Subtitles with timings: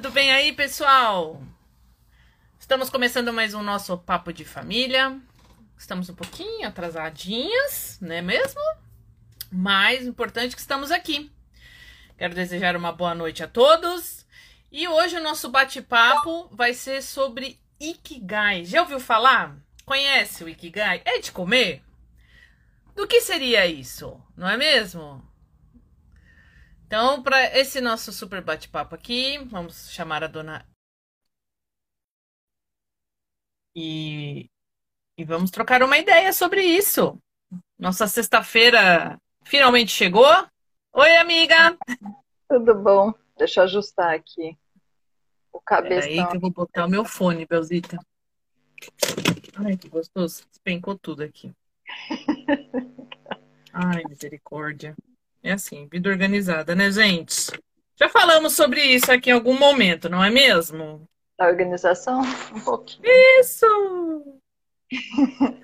[0.00, 1.42] tudo bem aí, pessoal?
[2.56, 5.20] Estamos começando mais um nosso papo de família.
[5.76, 8.60] Estamos um pouquinho atrasadinhas, não é mesmo?
[9.50, 11.32] Mais importante que estamos aqui.
[12.16, 14.24] Quero desejar uma boa noite a todos.
[14.70, 18.64] E hoje o nosso bate-papo vai ser sobre Ikigai.
[18.64, 19.56] Já ouviu falar?
[19.84, 21.02] Conhece o Ikigai?
[21.04, 21.82] É de comer?
[22.94, 24.16] Do que seria isso?
[24.36, 25.27] Não é mesmo?
[26.88, 30.66] Então, para esse nosso super bate-papo aqui, vamos chamar a dona.
[33.76, 34.48] E,
[35.14, 37.20] e vamos trocar uma ideia sobre isso.
[37.78, 40.24] Nossa sexta-feira finalmente chegou.
[40.94, 41.76] Oi, amiga!
[42.48, 43.12] Tudo bom?
[43.36, 44.56] Deixa eu ajustar aqui
[45.52, 46.00] o cabeção.
[46.00, 47.98] Peraí que eu vou botar o meu fone, Belzita.
[49.56, 50.46] Ai, que gostoso.
[50.48, 51.52] Despencou tudo aqui.
[53.74, 54.96] Ai, misericórdia.
[55.42, 57.52] É assim, vida organizada, né, gente?
[57.96, 61.08] Já falamos sobre isso aqui em algum momento, não é mesmo?
[61.38, 62.22] A organização?
[62.54, 63.02] Um pouquinho.
[63.40, 63.66] Isso!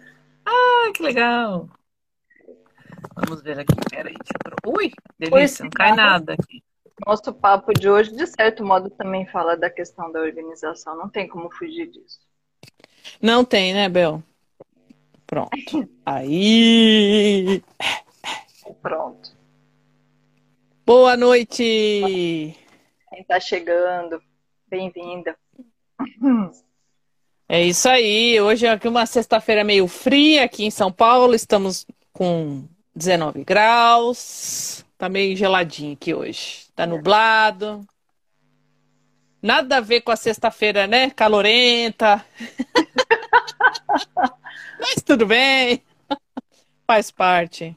[0.47, 1.69] ah, que legal!
[3.15, 4.15] Vamos ver aqui, peraí.
[4.67, 6.63] Ui, delícia, não cai nada aqui.
[7.07, 10.97] Nosso papo de hoje, de certo modo, também fala da questão da organização.
[10.97, 12.21] Não tem como fugir disso.
[13.21, 14.23] Não tem, né, Bel?
[15.27, 15.51] Pronto.
[16.07, 17.63] Aí!
[18.81, 19.34] Pronto.
[20.87, 22.55] Boa noite!
[23.09, 24.23] Quem está chegando,
[24.69, 25.35] bem-vinda.
[27.49, 28.39] É isso aí.
[28.39, 31.35] Hoje é uma sexta-feira meio fria aqui em São Paulo.
[31.35, 34.85] Estamos com 19 graus.
[34.99, 36.67] Tá meio geladinho aqui hoje.
[36.77, 37.81] Tá nublado.
[39.41, 41.09] Nada a ver com a sexta-feira, né?
[41.09, 42.23] Calorenta.
[44.79, 45.83] Mas tudo bem.
[46.87, 47.75] Faz parte.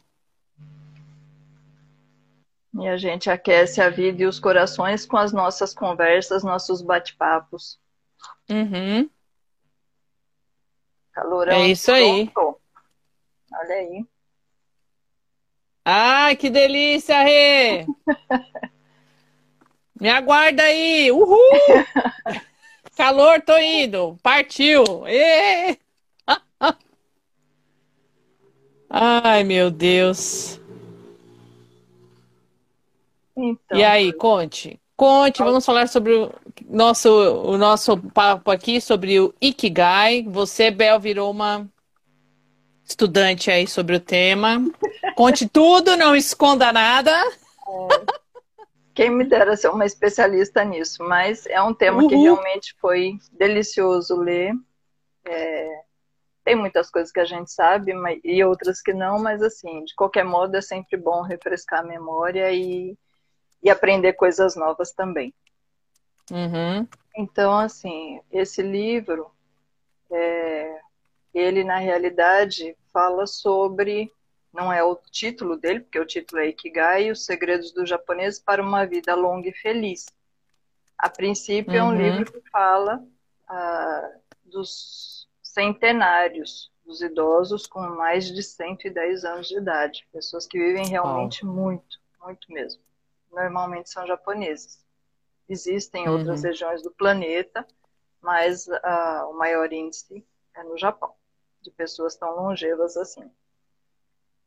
[2.74, 7.80] E a gente aquece a vida e os corações com as nossas conversas, nossos bate-papos.
[8.50, 9.10] Uhum.
[11.12, 11.54] Calorão.
[11.54, 12.32] É isso aí.
[12.36, 14.06] Olha aí.
[15.84, 17.86] Ai, que delícia, Rê!
[20.00, 21.12] Me aguarda aí!
[21.12, 21.40] Uhul!
[22.96, 24.16] Calor, tô indo!
[24.22, 24.84] Partiu!
[25.08, 25.80] E...
[28.90, 30.62] Ai, meu Deus!
[33.38, 34.80] Então, e aí, conte.
[34.96, 36.34] Conte, vamos falar sobre o
[36.68, 40.24] nosso, o nosso papo aqui sobre o Ikigai.
[40.24, 41.70] Você, Bel, virou uma
[42.84, 44.58] estudante aí sobre o tema.
[45.16, 47.12] Conte tudo, não esconda nada.
[47.12, 47.88] É,
[48.96, 52.10] quem me dera ser uma especialista nisso, mas é um tema Uhul.
[52.10, 54.52] que realmente foi delicioso ler.
[55.28, 55.82] É,
[56.44, 59.94] tem muitas coisas que a gente sabe mas, e outras que não, mas assim, de
[59.94, 62.98] qualquer modo é sempre bom refrescar a memória e
[63.62, 65.34] e aprender coisas novas também.
[66.32, 66.88] Uhum.
[67.16, 69.32] Então, assim, esse livro,
[70.12, 70.80] é,
[71.34, 74.12] ele na realidade fala sobre,
[74.54, 78.62] não é o título dele, porque o título é Ikigai, Os Segredos do Japonês para
[78.62, 80.06] uma Vida Longa e Feliz.
[80.98, 81.80] A princípio uhum.
[81.80, 82.02] é um uhum.
[82.02, 83.04] livro que fala
[83.48, 84.12] ah,
[84.44, 91.46] dos centenários, dos idosos com mais de 110 anos de idade, pessoas que vivem realmente
[91.46, 91.52] oh.
[91.52, 92.87] muito, muito mesmo
[93.32, 94.86] normalmente são japoneses.
[95.48, 96.18] Existem uhum.
[96.18, 97.66] outras regiões do planeta,
[98.22, 101.14] mas uh, o maior índice é no Japão,
[101.62, 103.32] de pessoas tão longevas assim.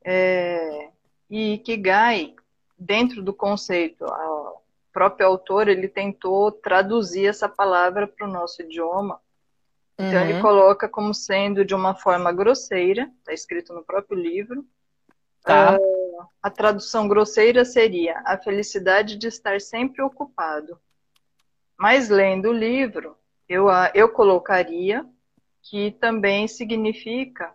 [0.04, 0.90] É,
[1.28, 2.34] e Ikigai,
[2.78, 4.60] dentro do conceito, o
[4.92, 9.20] próprio autor ele tentou traduzir essa palavra para o nosso idioma.
[9.98, 10.28] Então uhum.
[10.28, 14.66] ele coloca como sendo de uma forma grosseira, está escrito no próprio livro,
[15.42, 15.78] Tá.
[15.78, 20.78] Uh, a tradução grosseira seria a felicidade de estar sempre ocupado.
[21.78, 23.16] Mas lendo o livro,
[23.48, 25.06] eu, eu colocaria
[25.62, 27.54] que também significa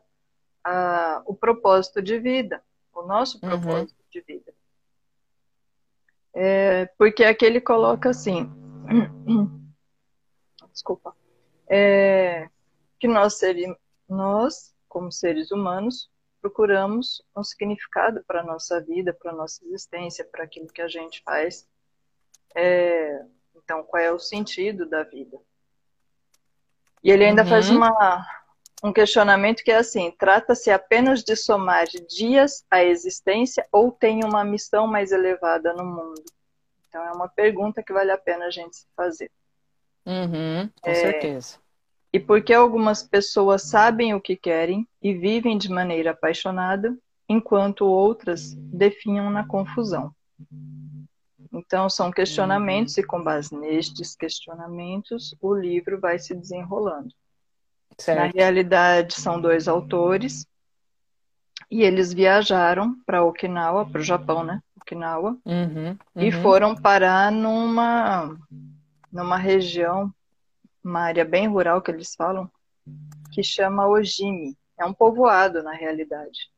[0.66, 2.64] uh, o propósito de vida,
[2.94, 3.50] o nosso uhum.
[3.50, 4.06] propósito uhum.
[4.12, 4.54] de vida.
[6.34, 8.52] É, porque aqui ele coloca assim,
[10.72, 11.16] desculpa,
[11.68, 12.50] é,
[13.00, 13.78] que nós, seríamos,
[14.08, 16.10] nós, como seres humanos,
[16.46, 20.88] procuramos um significado para a nossa vida, para a nossa existência, para aquilo que a
[20.88, 21.68] gente faz.
[22.54, 23.26] É,
[23.56, 25.40] então, qual é o sentido da vida?
[27.04, 27.50] E ele ainda uhum.
[27.50, 28.24] faz uma,
[28.84, 34.44] um questionamento que é assim: trata-se apenas de somar dias à existência ou tem uma
[34.44, 36.24] missão mais elevada no mundo?
[36.88, 39.32] Então, é uma pergunta que vale a pena a gente se fazer.
[40.06, 41.65] Uhum, com é, certeza
[42.16, 46.98] e porque algumas pessoas sabem o que querem e vivem de maneira apaixonada,
[47.28, 50.16] enquanto outras definham na confusão.
[51.52, 57.14] Então, são questionamentos, e com base nestes questionamentos, o livro vai se desenrolando.
[57.98, 58.18] Certo.
[58.18, 60.48] Na realidade, são dois autores,
[61.70, 64.62] e eles viajaram para Okinawa, para o Japão, né?
[64.80, 65.98] Okinawa, uhum, uhum.
[66.16, 68.38] e foram parar numa,
[69.12, 70.14] numa região,
[70.86, 72.50] uma área bem rural que eles falam,
[73.32, 74.56] que chama Ojimi.
[74.78, 76.52] É um povoado, na realidade.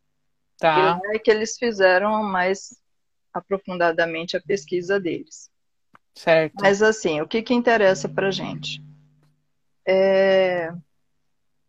[0.57, 1.00] Tá.
[1.03, 2.81] E é que eles fizeram mais
[3.33, 5.50] aprofundadamente a pesquisa deles.
[6.15, 6.56] Certo.
[6.59, 8.83] Mas assim, o que, que interessa para gente?
[9.88, 10.74] É...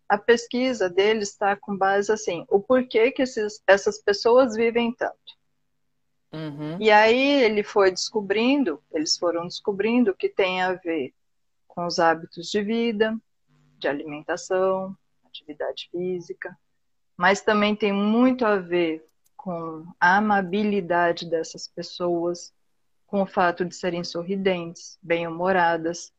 [0.09, 5.39] A pesquisa deles está com base assim, o porquê que esses, essas pessoas vivem tanto.
[6.33, 6.81] Uhum.
[6.81, 11.13] E aí ele foi descobrindo, eles foram descobrindo que tem a ver
[11.79, 13.17] com os hábitos de vida,
[13.79, 16.59] de alimentação, atividade física,
[17.17, 22.53] mas também tem muito a ver com a amabilidade dessas pessoas,
[23.07, 26.13] com o fato de serem sorridentes, bem-humoradas,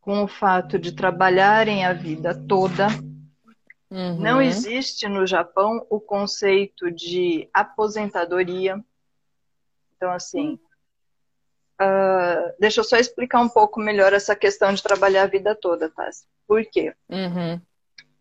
[0.00, 2.86] com o fato de trabalharem a vida toda.
[3.90, 4.20] Uhum.
[4.20, 8.80] Não existe no Japão o conceito de aposentadoria.
[9.96, 10.60] Então, assim,
[11.82, 15.90] uh, deixa eu só explicar um pouco melhor essa questão de trabalhar a vida toda,
[15.90, 16.08] tá?
[16.46, 16.94] Por quê?
[17.08, 17.60] Uhum.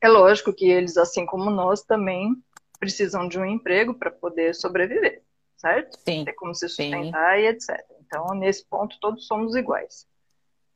[0.02, 2.36] É lógico que eles, assim como nós, também
[2.80, 5.22] precisam de um emprego para poder sobreviver,
[5.56, 5.98] certo?
[6.08, 6.26] Sim.
[6.26, 7.42] Ter como se sustentar Sim.
[7.42, 7.86] e etc.
[8.00, 10.08] Então, nesse ponto, todos somos iguais.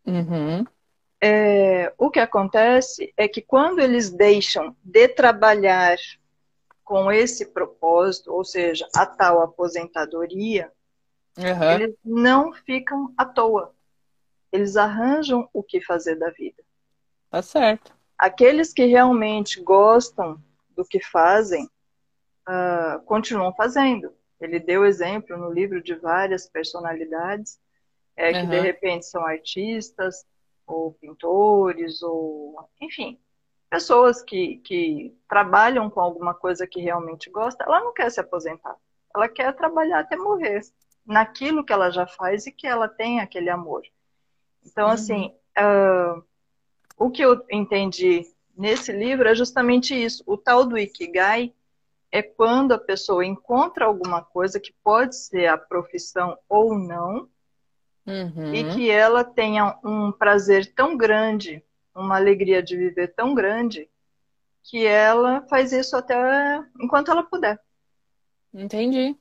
[0.06, 0.64] Uhum.
[1.20, 5.98] É, o que acontece é que quando eles deixam de trabalhar
[6.84, 10.72] com esse propósito, ou seja, a tal aposentadoria,
[11.38, 11.72] uhum.
[11.72, 13.74] eles não ficam à toa.
[14.52, 16.64] Eles arranjam o que fazer da vida.
[17.30, 17.94] Tá certo.
[18.18, 21.70] Aqueles que realmente gostam do que fazem,
[22.48, 24.14] uh, continuam fazendo.
[24.40, 27.60] Ele deu exemplo no livro de várias personalidades
[28.16, 28.50] é, que uhum.
[28.50, 30.26] de repente são artistas
[30.66, 33.20] ou pintores ou enfim
[33.70, 37.66] pessoas que, que trabalham com alguma coisa que realmente gosta.
[37.66, 38.76] Ela não quer se aposentar.
[39.14, 40.62] Ela quer trabalhar até morrer
[41.06, 43.84] naquilo que ela já faz e que ela tem aquele amor.
[44.66, 44.94] Então, uhum.
[44.94, 46.24] assim, uh,
[46.98, 48.26] o que eu entendi
[48.58, 50.24] nesse livro é justamente isso.
[50.26, 51.54] O tal do Ikigai
[52.12, 57.30] é quando a pessoa encontra alguma coisa que pode ser a profissão ou não,
[58.06, 58.54] uhum.
[58.54, 61.64] e que ela tenha um prazer tão grande,
[61.94, 63.90] uma alegria de viver tão grande,
[64.64, 66.16] que ela faz isso até
[66.80, 67.60] enquanto ela puder.
[68.54, 69.16] Entendi.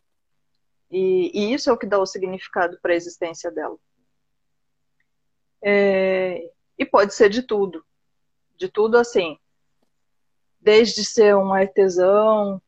[0.94, 3.76] E, e isso é o que dá o significado para a existência dela.
[5.60, 7.84] É, e pode ser de tudo.
[8.56, 9.36] De tudo assim.
[10.60, 12.62] Desde ser um artesão,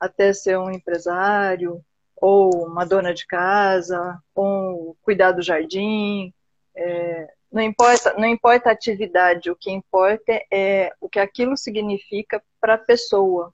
[0.00, 1.84] até ser um empresário,
[2.16, 6.32] ou uma dona de casa, ou cuidar do jardim.
[6.74, 12.42] É, não, importa, não importa a atividade, o que importa é o que aquilo significa
[12.58, 13.52] para a pessoa,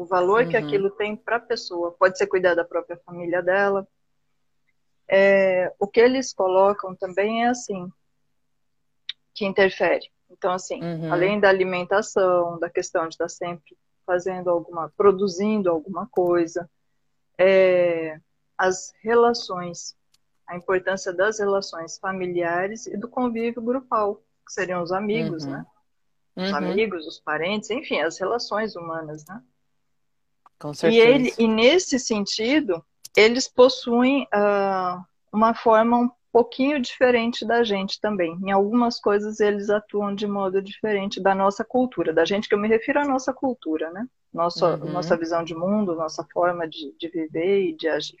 [0.00, 0.48] o valor uhum.
[0.48, 1.92] que aquilo tem para a pessoa.
[1.92, 3.86] Pode ser cuidar da própria família dela.
[5.06, 7.92] É, o que eles colocam também é assim,
[9.34, 10.10] que interfere.
[10.30, 11.12] Então, assim, uhum.
[11.12, 16.68] além da alimentação, da questão de estar sempre fazendo alguma, produzindo alguma coisa,
[17.36, 18.18] é,
[18.56, 19.94] as relações,
[20.46, 25.50] a importância das relações familiares e do convívio grupal, que seriam os amigos, uhum.
[25.50, 25.66] né?
[26.36, 26.56] Os uhum.
[26.56, 29.42] amigos, os parentes, enfim, as relações humanas, né?
[30.60, 31.02] Com certeza.
[31.02, 32.84] E, ele, e nesse sentido,
[33.16, 35.02] eles possuem uh,
[35.32, 38.38] uma forma um pouquinho diferente da gente também.
[38.42, 42.58] Em algumas coisas eles atuam de modo diferente da nossa cultura, da gente que eu
[42.58, 44.06] me refiro à nossa cultura, né?
[44.32, 44.92] Nossa, uhum.
[44.92, 48.18] nossa visão de mundo, nossa forma de, de viver e de agir.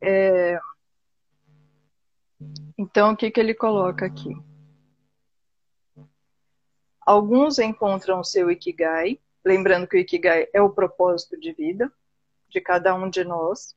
[0.00, 0.60] É...
[2.76, 4.36] Então, o que, que ele coloca aqui?
[7.00, 9.18] Alguns encontram o seu Ikigai,
[9.48, 11.90] lembrando que o Ikigai é o propósito de vida
[12.48, 13.74] de cada um de nós,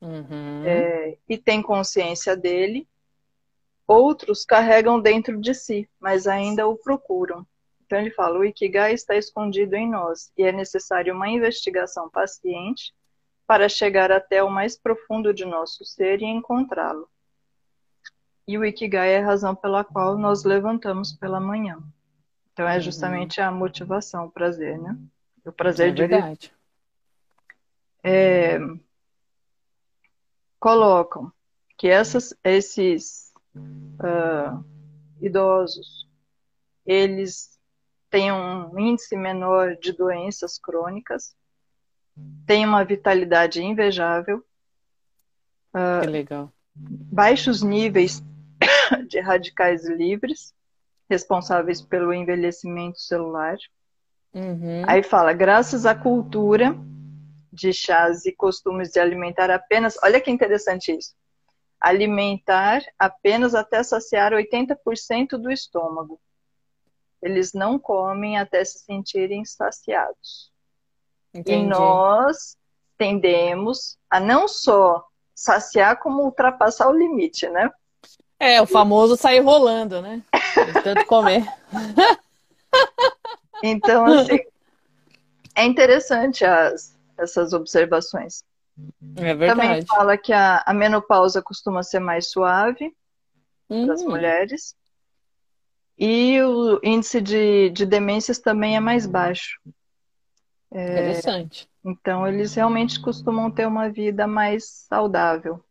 [0.00, 0.64] uhum.
[0.66, 2.88] é, e tem consciência dele.
[3.86, 7.46] Outros carregam dentro de si, mas ainda o procuram.
[7.84, 12.94] Então ele fala: o Ikigai está escondido em nós e é necessário uma investigação paciente
[13.46, 17.08] para chegar até o mais profundo de nosso ser e encontrá-lo.
[18.48, 21.82] E o Ikigai é a razão pela qual nós levantamos pela manhã.
[22.52, 22.80] Então é uhum.
[22.80, 23.46] justamente uhum.
[23.46, 24.96] a motivação, o prazer, né?
[25.44, 26.52] O prazer é de verdade.
[28.04, 28.58] É,
[30.58, 31.32] colocam
[31.76, 34.64] que essas, esses uh,
[35.20, 36.08] idosos
[36.84, 37.58] eles
[38.10, 41.34] têm um índice menor de doenças crônicas,
[42.46, 44.44] têm uma vitalidade invejável,
[45.74, 46.50] Uh.
[46.74, 48.22] Baixos níveis
[49.08, 50.54] de radicais livres,
[51.12, 53.56] responsáveis pelo envelhecimento celular.
[54.32, 54.82] Uhum.
[54.86, 56.74] Aí fala, graças à cultura
[57.52, 59.98] de chás e costumes de alimentar apenas.
[60.02, 61.14] Olha que interessante isso.
[61.78, 66.18] Alimentar apenas até saciar 80% do estômago.
[67.20, 70.50] Eles não comem até se sentirem saciados.
[71.34, 71.64] Entendi.
[71.64, 72.56] E nós
[72.96, 77.70] tendemos a não só saciar, como ultrapassar o limite, né?
[78.42, 80.20] É, o famoso sair rolando, né?
[80.32, 81.46] De tanto comer.
[83.62, 84.40] então, assim,
[85.54, 88.42] é interessante as, essas observações.
[89.14, 89.60] É verdade.
[89.60, 92.92] Também fala que a, a menopausa costuma ser mais suave
[93.70, 93.86] hum.
[93.86, 94.74] das mulheres.
[95.96, 99.60] E o índice de, de demências também é mais baixo.
[100.68, 101.68] É, Interessante.
[101.84, 105.62] Então, eles realmente costumam ter uma vida mais saudável.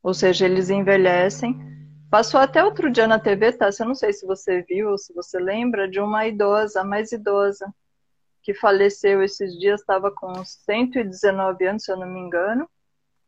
[0.00, 1.76] Ou seja, eles envelhecem.
[2.10, 3.68] Passou até outro dia na TV, tá?
[3.78, 7.72] Eu não sei se você viu ou se você lembra de uma idosa, mais idosa,
[8.42, 12.68] que faleceu esses dias, estava com 119 anos, se eu não me engano.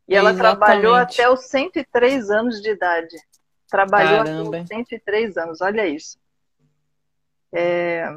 [0.09, 0.59] E ela Exatamente.
[0.59, 3.17] trabalhou até os 103 anos de idade.
[3.69, 4.49] Trabalhou Caramba.
[4.49, 6.19] até os 103 anos, olha isso.
[7.53, 8.17] É...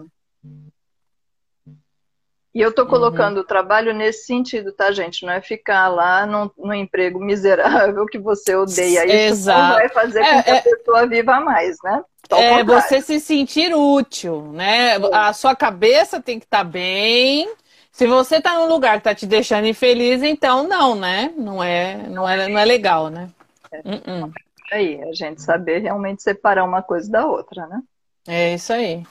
[2.53, 3.41] E eu estou colocando uhum.
[3.41, 5.25] o trabalho nesse sentido, tá, gente?
[5.25, 9.05] Não é ficar lá num, num emprego miserável que você odeia.
[9.05, 9.59] Isso Exato.
[9.59, 10.57] não vai fazer é, com que é...
[10.59, 12.03] a pessoa viva mais, né?
[12.31, 14.97] é você se sentir útil, né?
[15.11, 17.51] A sua cabeça tem que estar tá bem.
[17.91, 21.33] Se você está num lugar que está te deixando infeliz, então não, né?
[21.35, 23.29] Não é, não é, não é legal, né?
[23.71, 23.79] É.
[23.79, 24.31] Uh -uh.
[24.71, 27.81] Aí, a gente saber realmente separar uma coisa da outra, né?
[28.27, 29.03] É isso aí.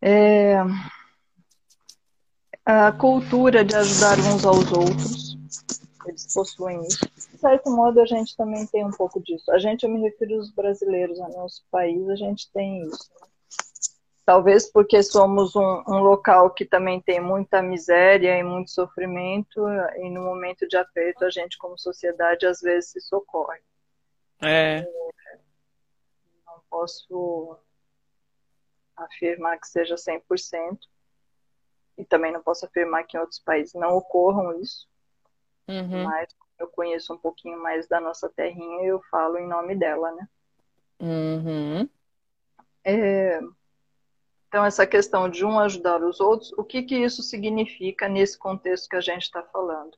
[0.00, 0.62] É
[2.64, 5.36] a cultura de ajudar uns aos outros.
[6.06, 7.06] Eles possuem isso.
[7.14, 9.50] De certo modo, a gente também tem um pouco disso.
[9.50, 13.10] A gente, eu me refiro aos brasileiros, ao nosso país, a gente tem isso.
[14.24, 19.60] Talvez porque somos um, um, local que também tem muita miséria e muito sofrimento,
[19.98, 23.60] e no momento de aperto, a gente, como sociedade, às vezes se socorre.
[24.42, 24.80] É.
[26.46, 27.58] Não posso
[28.96, 30.78] afirmar que seja 100%,
[31.96, 34.88] e também não posso afirmar que em outros países não ocorram isso,
[35.68, 36.04] uhum.
[36.04, 40.12] mas eu conheço um pouquinho mais da nossa terrinha e eu falo em nome dela,
[40.12, 40.28] né?
[41.00, 41.88] Uhum.
[42.84, 43.40] É...
[44.48, 48.88] Então, essa questão de um ajudar os outros, o que, que isso significa nesse contexto
[48.88, 49.96] que a gente está falando?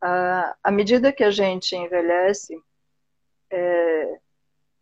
[0.00, 2.60] Ah, à medida que a gente envelhece,
[3.50, 4.20] é...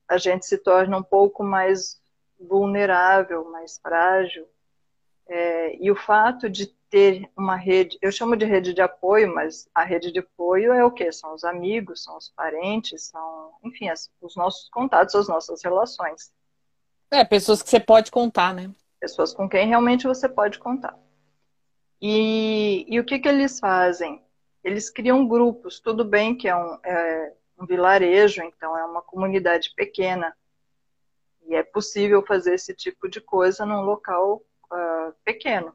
[0.09, 2.01] a gente se torna um pouco mais
[2.41, 4.49] vulnerável, mais frágil,
[5.29, 9.69] é, e o fato de ter uma rede, eu chamo de rede de apoio, mas
[9.75, 11.13] a rede de apoio é o quê?
[11.13, 16.33] São os amigos, são os parentes, são, enfim, as, os nossos contatos, as nossas relações.
[17.11, 18.71] É, pessoas que você pode contar, né?
[18.99, 20.99] Pessoas com quem realmente você pode contar.
[22.01, 24.23] E, e o que, que eles fazem?
[24.65, 29.73] Eles criam grupos, tudo bem que é um, é um vilarejo, então é uma comunidade
[29.75, 30.35] pequena,
[31.47, 34.43] e é possível fazer esse tipo de coisa num local
[34.73, 35.75] uh, pequeno.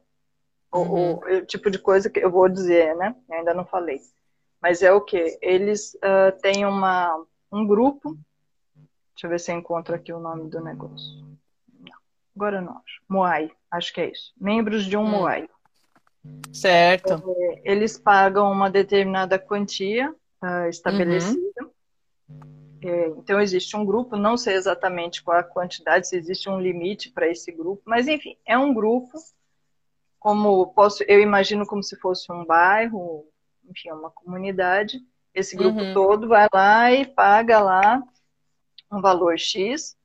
[0.72, 1.14] Uhum.
[1.14, 3.14] O, o, tipo de coisa que eu vou dizer, né?
[3.28, 4.00] Eu ainda não falei.
[4.60, 5.38] Mas é o que?
[5.40, 8.18] Eles uh, têm uma, um grupo.
[9.14, 11.22] Deixa eu ver se eu encontro aqui o nome do negócio.
[11.80, 11.98] Não,
[12.34, 13.00] agora não acho.
[13.08, 14.32] Moai, acho que é isso.
[14.40, 15.10] Membros de um hum.
[15.10, 15.48] Moai.
[16.52, 17.22] Certo.
[17.36, 20.10] É, eles pagam uma determinada quantia
[20.42, 21.62] uh, estabelecida.
[21.62, 22.63] Uhum.
[22.86, 27.10] É, então, existe um grupo, não sei exatamente qual a quantidade, se existe um limite
[27.10, 29.12] para esse grupo, mas enfim, é um grupo,
[30.18, 33.26] como posso, eu imagino como se fosse um bairro,
[33.68, 35.00] enfim, uma comunidade.
[35.34, 35.94] Esse grupo uhum.
[35.94, 38.02] todo vai lá e paga lá
[38.92, 39.96] um valor X,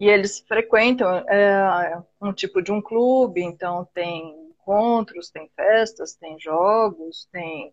[0.00, 6.40] e eles frequentam é, um tipo de um clube, então tem encontros, tem festas, tem
[6.40, 7.72] jogos, tem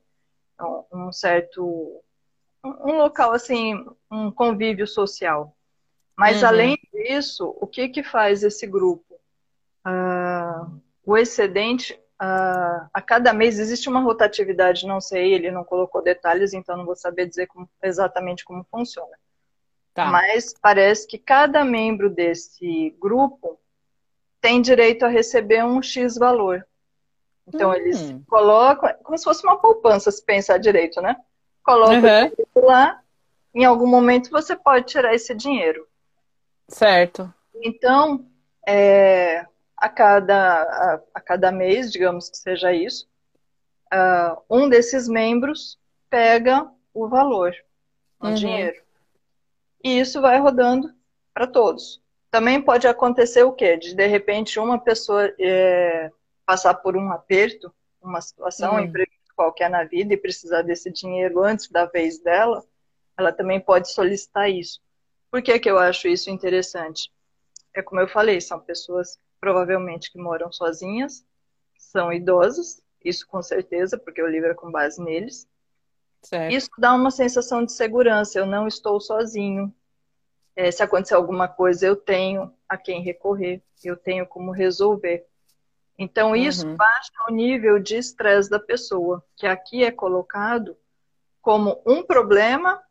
[0.93, 2.03] um certo
[2.63, 5.55] um local assim, um convívio social.
[6.17, 6.47] Mas uhum.
[6.49, 9.15] além disso, o que que faz esse grupo?
[9.85, 16.03] Uh, o excedente, uh, a cada mês existe uma rotatividade, não sei, ele não colocou
[16.03, 19.17] detalhes, então não vou saber dizer como, exatamente como funciona.
[19.93, 20.05] Tá.
[20.05, 23.59] Mas parece que cada membro desse grupo
[24.39, 26.65] tem direito a receber um X valor.
[27.47, 28.23] Então eles hum.
[28.27, 31.17] colocam, como se fosse uma poupança, se pensar direito, né?
[31.63, 32.65] Coloca uhum.
[32.65, 33.01] lá,
[33.53, 35.87] em algum momento você pode tirar esse dinheiro.
[36.67, 37.33] Certo.
[37.61, 38.25] Então,
[38.67, 43.07] é, a, cada, a, a, cada mês, digamos que seja isso,
[43.93, 45.77] uh, um desses membros
[46.09, 47.53] pega o valor,
[48.19, 48.33] o uhum.
[48.33, 48.81] dinheiro.
[49.83, 50.93] E isso vai rodando
[51.33, 52.01] para todos.
[52.29, 53.75] Também pode acontecer o quê?
[53.75, 56.11] De de repente uma pessoa é,
[56.45, 58.77] passar por um aperto, uma situação, uhum.
[58.77, 58.83] um
[59.41, 62.63] qualquer na vida e precisar desse dinheiro antes da vez dela,
[63.17, 64.79] ela também pode solicitar isso.
[65.31, 67.11] Por que, que eu acho isso interessante?
[67.73, 71.25] É como eu falei, são pessoas provavelmente que moram sozinhas,
[71.75, 75.47] são idosos, isso com certeza, porque o livro é com base neles.
[76.21, 76.53] Certo.
[76.53, 79.73] Isso dá uma sensação de segurança, eu não estou sozinho.
[80.55, 85.25] É, se acontecer alguma coisa, eu tenho a quem recorrer, eu tenho como resolver.
[85.97, 86.75] Então, isso uhum.
[86.75, 90.75] baixa o nível de estresse da pessoa, que aqui é colocado
[91.41, 92.81] como um problema.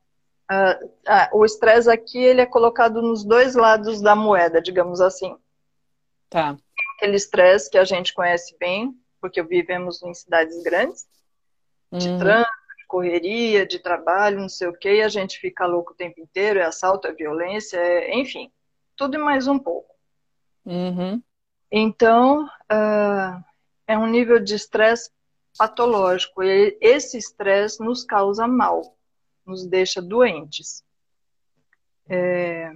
[0.51, 5.37] Uh, uh, o estresse aqui ele é colocado nos dois lados da moeda, digamos assim.
[6.29, 6.57] Tá.
[6.97, 11.07] Aquele estresse que a gente conhece bem, porque vivemos em cidades grandes,
[11.93, 12.19] de uhum.
[12.19, 15.97] trânsito, de correria, de trabalho, não sei o quê, e a gente fica louco o
[15.97, 18.51] tempo inteiro, é assalto, é violência, é, enfim,
[18.97, 19.95] tudo e mais um pouco.
[20.65, 21.23] Uhum.
[21.71, 23.45] Então, uh,
[23.87, 25.11] é um nível de estresse
[25.57, 28.97] patológico, e esse estresse nos causa mal,
[29.45, 30.83] nos deixa doentes.
[32.09, 32.73] É,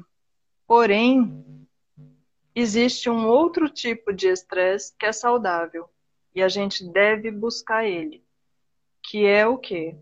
[0.67, 1.67] porém,
[2.55, 5.89] existe um outro tipo de estresse que é saudável,
[6.35, 8.25] e a gente deve buscar ele,
[9.03, 9.97] que é o quê?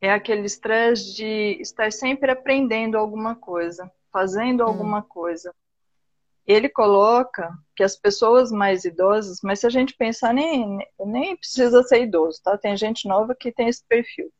[0.00, 4.66] É aquele estresse de estar sempre aprendendo alguma coisa, fazendo hum.
[4.66, 5.54] alguma coisa.
[6.48, 11.82] Ele coloca que as pessoas mais idosas, mas se a gente pensar, nem, nem precisa
[11.82, 12.56] ser idoso, tá?
[12.56, 14.32] Tem gente nova que tem esse perfil.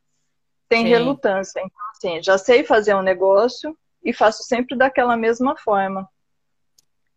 [0.70, 0.88] Tem Sim.
[0.88, 1.60] relutância.
[1.60, 6.08] Então, assim, já sei fazer um negócio e faço sempre daquela mesma forma.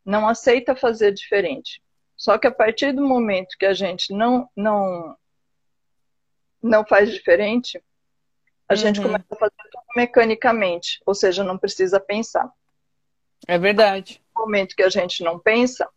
[0.04, 1.82] Não aceita fazer diferente.
[2.18, 5.16] Só que a partir do momento que a gente não não
[6.62, 7.82] não faz diferente,
[8.68, 8.78] a uhum.
[8.78, 12.52] gente começa a fazer tudo mecanicamente, ou seja, não precisa pensar.
[13.48, 14.22] É verdade.
[14.42, 15.88] Momento que a gente não pensa,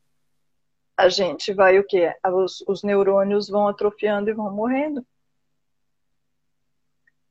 [0.96, 2.14] a gente vai o quê?
[2.26, 5.04] Os, os neurônios vão atrofiando e vão morrendo.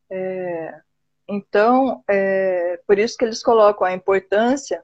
[0.10, 0.82] É,
[1.28, 4.84] então, é por isso que eles colocam a importância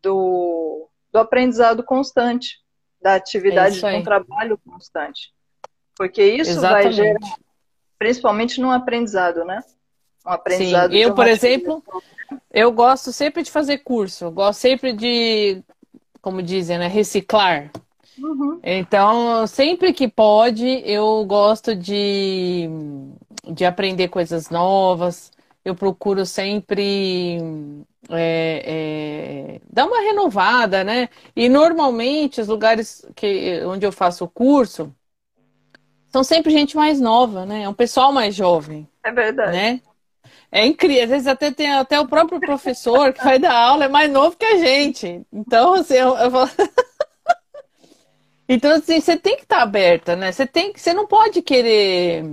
[0.00, 2.62] do, do aprendizado constante
[3.00, 5.32] da atividade é de um trabalho constante.
[5.96, 6.84] Porque isso Exatamente.
[6.84, 7.36] vai gerar,
[7.98, 9.60] principalmente no aprendizado, né?
[10.28, 10.92] Um aprendizado.
[10.92, 10.98] Sim.
[10.98, 11.82] Eu, por exemplo,
[12.52, 15.62] eu gosto sempre de fazer curso, eu gosto sempre de,
[16.20, 17.70] como dizem, né, reciclar.
[18.18, 18.60] Uhum.
[18.62, 22.68] Então, sempre que pode, eu gosto de,
[23.48, 25.30] de aprender coisas novas.
[25.64, 27.38] Eu procuro sempre
[28.10, 31.08] é, é, dar uma renovada, né?
[31.36, 34.92] E normalmente os lugares que, onde eu faço o curso
[36.10, 37.62] são sempre gente mais nova, né?
[37.64, 38.88] É um pessoal mais jovem.
[39.04, 39.52] É verdade.
[39.52, 39.80] Né?
[40.50, 41.04] É incrível.
[41.04, 44.36] Às vezes até tem até o próprio professor que vai dar aula é mais novo
[44.36, 45.22] que a gente.
[45.32, 46.48] Então, assim, eu, eu vou...
[48.50, 50.32] Então, assim, você tem que estar aberta, né?
[50.32, 52.24] Você tem você não pode querer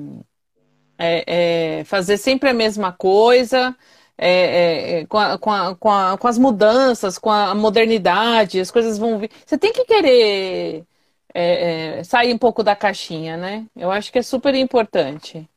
[0.97, 3.75] é, é, fazer sempre a mesma coisa
[4.17, 8.59] é, é, é, com, a, com, a, com, a, com, as mudanças, com a modernidade,
[8.59, 9.31] as coisas vão vir.
[9.45, 10.85] Você tem que querer
[11.33, 13.65] é, sair um pouco da caixinha, né?
[13.75, 15.47] Eu acho que é super importante.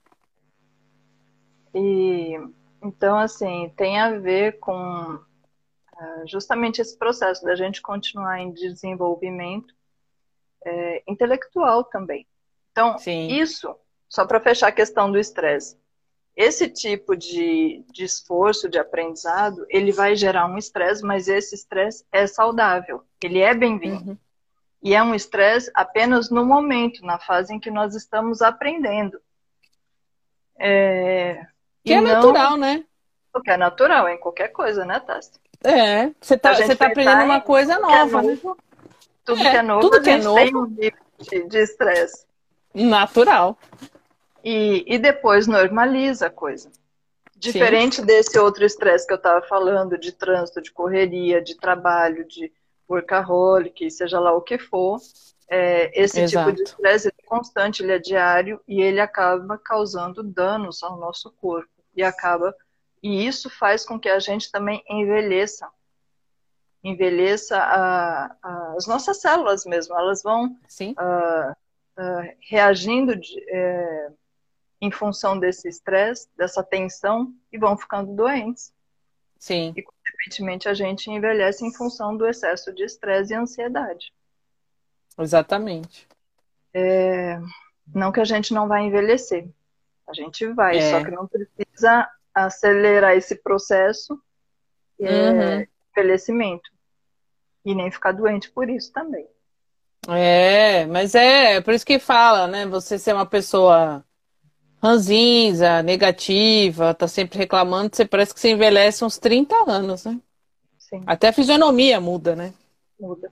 [1.78, 2.36] E
[2.82, 5.20] então, assim, tem a ver com
[5.96, 9.74] ah, justamente esse processo da gente continuar em desenvolvimento
[10.64, 12.26] é, intelectual também.
[12.70, 13.28] Então, Sim.
[13.28, 13.74] isso,
[14.08, 15.76] só para fechar a questão do estresse,
[16.36, 22.04] esse tipo de, de esforço, de aprendizado, ele vai gerar um estresse, mas esse estresse
[22.12, 24.10] é saudável, ele é bem-vindo.
[24.10, 24.18] Uhum.
[24.80, 29.20] E é um estresse apenas no momento, na fase em que nós estamos aprendendo.
[30.56, 31.44] É...
[31.88, 32.12] Que é não...
[32.12, 32.85] natural, né?
[33.35, 35.33] O que é natural, é em qualquer coisa, né, Tassi?
[35.64, 38.38] É, você está você tá aprendendo uma coisa nova, né?
[39.24, 42.27] Tudo é, que é novo, tudo que é novo tem um nível de estresse.
[42.72, 43.59] Natural.
[44.44, 46.70] E, e depois normaliza a coisa.
[47.37, 48.07] Diferente Sim.
[48.07, 52.53] desse outro estresse que eu estava falando, de trânsito, de correria, de trabalho, de
[52.88, 54.98] workaholic, seja lá o que for,
[55.48, 56.51] é, esse Exato.
[56.51, 61.31] tipo de estresse é constante, ele é diário e ele acaba causando danos ao nosso
[61.33, 62.54] corpo e acaba
[63.02, 65.68] e isso faz com que a gente também envelheça,
[66.82, 74.11] envelheça a, a, as nossas células mesmo, elas vão uh, uh, reagindo de, é,
[74.80, 78.72] em função desse estresse, dessa tensão, e vão ficando doentes.
[79.38, 79.72] Sim.
[79.76, 84.12] E, consequentemente, a gente envelhece em função do excesso de estresse e ansiedade.
[85.16, 86.08] Exatamente.
[86.74, 87.40] É...
[87.94, 89.48] Não que a gente não vai envelhecer.
[90.08, 90.90] A gente vai, é.
[90.90, 94.18] só que não precisa acelerar esse processo
[95.00, 95.66] é, uhum.
[95.92, 96.70] envelhecimento.
[97.64, 99.26] E nem ficar doente por isso também.
[100.08, 102.66] É, mas é, por isso que fala, né?
[102.66, 104.02] Você ser uma pessoa
[104.82, 110.18] ranzinza, negativa, tá sempre reclamando, você parece que você envelhece uns 30 anos, né?
[110.78, 111.02] Sim.
[111.06, 112.54] Até a fisionomia muda, né?
[112.98, 113.30] Muda.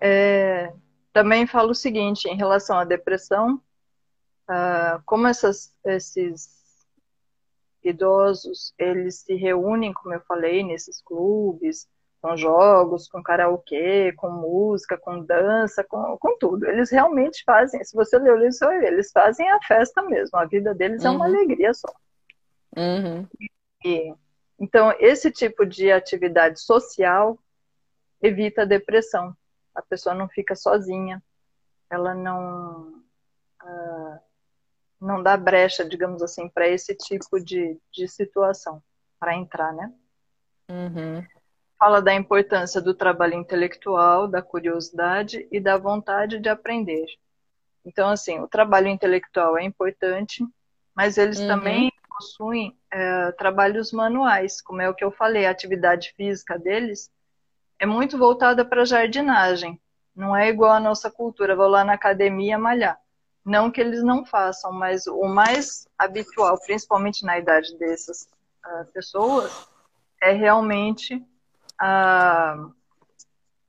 [0.00, 0.72] É,
[1.12, 3.60] também falo o seguinte, em relação à depressão,
[4.48, 6.64] uh, como essas, esses
[7.82, 11.88] idosos, eles se reúnem, como eu falei, nesses clubes,
[12.24, 16.66] com jogos, com karaokê, com música, com dança, com, com tudo.
[16.66, 20.74] Eles realmente fazem, se você ler o livro, eles fazem a festa mesmo, a vida
[20.74, 21.08] deles uhum.
[21.08, 21.34] é uma uhum.
[21.34, 21.92] alegria só.
[22.76, 23.28] Uhum.
[23.84, 24.14] E,
[24.58, 27.38] então, esse tipo de atividade social
[28.22, 29.36] evita a depressão.
[29.74, 31.22] A pessoa não fica sozinha,
[31.90, 33.02] ela não,
[33.62, 34.18] uh,
[35.04, 38.82] não dá brecha, digamos assim, para esse tipo de, de situação,
[39.18, 39.92] para entrar, né?
[40.70, 41.24] Uhum
[41.84, 47.04] fala da importância do trabalho intelectual, da curiosidade e da vontade de aprender.
[47.84, 50.42] Então, assim, o trabalho intelectual é importante,
[50.94, 51.46] mas eles uhum.
[51.46, 57.10] também possuem é, trabalhos manuais, como é o que eu falei, a atividade física deles
[57.78, 59.78] é muito voltada para jardinagem.
[60.16, 62.98] Não é igual à nossa cultura, vou lá na academia malhar.
[63.44, 68.28] Não que eles não façam, mas o mais habitual, principalmente na idade dessas
[68.64, 69.68] uh, pessoas,
[70.20, 71.22] é realmente
[71.78, 72.68] a,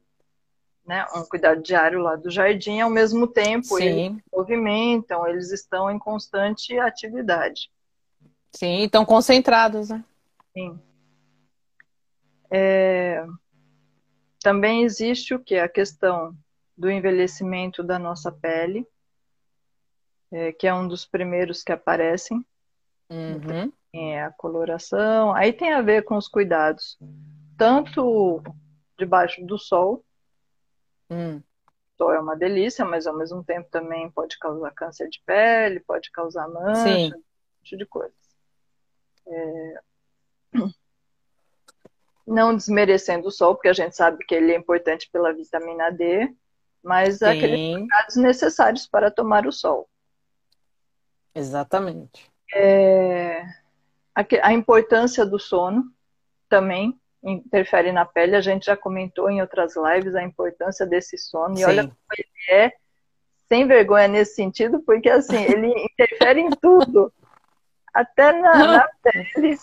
[0.86, 3.84] né, um cuidado diário lá do jardim, ao mesmo tempo Sim.
[3.84, 7.72] eles movimentam, eles estão em constante atividade.
[8.52, 10.04] Sim, estão concentrados, né?
[10.54, 10.80] Sim.
[12.52, 13.26] É...
[14.44, 15.56] Também existe o que?
[15.56, 16.38] A questão
[16.78, 18.86] do envelhecimento da nossa pele,
[20.32, 22.46] é, que é um dos primeiros que aparecem.
[23.10, 25.34] Uhum é a coloração.
[25.36, 26.98] Aí tem a ver com os cuidados,
[27.58, 28.42] tanto
[28.98, 30.04] debaixo do sol.
[31.10, 31.38] Hum.
[31.38, 35.80] O sol é uma delícia, mas ao mesmo tempo também pode causar câncer de pele,
[35.82, 37.14] pode causar mancha, Sim.
[37.14, 37.18] um
[37.60, 38.18] monte de coisas.
[39.28, 39.80] É...
[42.26, 46.34] Não desmerecendo o sol, porque a gente sabe que ele é importante pela vitamina D,
[46.82, 47.26] mas Sim.
[47.26, 49.90] aqueles cuidados necessários para tomar o sol.
[51.36, 52.32] Exatamente.
[52.54, 53.44] É
[54.42, 55.84] a importância do sono
[56.48, 58.36] também interfere na pele.
[58.36, 61.56] A gente já comentou em outras lives a importância desse sono.
[61.56, 61.62] Sim.
[61.62, 62.74] E olha como ele é
[63.48, 67.12] sem vergonha nesse sentido, porque assim, ele interfere em tudo.
[67.94, 69.60] Até na, na pele.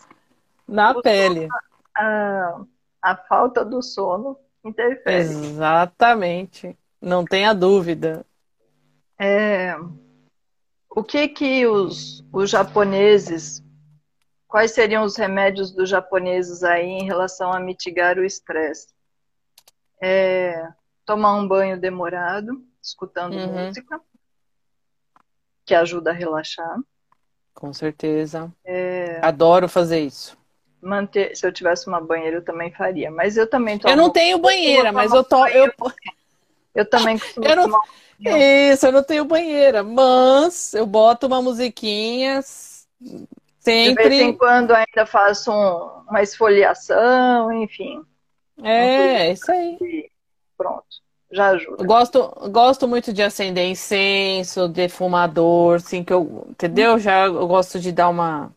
[0.66, 1.40] Na o pele.
[1.40, 1.69] Sono,
[2.00, 2.64] a,
[3.02, 5.18] a falta do sono interfere.
[5.18, 6.76] Exatamente.
[7.00, 8.24] Não tenha dúvida.
[9.18, 9.76] É,
[10.88, 13.62] o que que os, os japoneses
[14.50, 18.88] Quais seriam os remédios dos japoneses aí em relação a mitigar o estresse?
[20.02, 20.68] É,
[21.06, 23.66] tomar um banho demorado, escutando uhum.
[23.66, 24.00] música,
[25.64, 26.80] que ajuda a relaxar.
[27.54, 28.52] Com certeza.
[28.64, 30.36] É, Adoro fazer isso.
[30.82, 33.10] Manter, se eu tivesse uma banheira, eu também faria.
[33.10, 33.92] Mas eu também tomo.
[33.92, 35.46] Eu não tenho banheira, mas eu tô.
[35.46, 35.70] Eu,
[36.74, 37.80] eu também costumo eu não...
[38.20, 42.42] Isso, eu não tenho banheira, mas eu boto uma musiquinha
[43.60, 44.04] Sempre.
[44.04, 48.02] De vez em quando ainda faço um, uma esfoliação, enfim.
[48.62, 50.10] É, isso aí.
[50.56, 50.84] Pronto,
[51.30, 51.84] já ajuda.
[51.84, 56.98] gosto, gosto muito de acender incenso, defumador, assim, que eu, entendeu?
[56.98, 58.50] Já eu gosto de dar uma.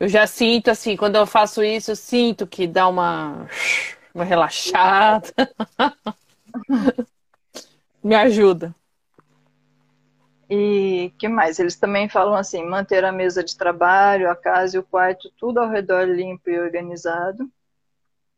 [0.00, 3.48] Eu já sinto assim, quando eu faço isso, eu sinto que dá uma,
[4.14, 5.28] uma relaxada.
[8.02, 8.74] Me ajuda.
[10.48, 11.58] E que mais?
[11.58, 15.58] Eles também falam assim: manter a mesa de trabalho, a casa e o quarto, tudo
[15.58, 17.50] ao redor limpo e organizado.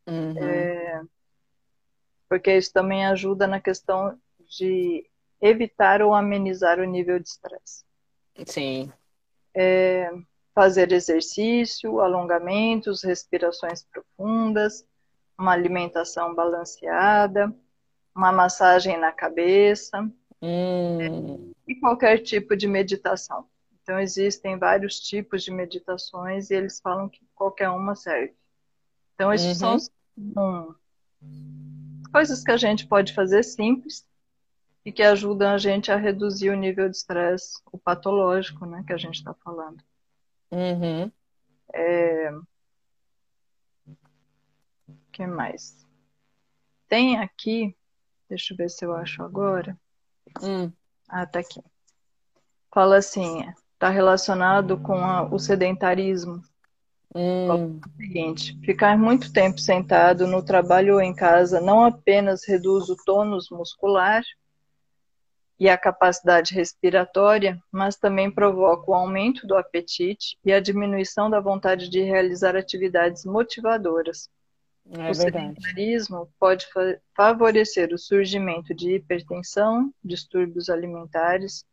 [0.07, 0.37] Uhum.
[0.37, 1.01] É,
[2.27, 4.17] porque isso também ajuda na questão
[4.57, 5.05] de
[5.39, 7.85] evitar ou amenizar o nível de estresse.
[8.45, 8.91] Sim.
[9.53, 10.11] É,
[10.53, 14.85] fazer exercício, alongamentos, respirações profundas,
[15.37, 17.53] uma alimentação balanceada,
[18.15, 20.09] uma massagem na cabeça.
[20.41, 21.51] Hum.
[21.67, 23.45] E qualquer tipo de meditação.
[23.81, 28.35] Então, existem vários tipos de meditações e eles falam que qualquer uma serve.
[29.15, 29.79] Então, esses uhum.
[29.79, 30.75] são um,
[32.11, 34.05] coisas que a gente pode fazer simples
[34.85, 38.93] e que ajudam a gente a reduzir o nível de estresse, o patológico, né, que
[38.93, 39.83] a gente está falando.
[40.51, 41.11] Uhum.
[41.73, 42.31] É...
[44.87, 45.87] O que mais?
[46.87, 47.75] Tem aqui,
[48.27, 49.77] deixa eu ver se eu acho agora.
[50.41, 50.71] Hum.
[51.07, 51.61] Ah, tá aqui.
[52.73, 56.41] fala assim, está relacionado com a, o sedentarismo.
[57.15, 57.47] Hum.
[57.47, 62.89] É o seguinte, ficar muito tempo sentado no trabalho ou em casa não apenas reduz
[62.89, 64.23] o tônus muscular
[65.61, 71.39] e a capacidade respiratória, mas também provoca o aumento do apetite e a diminuição da
[71.39, 74.27] vontade de realizar atividades motivadoras.
[74.89, 81.63] É o sedentarismo pode fa favorecer o surgimento de hipertensão, distúrbios alimentares,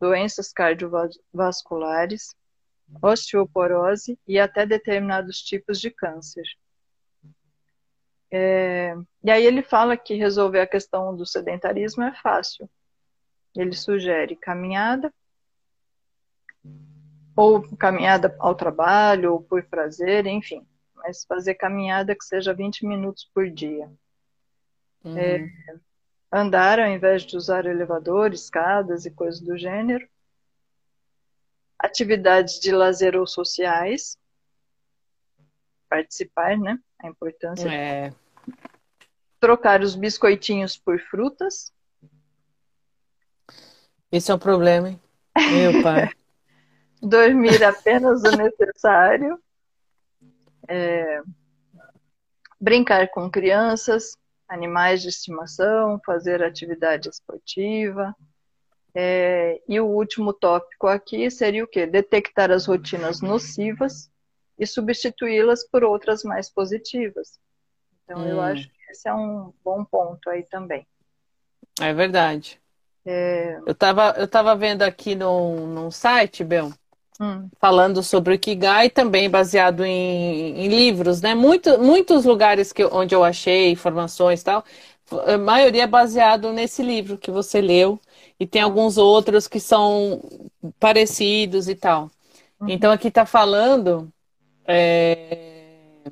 [0.00, 2.34] doenças cardiovasculares,
[3.00, 6.46] osteoporose e até determinados tipos de câncer.
[8.28, 12.68] É, e aí ele fala que resolver a questão do sedentarismo é fácil.
[13.56, 15.12] Ele sugere caminhada,
[17.34, 20.66] ou caminhada ao trabalho, ou por prazer, enfim.
[20.94, 23.90] Mas fazer caminhada que seja 20 minutos por dia.
[25.04, 25.18] Uhum.
[25.18, 25.52] É,
[26.32, 30.08] andar ao invés de usar elevador, escadas e coisas do gênero.
[31.78, 34.18] Atividades de lazer ou sociais.
[35.88, 36.80] Participar, né?
[36.98, 37.68] A importância.
[37.68, 38.12] É.
[39.38, 41.72] Trocar os biscoitinhos por frutas.
[44.16, 45.00] Esse é o problema, hein?
[45.36, 46.08] Meu pai.
[47.02, 49.38] Dormir apenas o necessário.
[50.66, 51.20] É,
[52.58, 54.16] brincar com crianças,
[54.48, 58.16] animais de estimação, fazer atividade esportiva.
[58.94, 61.86] É, e o último tópico aqui seria o quê?
[61.86, 64.10] Detectar as rotinas nocivas
[64.58, 67.38] e substituí-las por outras mais positivas.
[68.04, 68.28] Então, hum.
[68.28, 70.86] eu acho que esse é um bom ponto aí também.
[71.78, 72.58] É verdade.
[73.06, 73.58] É...
[73.64, 76.72] Eu estava eu tava vendo aqui num, num site, Bel,
[77.20, 77.48] hum.
[77.60, 81.34] falando sobre o Ikigai, também baseado em, em livros, né?
[81.34, 84.64] Muito, muitos lugares que, onde eu achei informações e tal,
[85.26, 88.00] a maioria é baseado nesse livro que você leu,
[88.38, 90.20] e tem alguns outros que são
[90.78, 92.10] parecidos e tal.
[92.60, 92.68] Uhum.
[92.68, 94.12] Então aqui está falando,
[94.66, 96.10] é,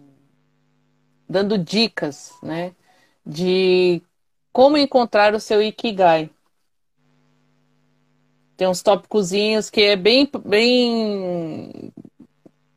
[1.28, 2.72] dando dicas, né?
[3.26, 4.02] De
[4.52, 6.30] como encontrar o seu Ikigai.
[8.57, 11.93] Tem uns tópicozinhos que é bem, bem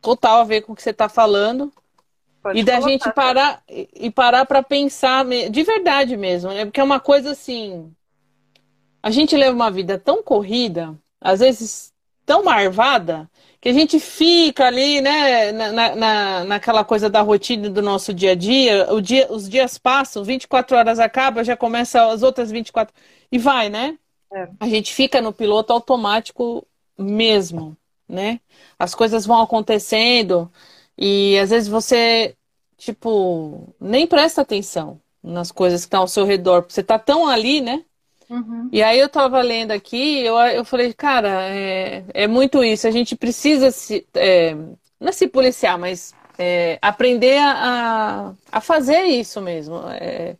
[0.02, 1.72] total a ver com o que você está falando.
[2.42, 3.14] Pode e da colocar, gente tá?
[3.14, 6.66] parar e parar para pensar de verdade mesmo, né?
[6.66, 7.94] Porque é uma coisa assim,
[9.02, 11.94] a gente leva uma vida tão corrida, às vezes
[12.26, 13.30] tão marvada,
[13.62, 18.14] que a gente fica ali, né, na, na- na, naquela coisa da rotina do nosso
[18.14, 22.52] dia a dia, o dia, os dias passam, 24 horas acabam, já começa as outras
[22.52, 22.94] 24
[23.32, 23.98] e vai, né?
[24.34, 24.48] É.
[24.60, 26.66] A gente fica no piloto automático
[26.98, 28.40] mesmo, né?
[28.78, 30.52] As coisas vão acontecendo
[30.98, 32.36] e às vezes você,
[32.78, 37.28] tipo, nem presta atenção nas coisas que estão ao seu redor, porque você tá tão
[37.28, 37.84] ali, né?
[38.30, 38.70] Uhum.
[38.72, 42.88] E aí eu tava lendo aqui, eu, eu falei, cara, é, é muito isso.
[42.88, 44.54] A gente precisa se, é,
[45.00, 49.78] não é se policiar, mas é, aprender a, a fazer isso mesmo.
[49.90, 50.36] É,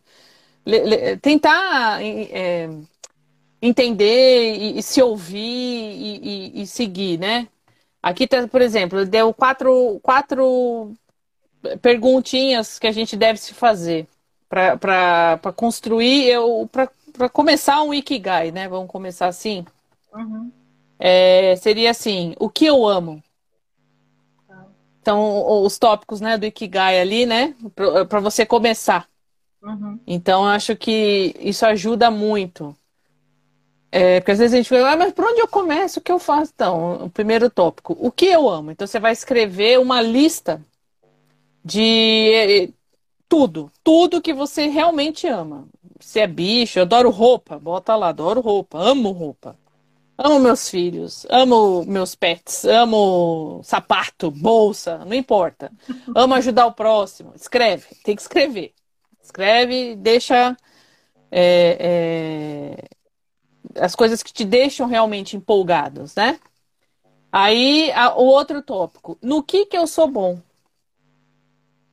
[0.66, 2.68] le- le- tentar é,
[3.60, 7.48] entender e, e se ouvir e, e- seguir, né?
[8.02, 10.92] Aqui tá, por exemplo, deu quatro, quatro
[11.82, 14.06] perguntinhas que a gente deve se fazer
[14.48, 16.34] para construir,
[17.16, 18.68] para começar um Ikigai, né?
[18.68, 19.64] Vamos começar assim.
[20.12, 20.50] Uhum.
[20.98, 23.22] É, seria assim, o que eu amo?
[25.00, 27.54] Então, os tópicos, né, do Ikigai ali, né,
[28.08, 29.08] para você começar.
[29.62, 29.98] Uhum.
[30.06, 32.76] Então, eu acho que isso ajuda muito.
[33.90, 35.98] É, porque às vezes a gente fala, ah, mas por onde eu começo?
[35.98, 36.52] O que eu faço?
[36.54, 38.70] Então, o primeiro tópico, o que eu amo?
[38.70, 40.60] Então, você vai escrever uma lista
[41.64, 42.68] de eh,
[43.28, 45.66] tudo, tudo que você realmente ama.
[46.00, 49.56] Se é bicho, eu adoro roupa, bota lá, adoro roupa, amo roupa.
[50.20, 55.70] Amo meus filhos, amo meus pets, amo sapato, bolsa, não importa.
[56.14, 57.32] Amo ajudar o próximo.
[57.36, 58.74] Escreve, tem que escrever.
[59.22, 60.56] Escreve, deixa
[61.30, 62.88] é, é,
[63.74, 66.38] as coisas que te deixam realmente empolgados, né?
[67.30, 69.18] Aí, a- o outro tópico.
[69.22, 70.40] No que que eu sou bom?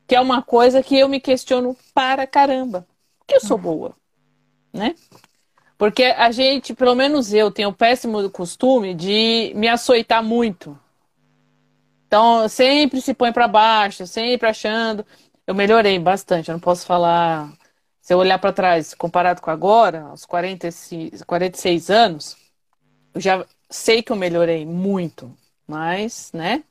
[0.08, 2.88] Que é uma coisa que eu me questiono para caramba.
[3.28, 3.96] Que eu sou boa?
[4.72, 4.96] Né?
[5.78, 10.78] Porque a gente, pelo menos eu, tenho o péssimo costume de me açoitar muito.
[12.08, 15.06] Então, sempre se põe para baixo, sempre achando.
[15.46, 17.52] Eu melhorei bastante, eu não posso falar.
[18.06, 22.38] Se eu olhar para trás, comparado com agora, aos 46, 46 anos,
[23.16, 25.36] eu já sei que eu melhorei muito,
[25.68, 26.64] mas, né?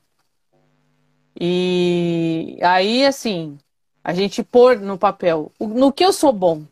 [1.35, 3.59] E aí, assim,
[4.05, 6.63] a gente pôr no papel no que eu sou bom.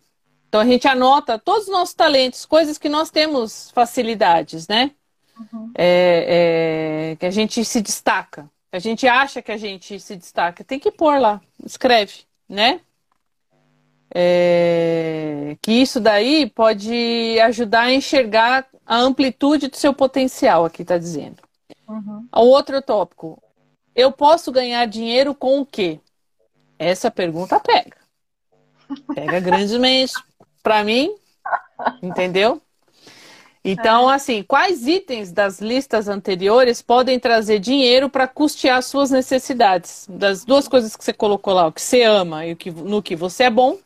[0.48, 4.92] Então a gente anota todos os nossos talentos, coisas que nós temos facilidades, né?
[5.40, 5.72] Uhum.
[5.74, 8.48] É, é, que a gente se destaca.
[8.70, 10.62] A gente acha que a gente se destaca.
[10.62, 12.80] Tem que pôr lá, escreve, né?
[14.14, 20.98] É, que isso daí pode ajudar a enxergar a amplitude do seu potencial, aqui está
[20.98, 21.36] dizendo.
[21.88, 22.26] Uhum.
[22.34, 23.42] O outro tópico.
[23.94, 26.00] Eu posso ganhar dinheiro com o quê?
[26.78, 27.96] Essa pergunta pega.
[29.14, 30.14] Pega grandemente.
[30.62, 31.12] Para mim,
[32.00, 32.62] entendeu?
[33.64, 34.14] Então, é.
[34.14, 40.06] assim, quais itens das listas anteriores podem trazer dinheiro para custear suas necessidades?
[40.08, 43.02] Das duas coisas que você colocou lá, o que você ama e o que, no
[43.02, 43.78] que você é bom,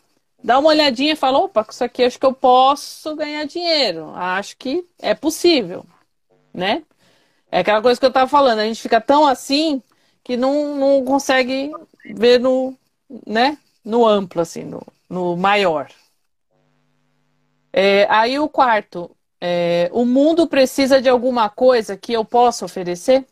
[0.47, 4.13] dá uma olhadinha e fala, opa, isso aqui acho que eu posso ganhar dinheiro.
[4.15, 5.85] Acho que é possível,
[6.55, 6.85] né?
[7.51, 9.83] É aquela coisa que eu estava falando, a gente fica tão assim
[10.23, 11.73] que não, não consegue
[12.15, 12.77] ver no,
[13.27, 14.81] né, no amplo, assim, no,
[15.11, 15.89] no maior.
[17.73, 23.27] É, aí o quarto, é, o mundo precisa de alguma coisa que eu possa oferecer?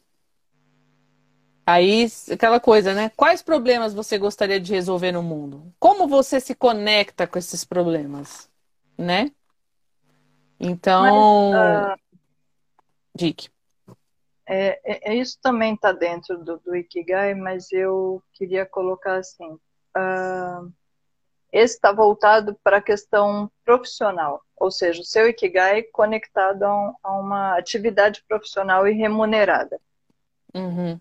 [1.67, 3.11] Aí, aquela coisa, né?
[3.17, 5.73] Quais problemas você gostaria de resolver no mundo?
[5.79, 8.51] Como você se conecta com esses problemas,
[8.99, 9.31] né?
[10.61, 12.01] Então, Mas, uh,
[13.15, 13.49] Dick.
[14.47, 19.53] É, é, é isso também está dentro do, do, Ikigai, mas eu queria colocar assim:
[19.97, 20.71] uh,
[21.51, 26.95] esse está voltado para a questão profissional, ou seja, o seu Ikigai conectado a, um,
[27.03, 29.81] a uma atividade profissional e remunerada.
[30.55, 31.01] Uhum.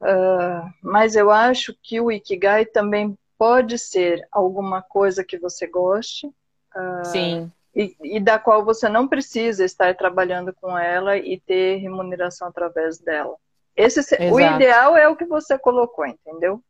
[0.00, 6.26] Uh, mas eu acho que o Ikigai também pode ser alguma coisa que você goste.
[6.26, 7.52] Uh, Sim.
[7.74, 12.98] E, e, da qual você não precisa estar trabalhando com ela e ter remuneração através
[12.98, 13.34] dela.
[13.76, 16.62] Esse, o ideal é o que você colocou, entendeu?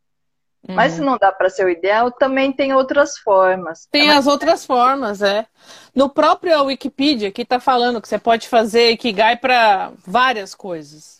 [0.67, 0.73] Uhum.
[0.73, 3.87] Mas se não dá para ser o ideal, também tem outras formas.
[3.91, 5.45] Tem as outras formas, é.
[5.93, 11.14] No próprio Wikipedia, que está falando que você pode fazer Ikigai para várias coisas.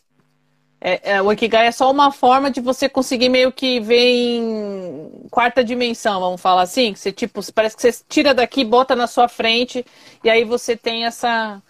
[0.80, 5.28] É, é, o Ikigai é só uma forma de você conseguir meio que ver em
[5.32, 6.94] quarta dimensão, vamos falar assim.
[6.94, 9.86] Que você, tipo, parece que você tira daqui, bota na sua frente,
[10.24, 11.62] e aí você tem essa,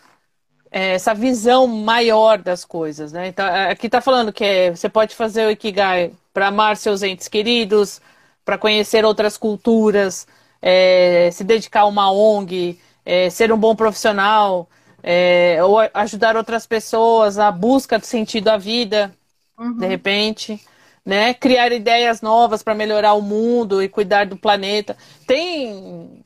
[0.72, 3.28] é, essa visão maior das coisas, né?
[3.28, 7.02] Então, é, aqui está falando que é, você pode fazer o Ikigai para amar seus
[7.04, 8.02] entes queridos,
[8.44, 10.28] para conhecer outras culturas,
[10.62, 14.68] é, se dedicar a uma ONG, é, ser um bom profissional,
[15.08, 19.14] é, ou ajudar outras pessoas, a busca de sentido à vida,
[19.56, 19.78] uhum.
[19.78, 20.60] de repente.
[21.06, 21.36] Né?
[21.36, 24.98] Criar ideias novas para melhorar o mundo e cuidar do planeta.
[25.28, 26.26] Tem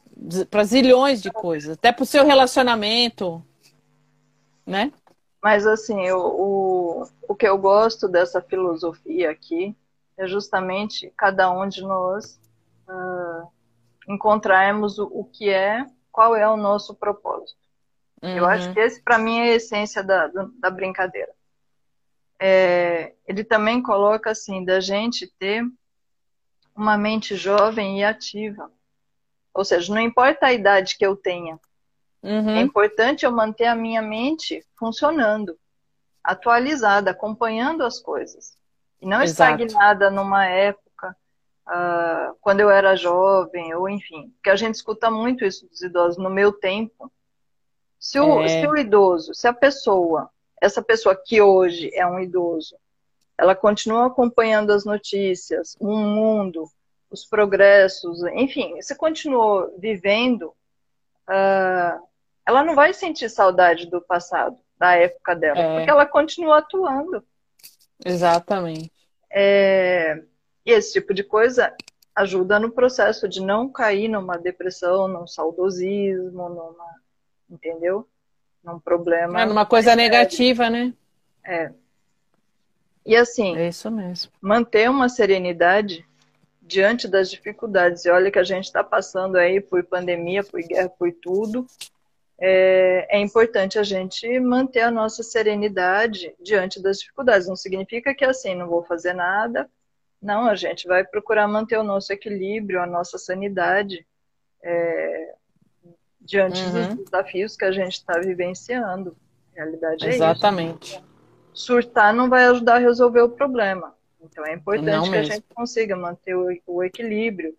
[0.50, 3.44] para zilhões de coisas, até para o seu relacionamento,
[4.66, 4.94] né?
[5.44, 9.76] Mas assim, o, o, o que eu gosto dessa filosofia aqui
[10.18, 12.40] é justamente cada um de nós
[12.88, 13.48] uh,
[14.08, 17.69] encontrarmos o, o, que é, qual é o nosso propósito.
[18.22, 18.38] Uhum.
[18.38, 20.30] Eu acho que esse, para mim, é a essência da,
[20.60, 21.32] da brincadeira.
[22.40, 25.64] É, ele também coloca assim, da gente ter
[26.76, 28.72] uma mente jovem e ativa.
[29.54, 31.60] Ou seja, não importa a idade que eu tenha,
[32.24, 32.52] uhum.
[32.52, 35.58] é importante eu manter a minha mente funcionando,
[36.24, 38.58] atualizada, acompanhando as coisas.
[39.02, 39.62] E não Exato.
[39.62, 41.16] estagnada numa época,
[41.68, 44.30] uh, quando eu era jovem, ou enfim.
[44.36, 46.18] Porque a gente escuta muito isso dos idosos.
[46.18, 47.12] No meu tempo,
[48.00, 48.48] se o, é...
[48.48, 50.30] se o idoso, se a pessoa,
[50.62, 52.78] essa pessoa que hoje é um idoso,
[53.38, 56.70] ela continua acompanhando as notícias, o mundo,
[57.10, 60.54] os progressos, enfim, se continuou vivendo,
[61.28, 62.08] uh,
[62.46, 65.76] ela não vai sentir saudade do passado, da época dela, é.
[65.76, 67.24] porque ela continua atuando.
[68.06, 68.92] Exatamente.
[69.32, 70.24] É,
[70.66, 71.74] e esse tipo de coisa
[72.16, 76.96] ajuda no processo de não cair numa depressão, num saudosismo, numa,
[77.50, 78.08] entendeu?
[78.64, 79.42] Num problema.
[79.42, 80.94] É, numa coisa negativa, né?
[81.44, 81.72] É.
[83.06, 84.32] E assim, é isso mesmo.
[84.42, 86.06] manter uma serenidade
[86.62, 88.06] diante das dificuldades.
[88.06, 91.66] E olha que a gente está passando aí por pandemia, por guerra, por tudo
[92.42, 97.48] é, é, importante a gente manter a nossa serenidade diante das dificuldades.
[97.48, 99.70] Não significa que assim, não vou fazer nada.
[100.22, 104.06] Não, a gente vai procurar manter o nosso equilíbrio, a nossa sanidade
[104.64, 105.36] é,
[106.30, 106.96] diante uhum.
[106.96, 109.18] dos desafios que a gente está vivenciando.
[109.54, 110.94] A realidade é Exatamente.
[110.94, 111.04] isso.
[111.54, 113.96] Surtar não vai ajudar a resolver o problema.
[114.22, 117.58] Então é importante que a gente consiga manter o, o equilíbrio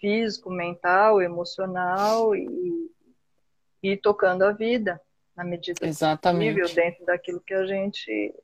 [0.00, 2.90] físico, mental, emocional e,
[3.82, 5.00] e tocando a vida
[5.36, 6.60] na medida Exatamente.
[6.60, 8.34] possível, dentro daquilo que a gente,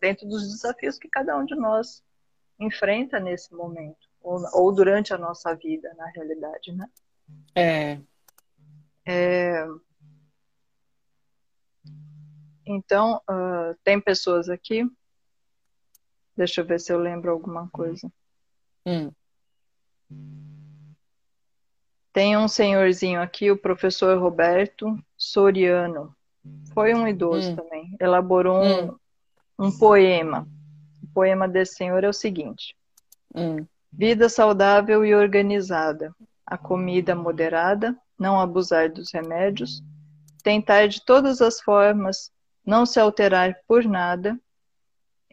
[0.00, 2.02] dentro dos desafios que cada um de nós
[2.58, 6.88] enfrenta nesse momento, ou, ou durante a nossa vida, na realidade, né?
[7.54, 7.98] É.
[9.06, 9.66] é...
[12.66, 14.88] Então, uh, tem pessoas aqui.
[16.36, 18.10] Deixa eu ver se eu lembro alguma coisa.
[18.86, 19.12] Hum.
[22.12, 26.14] Tem um senhorzinho aqui, o professor Roberto Soriano.
[26.72, 27.56] Foi um idoso Hum.
[27.56, 27.96] também.
[28.00, 28.96] Elaborou um, Hum.
[29.58, 30.48] um poema.
[31.02, 32.76] O poema desse senhor é o seguinte:
[33.34, 33.66] Hum.
[33.92, 36.14] Vida saudável e organizada.
[36.46, 39.82] A comida moderada, não abusar dos remédios,
[40.42, 42.30] tentar de todas as formas
[42.64, 44.38] não se alterar por nada,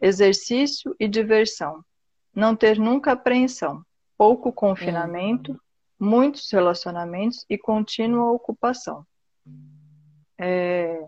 [0.00, 1.84] exercício e diversão,
[2.34, 3.82] não ter nunca apreensão,
[4.18, 5.58] pouco confinamento,
[5.98, 9.06] muitos relacionamentos e contínua ocupação.
[10.38, 11.04] É,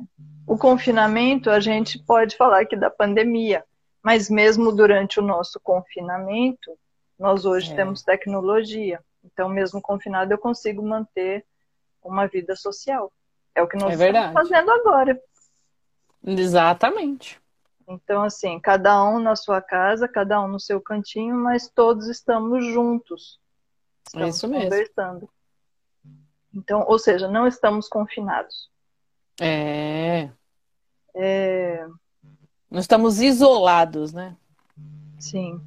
[0.47, 3.64] o confinamento, a gente pode falar aqui da pandemia,
[4.03, 6.79] mas mesmo durante o nosso confinamento,
[7.18, 7.75] nós hoje É.
[7.75, 9.01] temos tecnologia.
[9.25, 11.45] Então, mesmo confinado, eu consigo manter
[12.05, 13.12] uma vida social.
[13.55, 15.20] É o que nós É estamos fazendo agora.
[16.24, 17.40] Exatamente.
[17.86, 22.64] Então, assim, cada um na sua casa, cada um no seu cantinho, mas todos estamos
[22.64, 23.38] juntos.
[24.07, 24.64] Estamos isso mesmo.
[24.70, 25.30] conversando.
[26.55, 28.70] Então, ou seja, não estamos confinados.
[29.40, 30.30] É.
[31.16, 31.86] É,
[32.70, 34.36] Não estamos isolados, né?
[35.18, 35.61] sim.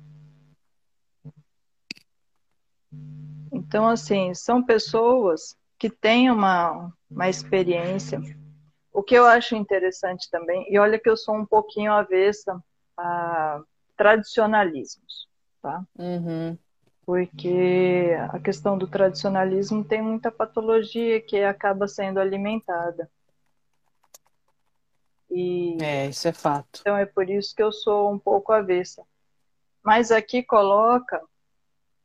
[3.51, 8.19] Então, assim, são pessoas que têm uma, uma experiência.
[8.91, 12.59] O que eu acho interessante também, e olha que eu sou um pouquinho avessa
[12.97, 13.61] a
[13.95, 15.27] tradicionalismos,
[15.61, 15.83] tá?
[15.97, 16.57] Uhum.
[17.05, 23.09] porque a questão do tradicionalismo tem muita patologia que acaba sendo alimentada.
[25.29, 26.79] E É, isso é fato.
[26.81, 29.03] então é por isso que eu sou um pouco avessa.
[29.83, 31.21] Mas aqui coloca,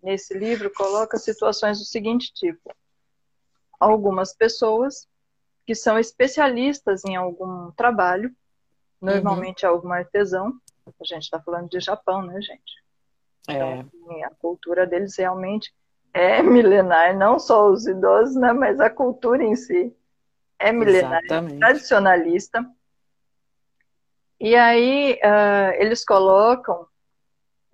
[0.02, 2.74] nesse livro, coloca situações do seguinte tipo:
[3.82, 5.08] algumas pessoas
[5.66, 8.34] que são especialistas em algum trabalho,
[9.00, 10.52] normalmente é algum artesão,
[10.86, 12.82] a gente está falando de Japão, né, gente?
[13.48, 13.54] É.
[13.54, 13.90] Então,
[14.24, 15.72] a cultura deles realmente
[16.12, 19.94] é milenar, não só os idosos, né, mas a cultura em si
[20.58, 21.58] é milenar, Exatamente.
[21.58, 22.64] tradicionalista.
[24.40, 26.86] E aí ah, eles colocam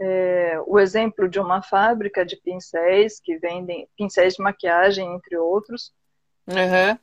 [0.00, 5.92] é, o exemplo de uma fábrica de pincéis que vendem pincéis de maquiagem, entre outros,
[6.46, 6.98] Uhum.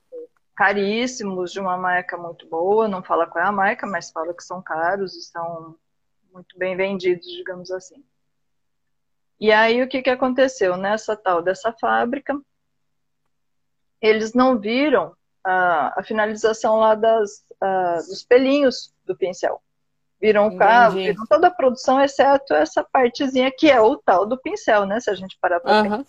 [0.55, 4.43] caríssimos, de uma marca muito boa, não fala qual é a marca, mas fala que
[4.43, 5.75] são caros e são
[6.33, 8.03] muito bem vendidos, digamos assim.
[9.39, 10.77] E aí o que, que aconteceu?
[10.77, 12.39] Nessa tal dessa fábrica,
[14.01, 19.61] eles não viram a, a finalização lá das, a, dos pelinhos do pincel.
[20.25, 21.03] Viram o Entendi.
[21.03, 24.99] viram toda a produção, exceto essa partezinha que é o tal do pincel, né?
[24.99, 26.03] Se a gente parar para Aham.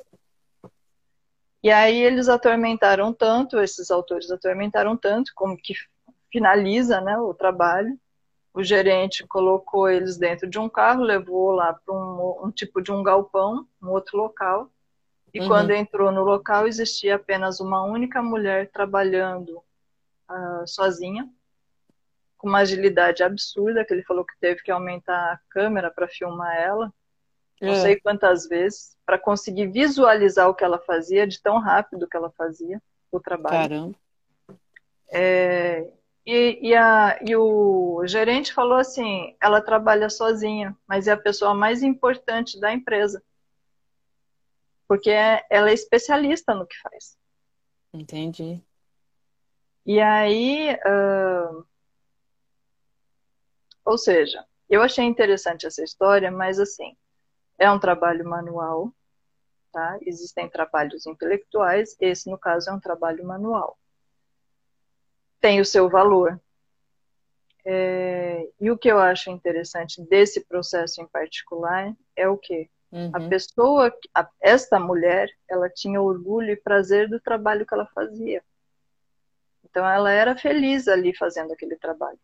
[1.62, 5.74] e aí eles atormentaram tanto, esses autores atormentaram tanto, como que
[6.32, 7.98] finaliza né, o trabalho.
[8.54, 12.90] O gerente colocou eles dentro de um carro, levou lá para um, um tipo de
[12.90, 14.70] um galpão, um outro local.
[15.34, 15.48] E Uhum.
[15.48, 19.62] quando entrou no local, existia apenas uma única mulher trabalhando
[20.26, 21.28] ah, sozinha,
[22.36, 26.54] com uma agilidade absurda, que ele falou que teve que aumentar a câmera para filmar
[26.56, 26.92] ela
[27.60, 27.80] não É.
[27.80, 32.30] sei quantas vezes, para conseguir visualizar o que ela fazia, de tão rápido que ela
[32.30, 33.68] fazia o trabalho.
[33.68, 33.98] Caramba.
[35.08, 35.90] É,
[36.26, 41.54] e, e, a, e o gerente falou assim: ela trabalha sozinha, mas é a pessoa
[41.54, 43.22] mais importante da empresa.
[44.88, 47.16] Porque é- ela é especialista no que faz.
[47.92, 48.62] Entendi.
[49.84, 51.50] E aí, ah,
[53.86, 56.96] ou seja, eu achei interessante essa história, mas assim,
[57.58, 58.92] é um trabalho manual,
[59.72, 59.96] tá?
[60.02, 63.78] Existem trabalhos intelectuais, esse no caso é um trabalho manual.
[65.40, 66.40] Tem o seu valor.
[67.64, 72.68] É, e o que eu acho interessante desse processo em particular é o quê?
[73.12, 73.28] A Uhum.
[73.28, 78.42] pessoa, a- esta mulher, ela tinha orgulho e prazer do trabalho que ela fazia.
[79.64, 82.18] Então ela era feliz ali fazendo aquele trabalho.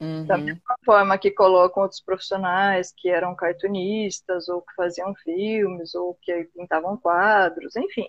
[0.00, 0.44] Da Uhum.
[0.44, 6.44] mesma forma que colocam outros profissionais que eram cartunistas, ou que faziam filmes, ou que
[6.56, 8.08] pintavam quadros, enfim.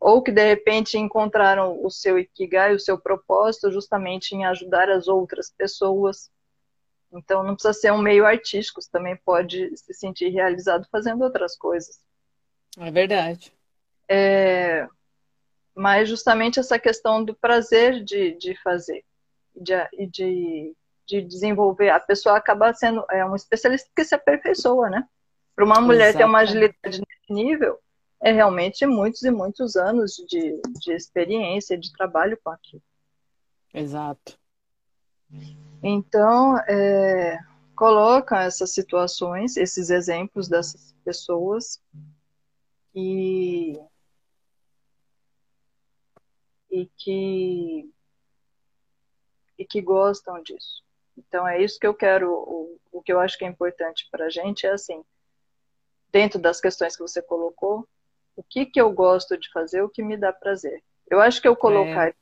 [0.00, 5.06] Ou que de repente encontraram o seu ikigai, o seu propósito, justamente em ajudar as
[5.06, 6.30] outras pessoas.
[7.12, 11.56] Então não precisa ser um meio artístico, você também pode se sentir realizado fazendo outras
[11.56, 12.00] coisas.
[12.76, 13.52] É verdade.
[14.08, 14.88] É,
[15.74, 19.04] mas justamente essa questão do prazer de, de fazer
[19.54, 21.90] e de, de desenvolver.
[21.90, 25.06] A pessoa acaba sendo é, um especialista que se aperfeiçoa, né?
[25.54, 27.78] Para uma mulher ter uma agilidade nesse nível,
[28.20, 32.82] é realmente muitos e muitos anos de, de experiência, de trabalho com aquilo.
[33.72, 34.38] Exato.
[35.82, 37.38] Então, é,
[37.76, 41.80] coloca essas situações, esses exemplos dessas pessoas
[42.94, 43.78] e,
[46.70, 47.90] e que
[49.58, 50.82] e que gostam disso.
[51.16, 54.26] Então é isso que eu quero, o, o que eu acho que é importante para
[54.26, 55.04] a gente é assim,
[56.10, 57.86] dentro das questões que você colocou,
[58.36, 60.82] o que que eu gosto de fazer, o que me dá prazer.
[61.08, 62.14] Eu acho que eu colocar é.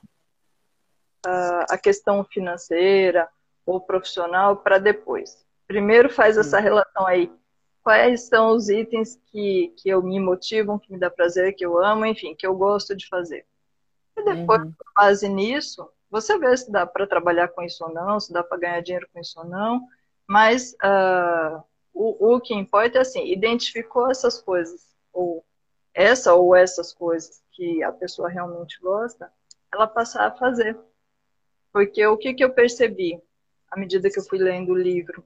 [1.27, 3.29] a, a questão financeira
[3.65, 5.45] ou profissional para depois.
[5.67, 7.33] Primeiro faz essa relação aí.
[7.83, 11.83] Quais são os itens que, que eu me motivam, que me dá prazer, que eu
[11.83, 13.45] amo, enfim, que eu gosto de fazer.
[14.17, 14.73] E depois, uhum.
[14.73, 18.45] com base nisso, você vê se dá para trabalhar com isso ou não, se dá
[18.45, 19.89] para ganhar dinheiro com isso ou não,
[20.29, 25.43] mas uh, o, o que importa é assim, identificou essas coisas, ou
[25.95, 29.33] essa ou essas coisas que a pessoa realmente gosta,
[29.73, 30.79] ela passar a fazer.
[31.73, 33.19] Porque o que, que eu percebi
[33.71, 35.25] à medida que eu fui lendo o livro?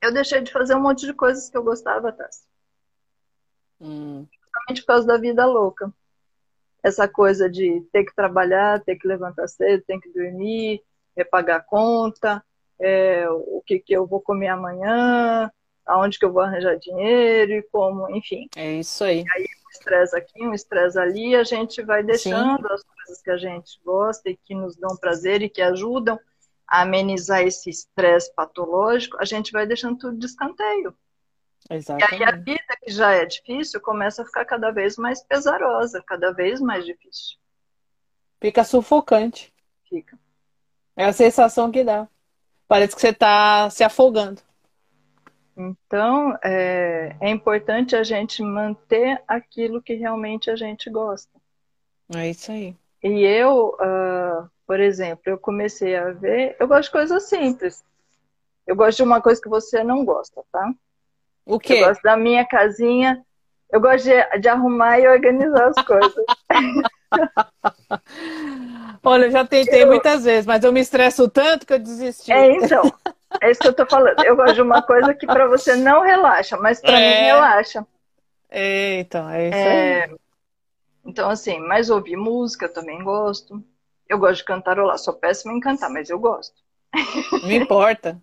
[0.00, 2.46] Eu deixei de fazer um monte de coisas que eu gostava, Tassi.
[3.80, 4.28] Hum.
[4.30, 5.92] Justamente por causa da vida louca
[6.82, 10.82] essa coisa de ter que trabalhar, ter que levantar cedo, ter que dormir,
[11.16, 12.44] é, pagar conta,
[12.80, 15.50] é, o que, que eu vou comer amanhã,
[15.86, 18.48] aonde que eu vou arranjar dinheiro e como, enfim.
[18.56, 19.22] É isso aí.
[19.22, 22.74] E aí um estresse aqui, um estresse ali, a gente vai deixando Sim.
[22.74, 26.18] as coisas que a gente gosta e que nos dão prazer e que ajudam
[26.66, 30.94] a amenizar esse estresse patológico, a gente vai deixando tudo de escanteio.
[31.76, 32.20] Exatamente.
[32.20, 36.02] E aí a vida, que já é difícil, começa a ficar cada vez mais pesarosa,
[36.06, 37.38] cada vez mais difícil.
[38.40, 39.52] Fica sufocante.
[39.88, 40.18] Fica.
[40.96, 42.08] É a sensação que dá.
[42.66, 44.40] Parece que você está se afogando.
[45.56, 51.30] Então, é, é importante a gente manter aquilo que realmente a gente gosta.
[52.14, 52.76] É isso aí.
[53.02, 56.56] E eu, uh, por exemplo, eu comecei a ver.
[56.58, 57.84] Eu gosto de coisas simples.
[58.66, 60.72] Eu gosto de uma coisa que você não gosta, tá?
[61.44, 61.74] O quê?
[61.74, 63.22] Eu gosto da minha casinha.
[63.70, 66.14] Eu gosto de, de arrumar e organizar as coisas.
[69.02, 69.88] Olha, eu já tentei eu...
[69.88, 72.30] muitas vezes, mas eu me estresso tanto que eu desisti.
[72.30, 72.92] É, então.
[73.40, 74.22] É isso que eu tô falando.
[74.24, 77.20] Eu gosto de uma coisa que para você não relaxa, mas para é...
[77.20, 77.86] mim relaxa.
[78.50, 80.04] É, então, é isso é...
[80.04, 80.16] aí.
[81.04, 83.62] Então, assim, mas ouvir música eu também gosto.
[84.08, 86.54] Eu gosto de cantarolar, sou péssima em cantar, mas eu gosto.
[87.42, 88.20] Não importa.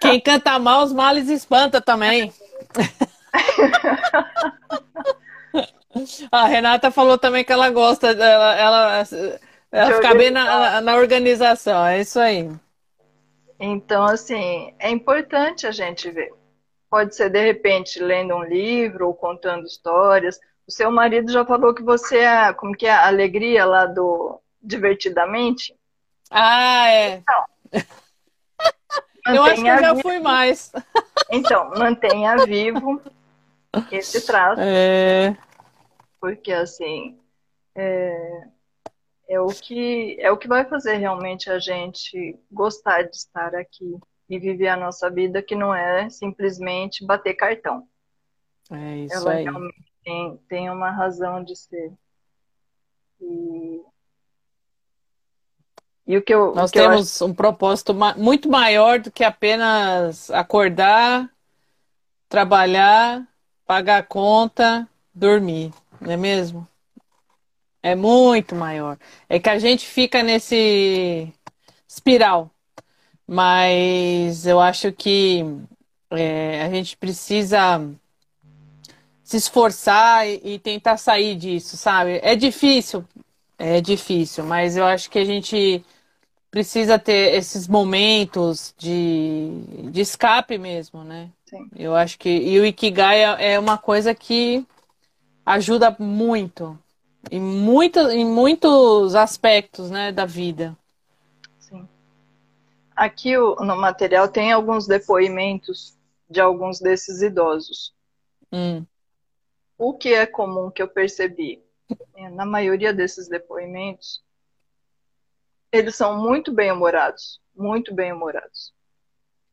[0.00, 2.32] Quem canta mal, os males espanta também.
[6.30, 9.04] A Renata falou também que ela gosta, ela, ela,
[9.70, 12.50] ela fica bem na, na organização, é isso aí.
[13.60, 16.32] Então, assim, é importante a gente ver.
[16.90, 20.38] Pode ser, de repente, lendo um livro ou contando histórias.
[20.66, 24.40] O seu marido já falou que você é, como que é, a alegria lá do
[24.62, 25.74] Divertidamente?
[26.30, 27.16] Ah, é.
[27.16, 27.44] Então,
[29.26, 30.72] eu acho que eu já fui mais.
[31.30, 33.00] Então, mantenha vivo
[33.90, 34.60] esse traço.
[34.60, 35.36] É...
[36.20, 37.18] Porque, assim,
[37.74, 38.46] é...
[39.28, 43.98] é, o que, é o que vai fazer realmente a gente gostar de estar aqui
[44.28, 47.86] e viver a nossa vida, que não é simplesmente bater cartão.
[48.70, 49.44] É isso Ela aí.
[49.44, 51.92] realmente tem, tem uma razão de ser.
[53.20, 53.82] E
[56.06, 57.32] e o que eu, Nós que temos eu acho...
[57.32, 61.30] um propósito muito maior do que apenas acordar,
[62.28, 63.26] trabalhar,
[63.66, 66.68] pagar a conta, dormir, não é mesmo?
[67.82, 68.98] É muito maior.
[69.28, 71.32] É que a gente fica nesse
[71.86, 72.50] espiral.
[73.26, 75.44] Mas eu acho que
[76.10, 77.80] é, a gente precisa
[79.22, 82.20] se esforçar e, e tentar sair disso, sabe?
[82.22, 83.04] É difícil,
[83.58, 85.82] é difícil, mas eu acho que a gente
[86.54, 91.28] precisa ter esses momentos de, de escape mesmo, né?
[91.46, 91.68] Sim.
[91.74, 92.28] Eu acho que.
[92.28, 94.64] E o Ikigai é, é uma coisa que
[95.44, 96.78] ajuda muito.
[97.28, 100.76] Em, muito, em muitos aspectos né, da vida.
[101.58, 101.88] Sim.
[102.94, 105.98] Aqui no material tem alguns depoimentos
[106.30, 107.92] de alguns desses idosos.
[108.52, 108.86] Hum.
[109.76, 111.60] O que é comum que eu percebi?
[112.30, 114.23] Na maioria desses depoimentos,
[115.74, 118.72] eles são muito bem-humorados, muito bem-humorados.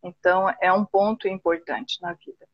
[0.04, 2.48] Então, é um ponto importante na vida.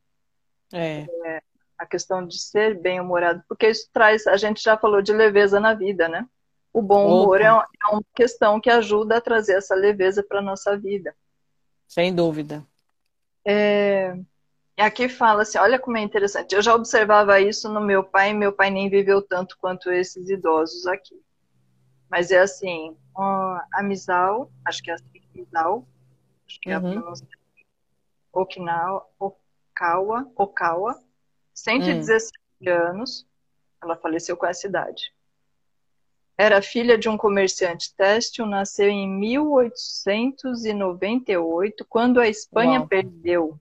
[0.73, 1.05] É.
[1.25, 1.41] é
[1.77, 5.73] a questão de ser bem-humorado, porque isso traz, a gente já falou de leveza na
[5.73, 6.25] vida, né?
[6.73, 7.51] O bom humor é, é,
[7.91, 11.13] uma questão que ajuda a trazer essa leveza para nossa vida.
[11.87, 12.65] Sem dúvida.
[13.45, 14.17] É,
[14.77, 16.55] e aqui fala assim, olha como é interessante.
[16.55, 20.87] Eu já observava isso no meu pai, meu pai nem viveu tanto quanto esses idosos
[20.87, 21.21] aqui.
[22.09, 25.83] Mas é assim, a Misal, acho que é assim Okinawa,
[26.47, 27.01] acho que é a Uhum.
[27.01, 27.27] pronúncia.
[28.33, 30.99] Okinawa, Okawa, Okawa,
[31.53, 32.31] 117
[32.69, 33.25] anos,
[33.81, 35.11] ela faleceu com essa idade.
[36.37, 42.87] Era filha de um comerciante têxtil, nasceu em 1898, quando a Espanha Uau.
[42.87, 43.59] perdeu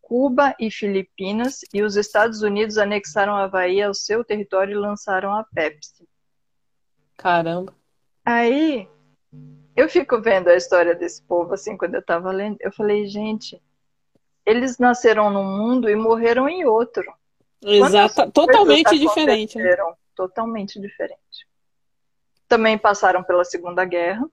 [0.00, 5.32] Cuba e Filipinas e os Estados Unidos anexaram a Havaí ao seu território e lançaram
[5.32, 6.08] a Pepsi.
[7.16, 7.72] Caramba.
[8.24, 8.88] Aí
[9.74, 13.60] eu fico vendo a história desse povo assim quando eu tava lendo, eu falei, gente,
[14.44, 17.04] eles nasceram num mundo e morreram em outro.
[17.62, 19.76] Exata, totalmente diferente, né?
[20.14, 21.46] Totalmente diferente.
[22.48, 24.24] Também passaram pela Segunda Guerra.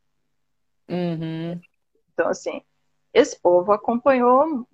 [0.88, 1.60] Uhum.
[2.14, 2.62] Então, assim,
[3.14, 4.68] esse povo acompanhou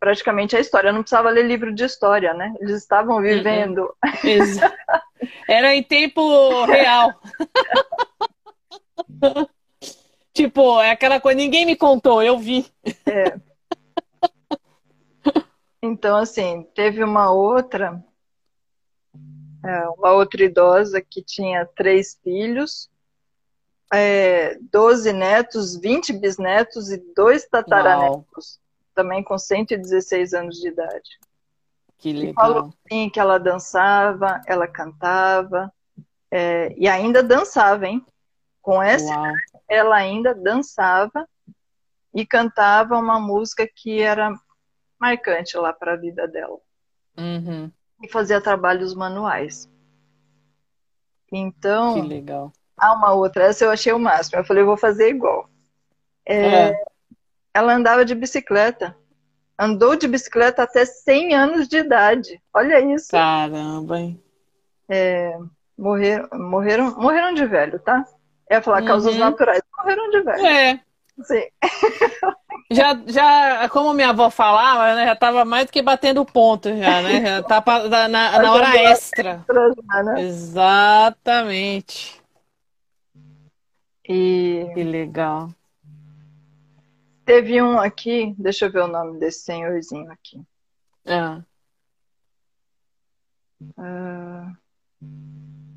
[0.00, 0.88] praticamente a história.
[0.88, 2.54] Eu não precisava ler livro de história, né?
[2.60, 3.94] Eles estavam vivendo.
[4.24, 4.74] Exa-
[5.46, 7.12] Era em tempo real.
[10.38, 12.64] Tipo, é aquela coisa, ninguém me contou, eu vi.
[15.82, 18.00] Então, assim, teve uma outra,
[19.64, 22.88] é, uma outra idosa que tinha três filhos,
[23.92, 28.60] é, 12 netos, 20 bisnetos e dois tataranetos,
[28.94, 31.18] também com 116 anos de idade.
[31.98, 32.74] Que E falou legal.
[32.86, 35.72] assim que ela dançava, ela cantava,
[36.30, 38.06] é, e ainda dançava, hein?
[38.62, 39.32] Com essa, Uau.
[39.68, 41.28] Ela ainda dançava
[42.14, 44.32] e cantava uma música que era
[44.98, 46.58] marcante lá para a vida dela.
[47.16, 47.70] Uhum.
[48.02, 49.68] E fazia trabalhos manuais.
[51.26, 52.52] Que Então, legal.
[52.76, 54.38] há uma outra, essa eu achei o máximo.
[54.38, 55.48] Eu falei, eu vou fazer igual.
[56.24, 56.84] É, É.
[57.52, 58.96] Ela andava de bicicleta.
[59.58, 62.40] Andou de bicicleta até 100 anos de idade.
[62.54, 63.10] Olha isso.
[63.10, 64.22] Caramba, hein?
[65.76, 68.04] Morreram, morreram, morreram de velho, tá?
[68.50, 69.20] Eu ia falar causas Uhum.
[69.20, 69.62] naturais.
[69.76, 70.46] Morreram de velho.
[70.46, 70.80] É,
[71.22, 71.42] Sim.
[72.70, 77.02] já, já, como minha avó falava, né, já tava mais do que batendo ponto já,
[77.02, 77.20] né?
[77.24, 77.62] Já tá
[78.08, 79.44] na, na hora extra.
[80.04, 80.20] né?
[80.22, 82.18] Exatamente.
[84.08, 85.50] E Que legal.
[87.26, 90.40] teve um aqui, deixa eu ver o nome desse senhorzinho aqui.
[91.06, 91.42] Ah,
[93.76, 94.56] Ah,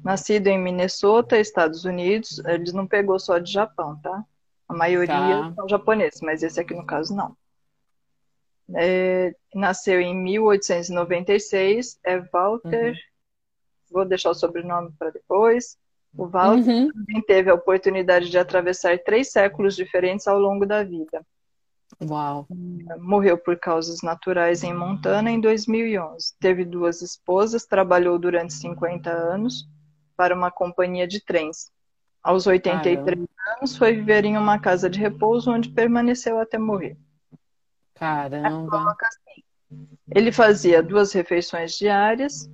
[0.03, 2.39] nascido em Minnesota, Estados Unidos.
[2.45, 4.23] Eles não pegou só de Japão, tá?
[4.67, 5.53] A maioria Tá.
[5.55, 7.35] são japoneses, mas esse aqui no caso não.
[8.73, 12.95] É, nasceu em 1896, é Walter.
[13.91, 15.77] Vou deixar o sobrenome para depois.
[16.17, 16.91] O Walter Uhum.
[16.91, 21.25] também teve a oportunidade de atravessar três séculos diferentes ao longo da vida.
[22.01, 22.47] Uau.
[22.99, 26.33] Morreu por causas naturais em Montana em 2011.
[26.39, 29.67] Teve duas esposas, trabalhou durante 50 anos
[30.21, 31.71] para uma companhia de trens.
[32.21, 36.95] Aos 83 anos, foi viver em uma casa de repouso onde permaneceu até morrer.
[37.95, 38.95] Caramba.
[40.13, 42.47] Ele fazia duas refeições diárias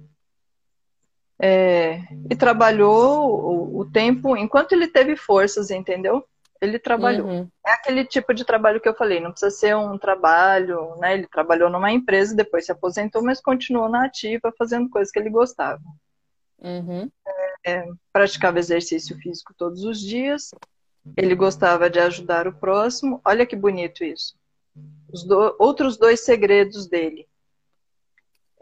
[1.38, 6.26] é, e trabalhou o, o tempo enquanto ele teve forças, entendeu?
[6.61, 7.28] Ele trabalhou.
[7.28, 7.49] Uhum.
[7.65, 11.15] É aquele tipo de trabalho que eu falei, não precisa ser um trabalho, né?
[11.15, 15.30] Ele trabalhou numa empresa, depois se aposentou, mas continuou na ativa, fazendo coisas que ele
[15.30, 15.82] gostava.
[16.59, 17.11] Uhum.
[18.13, 20.51] Praticava exercício físico todos os dias,
[21.15, 23.22] ele gostava de ajudar o próximo.
[23.24, 24.36] Olha que bonito isso.
[25.11, 27.28] Os do- outros dois segredos dele.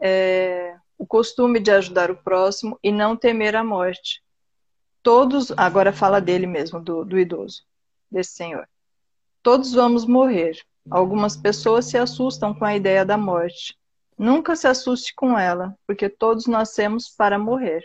[0.00, 4.22] É, o costume de ajudar o próximo e não temer a morte.
[5.02, 7.62] Todos, agora fala dele mesmo, do, do idoso,
[8.10, 8.68] desse senhor.
[9.42, 10.58] Todos vamos morrer.
[10.90, 13.76] Algumas pessoas se assustam com a ideia da morte.
[14.18, 17.82] Nunca se assuste com ela, porque todos nascemos para morrer.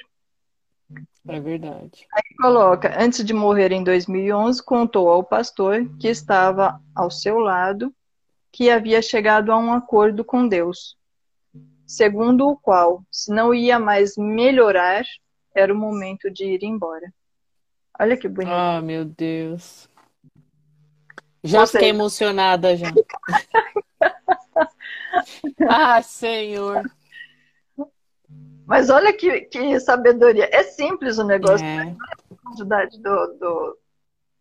[1.28, 2.08] É verdade.
[2.40, 7.94] Coloca, antes de morrer em 2011, contou ao pastor que estava ao seu lado
[8.52, 10.98] que havia chegado a um acordo com Deus,
[11.86, 15.06] segundo o qual, se não ia mais melhorar,
[15.56, 17.14] era o momento de ir embora.
[18.00, 18.52] Olha que bonito.
[18.52, 19.88] Ah, meu Deus.
[21.44, 22.94] Já seja- fiquei emocionada já.
[25.68, 26.84] Ah, Senhor.
[28.72, 30.48] Mas olha que, que sabedoria.
[30.50, 33.78] É simples o negócio, É, a profundidade do, do-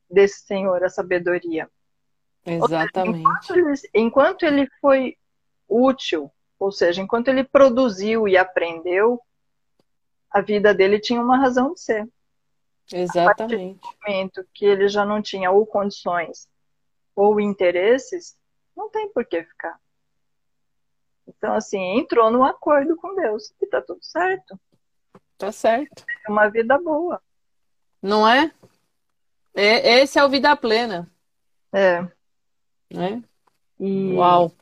[0.09, 1.69] desse senhor, a sabedoria.
[2.47, 3.19] exatamente.
[3.19, 5.17] Enquanto ele, enquanto ele foi
[5.69, 9.21] útil, ou seja, enquanto ele produziu e aprendeu,
[10.31, 12.09] a vida dele tinha uma razão de ser.
[12.93, 13.81] Exatamente.
[13.83, 16.49] No momento que ele já não tinha ou condições
[17.17, 18.39] ou interesses,
[18.77, 19.77] não tem por que ficar.
[21.37, 24.59] Então, assim, entrou num acordo com Deus e tá tudo certo.
[25.39, 26.05] Tá certo.
[26.27, 27.21] É uma vida boa.
[28.03, 28.53] Não é?
[29.55, 31.11] É- Esse é o vida plena.
[31.73, 32.03] É.
[32.93, 33.23] né?
[33.79, 34.13] E...
[34.15, 34.53] Uau!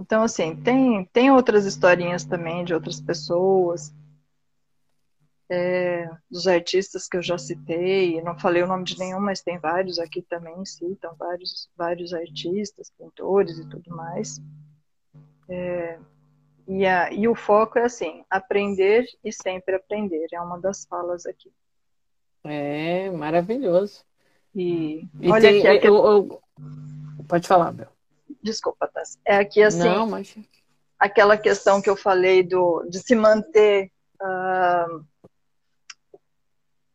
[0.00, 3.92] Então, assim, tem, tem outras historinhas também de outras pessoas,
[5.48, 9.58] é, dos artistas que eu já citei, não falei o nome de nenhum, mas tem
[9.58, 14.40] vários aqui também, citam vários, vários artistas, pintores e tudo mais.
[15.48, 15.98] É,
[16.66, 21.26] e, a, e o foco é assim, aprender e sempre aprender, é uma das falas
[21.26, 21.52] aqui.
[22.44, 24.04] É, maravilhoso.
[24.54, 26.42] E, e olha tem, aqui, eu, eu...
[27.28, 27.88] Pode falar, Bel.
[28.42, 29.18] Desculpa, Tassi.
[29.24, 30.36] É aqui assim, Não, mas...
[30.98, 33.90] aquela questão que eu falei do, de se manter
[34.22, 35.04] uh,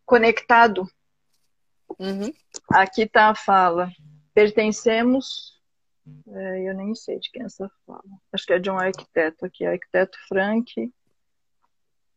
[0.05, 0.87] conectado.
[1.99, 2.33] Uhum.
[2.71, 3.91] Aqui está a fala.
[4.33, 5.60] Pertencemos.
[6.27, 8.01] É, eu nem sei de quem é essa fala.
[8.33, 10.91] Acho que é de um arquiteto aqui, arquiteto Frank.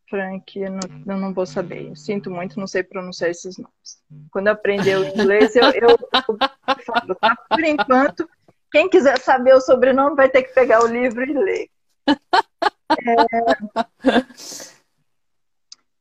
[0.09, 1.89] Frank, eu não, eu não vou saber.
[1.89, 4.03] Eu sinto muito, não sei pronunciar esses nomes.
[4.31, 7.37] Quando aprendeu inglês, eu, eu, eu falo, tá?
[7.49, 8.29] Por enquanto,
[8.71, 11.71] quem quiser saber o sobrenome vai ter que pegar o livro e ler.
[12.09, 12.17] É...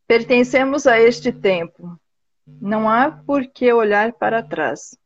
[0.08, 2.00] Pertencemos a este tempo.
[2.46, 4.98] Não há por que olhar para trás.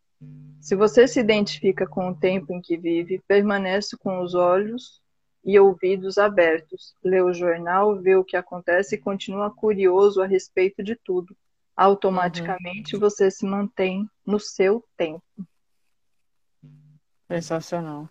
[0.68, 5.01] Se você se identifica com o tempo em que vive, permanece com os olhos
[5.41, 10.84] e ouvidos abertos, lê o jornal, vê o que acontece e continua curioso a respeito
[10.84, 11.34] de tudo.
[11.74, 12.99] Automaticamente uhum.
[12.99, 15.24] você se mantém no seu tempo.
[17.32, 18.09] Sensacional.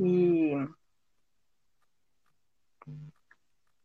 [0.00, 0.66] E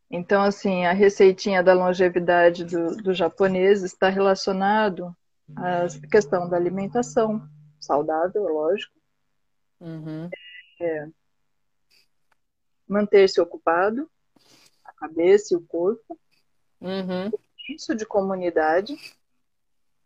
[0.10, 5.14] então, assim, a receitinha da longevidade do, do japonês está relacionado
[5.56, 7.48] à questão da alimentação
[7.80, 8.94] saudável, lógico.
[9.80, 10.30] Uhum.
[10.82, 11.08] É,
[12.88, 14.10] Manter-se ocupado,
[14.84, 16.20] a cabeça e o corpo.
[16.82, 17.32] Uhum.
[17.70, 18.96] Isso de comunidade.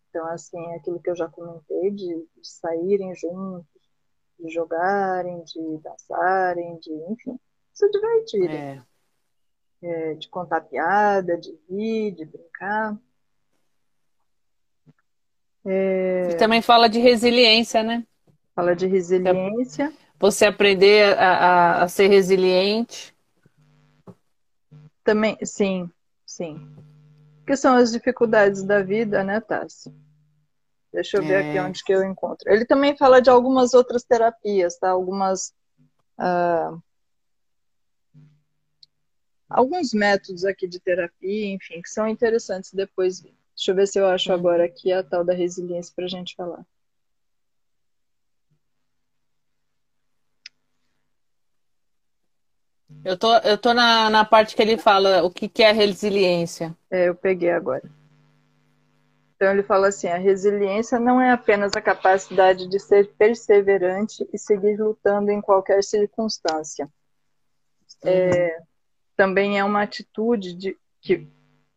[0.10, 3.82] Então, assim, é aquilo que eu já comentei, de, de saírem juntos,
[4.38, 7.40] de jogarem, de dançarem, de, enfim,
[7.74, 8.58] se divertirem.
[8.58, 8.84] É.
[9.86, 12.98] É, de contar piada, de rir, de brincar.
[15.66, 16.30] É...
[16.32, 18.06] E também fala de resiliência, né?
[18.56, 19.94] Fala de resiliência.
[20.20, 23.14] Você aprender a, a, a ser resiliente.
[25.04, 25.90] Também, sim,
[26.26, 26.70] sim.
[27.46, 29.94] Que são as dificuldades da vida, né, Tassi?
[30.94, 31.50] Deixa eu ver é.
[31.50, 32.50] aqui onde que eu encontro.
[32.52, 34.92] Ele também fala de algumas outras terapias, tá?
[34.92, 35.54] Algumas.
[36.20, 36.82] Uh,
[39.50, 43.26] alguns métodos aqui de terapia, enfim, que são interessantes depois.
[43.56, 44.36] Deixa eu ver se eu acho uhum.
[44.36, 46.66] agora aqui a tal da resiliência para a gente falar.
[53.04, 56.76] Eu tô, eu tô na, na parte que ele fala o que, que é resiliência.
[56.90, 57.84] É, eu peguei agora.
[59.36, 64.38] Então ele fala assim: a resiliência não é apenas a capacidade de ser perseverante e
[64.38, 66.86] seguir lutando em qualquer circunstância.
[68.04, 68.10] Uhum.
[68.10, 68.60] É,
[69.18, 71.28] também é uma atitude de que,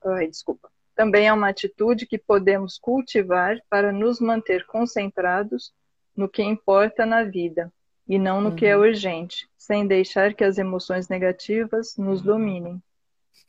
[0.05, 0.71] ai, desculpa.
[0.97, 5.71] Também é uma atitude que podemos cultivar para nos manter concentrados
[6.17, 7.71] no que importa na vida
[8.09, 8.57] e não no uhum.
[8.57, 8.85] que é uhum.
[8.85, 12.83] urgente, sem deixar que as emoções negativas nos dominem.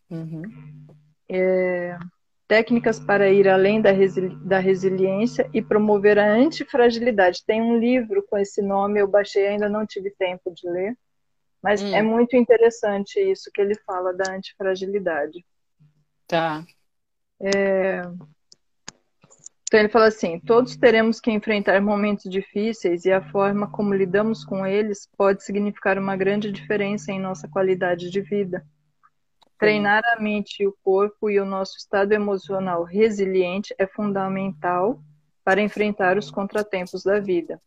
[0.09, 0.43] Uhum.
[1.29, 1.97] É,
[2.47, 7.45] técnicas para ir além da, resili da resiliência e promover a antifragilidade.
[7.45, 10.97] Tem um livro com esse nome, eu baixei, ainda não tive tempo de ler,
[11.63, 11.95] mas hum.
[11.95, 15.45] é muito interessante isso que ele fala da antifragilidade.
[16.27, 16.65] Tá.
[17.39, 18.01] É...
[19.63, 24.45] Então ele fala assim: todos teremos que enfrentar momentos difíceis e a forma como lidamos
[24.45, 28.65] com eles pode significar uma grande diferença em nossa qualidade de vida.
[29.59, 35.01] Treinar a mente e o corpo e o nosso estado emocional resiliente é fundamental
[35.43, 37.59] para enfrentar os contratempos da vida.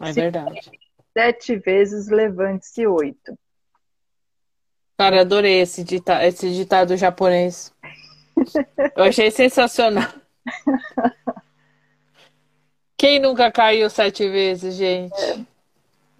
[0.00, 0.70] É verdade.
[1.12, 3.36] Sete vezes levante-se oito.
[4.96, 7.72] Cara, adorei esse, dita esse ditado japonês.
[8.96, 10.08] Eu achei sensacional.
[12.96, 15.14] Quem nunca caiu sete vezes, gente?
[15.14, 15.38] É.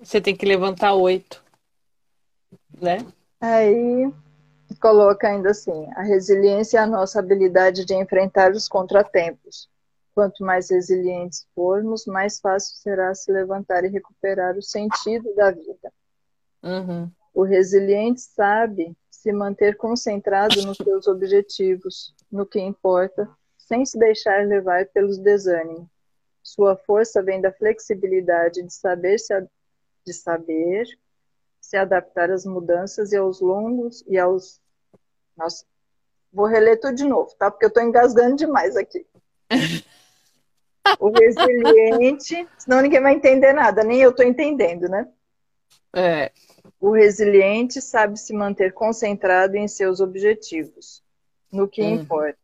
[0.01, 1.43] Você tem que levantar oito.
[2.81, 2.99] Né?
[3.41, 4.13] Aí
[4.81, 9.69] coloca ainda assim: a resiliência é a nossa habilidade de enfrentar os contratempos.
[10.15, 15.93] Quanto mais resilientes formos, mais fácil será se levantar e recuperar o sentido da vida.
[16.63, 17.11] Uhum.
[17.33, 18.97] O resiliente sabe
[19.29, 25.87] se manter concentrado nos seus objetivos, no que importa, sem se deixar levar pelos desânimos.
[26.43, 29.35] Sua força vem da flexibilidade de saber se,
[30.07, 30.87] de saber
[31.61, 34.63] se adaptar às mudanças e aos longos e aos
[35.37, 35.67] nossa,
[36.33, 37.51] vou reler tudo de novo, tá?
[37.51, 39.07] Porque eu tô engasgando demais aqui.
[40.99, 45.07] o resiliente, senão ninguém vai entender nada, nem eu estou entendendo, né?
[45.95, 46.33] É.
[46.81, 51.03] O resiliente sabe se manter concentrado em seus objetivos,
[51.51, 51.95] no que hum.
[51.95, 52.39] importa,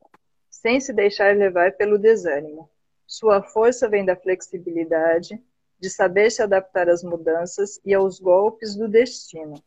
[0.51, 2.69] sem se deixar levar pelo desânimo.
[3.07, 5.41] Sua força vem da flexibilidade,
[5.79, 9.63] de saber se adaptar às mudanças e aos golpes do destino.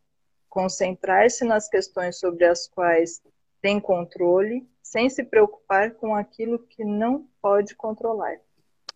[0.49, 3.21] Concentrar-se nas questões sobre as quais
[3.61, 8.39] tem controle, sem se preocupar com aquilo que não pode controlar.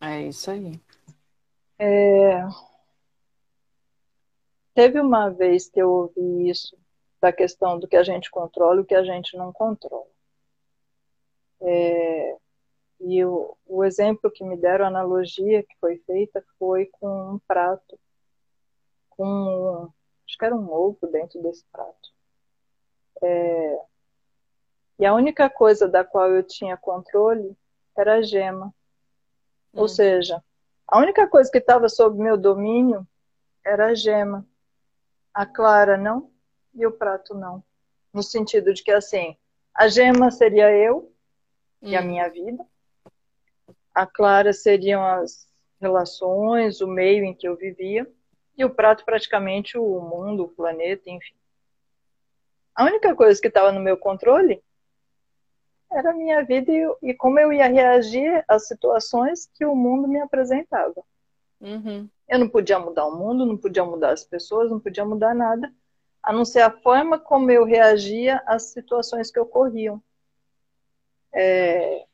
[0.01, 0.79] É isso aí.
[1.77, 2.41] É...
[4.73, 6.77] Teve uma vez que eu ouvi isso,
[7.21, 10.07] da questão do que a gente controla e o que a gente não controla.
[11.61, 12.37] É...
[13.01, 17.39] E o, o exemplo que me deram, a analogia que foi feita, foi com um
[17.47, 17.99] prato,
[19.09, 19.89] com,
[20.27, 22.11] acho que era um ovo dentro desse prato.
[23.23, 23.79] É,
[25.01, 27.57] e a única coisa da qual eu tinha controle
[27.97, 28.67] era a gema.
[29.73, 29.81] Hum.
[29.81, 30.43] Ou seja,
[30.87, 33.07] a única coisa que estava sob meu domínio
[33.65, 34.45] era a gema.
[35.33, 36.31] A clara não
[36.73, 37.63] e o prato não.
[38.13, 39.37] No sentido de que, assim,
[39.73, 41.11] a gema seria eu
[41.81, 41.89] hum.
[41.89, 42.05] e a hum.
[42.05, 42.65] minha vida,
[43.93, 45.47] a clara seriam as
[45.79, 48.09] relações, o meio em que eu vivia,
[48.57, 51.33] e o prato praticamente o mundo, o planeta, enfim.
[52.75, 54.63] A única coisa que estava no meu controle
[55.91, 60.07] era a minha vida e, e, como eu ia reagir às situações que o mundo
[60.07, 61.03] me apresentava.
[61.59, 62.09] Uhum.
[62.31, 65.69] Eu não podia mudar o mundo, não podia mudar as pessoas, não podia mudar nada,
[66.23, 70.01] a não ser a forma como eu reagia às situações que ocorriam.
[71.33, 72.05] É,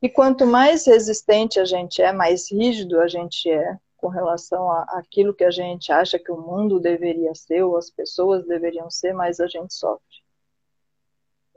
[0.00, 5.34] e quanto mais resistente a gente é, mais rígido a gente é com relação àquilo
[5.34, 9.40] que a gente acha que o mundo deveria ser ou as pessoas deveriam ser, mais
[9.40, 10.22] a gente sofre.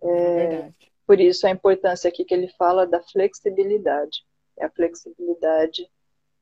[0.02, 0.72] É,
[1.06, 4.26] por isso a importância aqui que ele fala da flexibilidade.
[4.58, 5.88] É a flexibilidade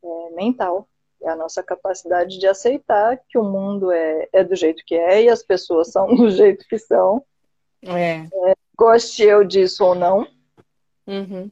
[0.07, 0.87] é, mental,
[1.21, 5.23] é a nossa capacidade de aceitar que o mundo é, é do jeito que é
[5.23, 7.23] e as pessoas são do jeito que são.
[7.83, 8.19] É.
[8.21, 10.27] é goste eu disso ou não.
[11.07, 11.51] Uhum.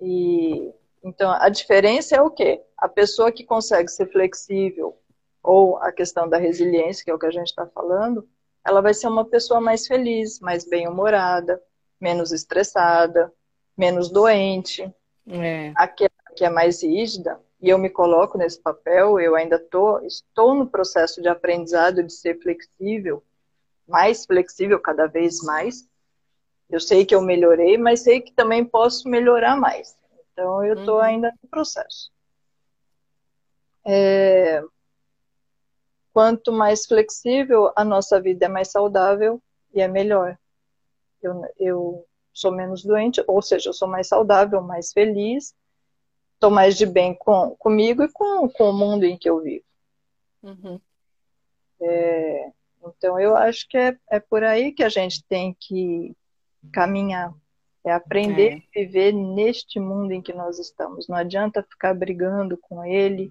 [0.00, 0.72] E
[1.02, 2.62] então a diferença é o quê?
[2.76, 4.96] A pessoa que consegue ser flexível
[5.42, 8.28] ou a questão da resiliência, que é o que a gente está falando,
[8.64, 11.60] ela vai ser uma pessoa mais feliz, mais bem-humorada,
[12.00, 13.32] menos estressada,
[13.76, 14.82] menos doente.
[15.26, 15.72] É.
[15.74, 20.54] Aquela que é mais rígida, e eu me coloco nesse papel, eu ainda tô, estou
[20.54, 23.22] no processo de aprendizado de ser flexível,
[23.86, 25.88] mais flexível cada vez mais,
[26.70, 29.96] eu sei que eu melhorei, mas sei que também posso melhorar mais.
[30.32, 31.02] Então, eu estou uhum.
[31.02, 32.10] ainda no processo.
[33.84, 34.62] É...
[36.12, 39.42] Quanto mais flexível, a nossa vida é mais saudável
[39.74, 40.38] e é melhor.
[41.20, 45.54] Eu, eu sou menos doente, ou seja, eu sou mais saudável, mais feliz,
[46.40, 49.64] estou mais de bem com, comigo e com, com o mundo em que eu vivo.
[50.42, 50.80] Uhum.
[51.82, 52.50] É,
[52.82, 56.16] então, eu acho que é, é por aí que a gente tem que
[56.72, 57.34] caminhar.
[57.84, 58.80] É aprender é.
[58.80, 61.08] a viver neste mundo em que nós estamos.
[61.08, 63.30] Não adianta ficar brigando com ele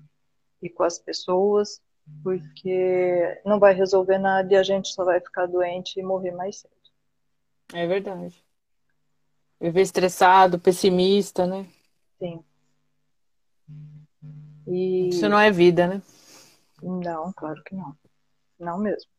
[0.62, 1.82] e com as pessoas,
[2.24, 6.58] porque não vai resolver nada e a gente só vai ficar doente e morrer mais
[6.58, 6.74] cedo.
[7.74, 8.44] É verdade.
[9.60, 11.68] Viver estressado, pessimista, né?
[12.18, 12.44] Sim.
[14.70, 15.10] E...
[15.10, 16.02] Isso não é vida, né?
[16.82, 17.96] Não, claro que não.
[18.60, 19.10] Não mesmo.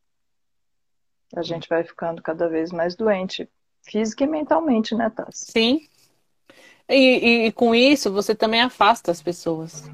[1.34, 3.48] A gente vai ficando cada vez mais doente
[3.82, 5.53] física e mentalmente, né, Tassi?
[5.53, 5.80] Sim.
[6.88, 9.88] E, e, e, com isso você também afasta as pessoas.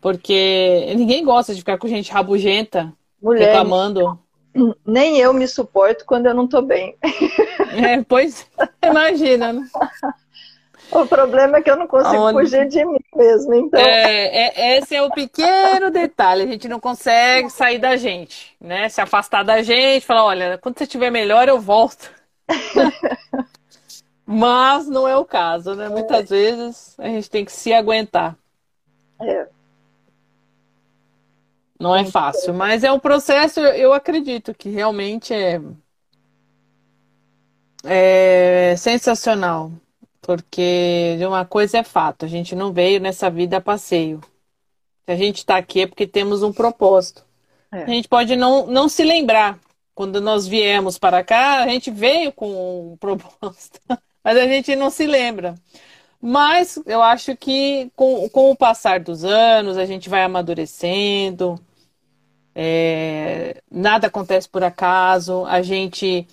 [0.00, 4.18] Porque ninguém gosta de ficar com gente rabugenta, Mulher, reclamando.
[4.86, 6.96] Nem eu me suporto quando eu não tô bem.
[7.72, 8.48] É, pois
[8.82, 9.68] imagina, né?
[10.92, 12.40] O problema é que eu não consigo Onde...
[12.40, 13.80] fugir de mim mesmo, então.
[13.80, 16.42] É, é, esse é o pequeno detalhe.
[16.42, 18.88] A gente não consegue sair da gente, né?
[18.88, 22.10] Se afastar da gente, falar, olha, quando você estiver melhor, eu volto.
[24.26, 25.88] Mas não é o caso, né?
[25.88, 26.34] Muitas é.
[26.34, 28.36] vezes a gente tem que se aguentar.
[29.20, 29.46] É.
[31.80, 35.58] Não é fácil, mas é um processo, eu acredito que realmente é,
[37.82, 39.72] é sensacional.
[40.30, 44.20] Porque de uma coisa é fato, a gente não veio nessa vida a passeio.
[45.04, 47.24] Se a gente está aqui é porque temos um propósito.
[47.72, 47.82] É.
[47.82, 49.58] A gente pode não, não se lembrar
[49.92, 53.80] quando nós viemos para cá, a gente veio com um propósito,
[54.22, 55.56] mas a gente não se lembra.
[56.22, 61.60] Mas eu acho que com, com o passar dos anos, a gente vai amadurecendo,
[62.54, 66.24] é, nada acontece por acaso, a gente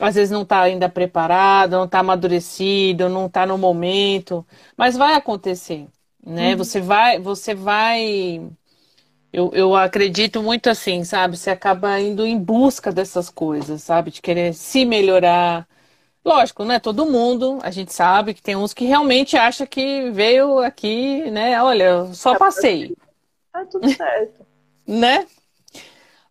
[0.00, 5.14] às vezes não está ainda preparado, não está amadurecido, não está no momento, mas vai
[5.14, 5.86] acontecer.
[6.24, 6.52] né?
[6.52, 6.56] Uhum.
[6.58, 8.42] Você vai, você vai.
[9.32, 11.36] Eu, eu acredito muito assim, sabe?
[11.36, 14.10] Você acaba indo em busca dessas coisas, sabe?
[14.10, 15.66] De querer se melhorar.
[16.24, 16.78] Lógico, né?
[16.80, 21.60] Todo mundo, a gente sabe que tem uns que realmente acha que veio aqui, né?
[21.62, 22.96] Olha, só tá passei.
[23.52, 24.46] Tá tudo certo.
[24.86, 25.26] né?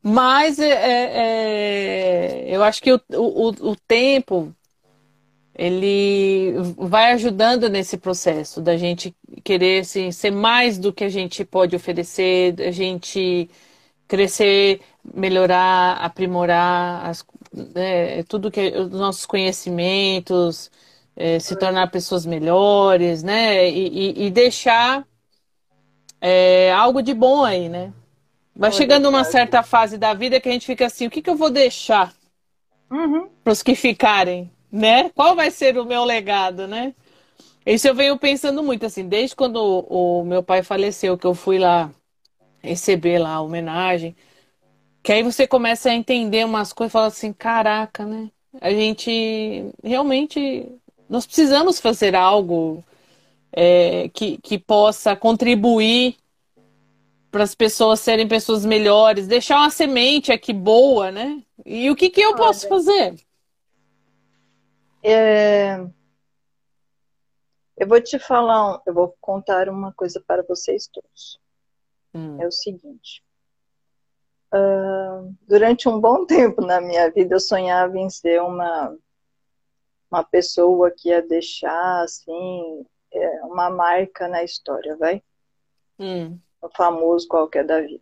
[0.04, 4.54] Mas é, é, é, eu acho que o, o, o tempo
[5.56, 11.45] ele vai ajudando nesse processo da gente querer assim, ser mais do que a gente
[11.45, 13.49] pode oferecer, da gente
[14.08, 14.82] crescer,
[15.14, 20.72] melhorar, aprimorar as, né, tudo que os nossos conhecimentos,
[21.16, 23.70] é, se tornar pessoas melhores, né?
[23.70, 23.88] E,
[24.24, 25.06] e, e deixar
[26.20, 27.93] é, algo de bom aí, né?
[28.56, 31.30] Vai chegando uma certa fase da vida que a gente fica assim, o que, que
[31.30, 32.14] eu vou deixar
[32.91, 33.28] uhum.
[33.43, 34.51] para os que ficarem?
[34.74, 35.10] né?
[35.12, 36.95] Qual vai ser o meu legado, né?
[37.66, 41.36] Isso eu venho pensando muito, assim, desde quando o, o meu pai faleceu, que eu
[41.36, 41.91] fui lá
[42.60, 44.16] receber lá a homenagem,
[45.04, 48.32] que aí você começa a entender umas coisas e fala assim, caraca, né?
[48.60, 50.68] A gente realmente
[51.08, 52.84] nós precisamos fazer algo
[53.51, 56.16] é, que, que possa contribuir
[57.34, 61.43] para as pessoas serem pessoas melhores, deixar uma semente aqui boa, né?
[61.65, 63.15] E o que, que eu posso fazer?
[65.01, 65.84] É...
[67.75, 71.39] Eu vou te falar, eu vou contar uma coisa para vocês todos.
[72.13, 72.39] Hum.
[72.39, 73.23] É o seguinte.
[74.53, 78.95] Uh, durante um bom tempo na minha vida, eu sonhava em ser uma,
[80.11, 85.23] uma pessoa que ia deixar, assim, é, uma marca na história, vai?
[85.97, 86.39] Hum.
[86.64, 88.01] O famoso qualquer da vida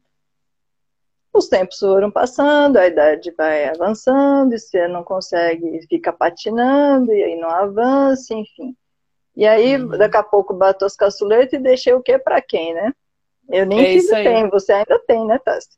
[1.33, 7.23] os tempos foram passando, a idade vai avançando, e você não consegue, fica patinando, e
[7.23, 8.75] aí não avança, enfim.
[9.35, 9.97] E aí, uhum.
[9.97, 12.93] daqui a pouco, bato as caçuletas e deixei o quê para quem, né?
[13.49, 15.69] Eu nem é filho tenho, você ainda tem, né, Tassi?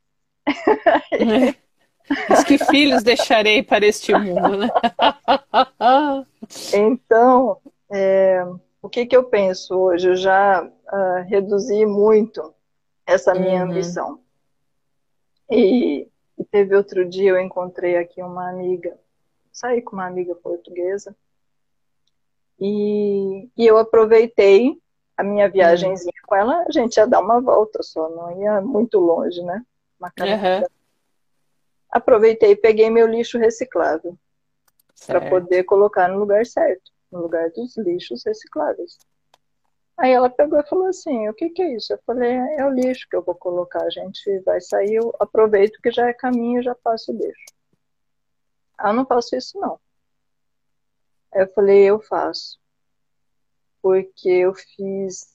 [1.12, 2.34] É.
[2.34, 4.68] Os que filhos deixarei para este mundo, né?
[6.74, 7.58] então,
[7.90, 8.44] é,
[8.82, 10.08] o que, que eu penso hoje?
[10.08, 12.54] Eu já uh, reduzi muito
[13.06, 13.70] essa minha uhum.
[13.70, 14.20] ambição.
[15.50, 18.98] E, e teve outro dia, eu encontrei aqui uma amiga,
[19.52, 21.14] saí com uma amiga portuguesa,
[22.58, 24.80] e, e eu aproveitei
[25.16, 26.28] a minha viagemzinha uhum.
[26.28, 29.64] com ela, a gente ia dar uma volta só, não ia muito longe, né?
[29.98, 30.66] Uma uhum.
[31.90, 34.18] Aproveitei e peguei meu lixo reciclável
[35.06, 38.98] para poder colocar no lugar certo, no lugar dos lixos recicláveis.
[39.96, 41.92] Aí ela pegou e falou assim, o que que é isso?
[41.92, 45.80] Eu falei, é o lixo que eu vou colocar, a gente vai sair, eu aproveito
[45.80, 47.44] que já é caminho já faço o lixo.
[48.76, 49.78] Ah, não faço isso não.
[51.32, 52.58] Aí eu falei, eu faço.
[53.80, 55.26] Porque eu fiz,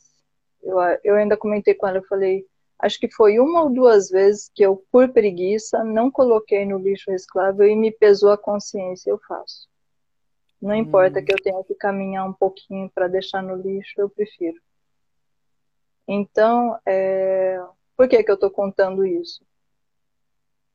[0.61, 2.45] eu, eu ainda comentei com ela, eu falei,
[2.79, 7.11] acho que foi uma ou duas vezes que eu, por preguiça, não coloquei no lixo
[7.11, 9.69] reciclável e me pesou a consciência, eu faço.
[10.61, 11.25] Não importa hum.
[11.25, 14.59] que eu tenha que caminhar um pouquinho para deixar no lixo, eu prefiro.
[16.07, 17.61] Então, é...
[17.95, 19.41] por que, que eu estou contando isso?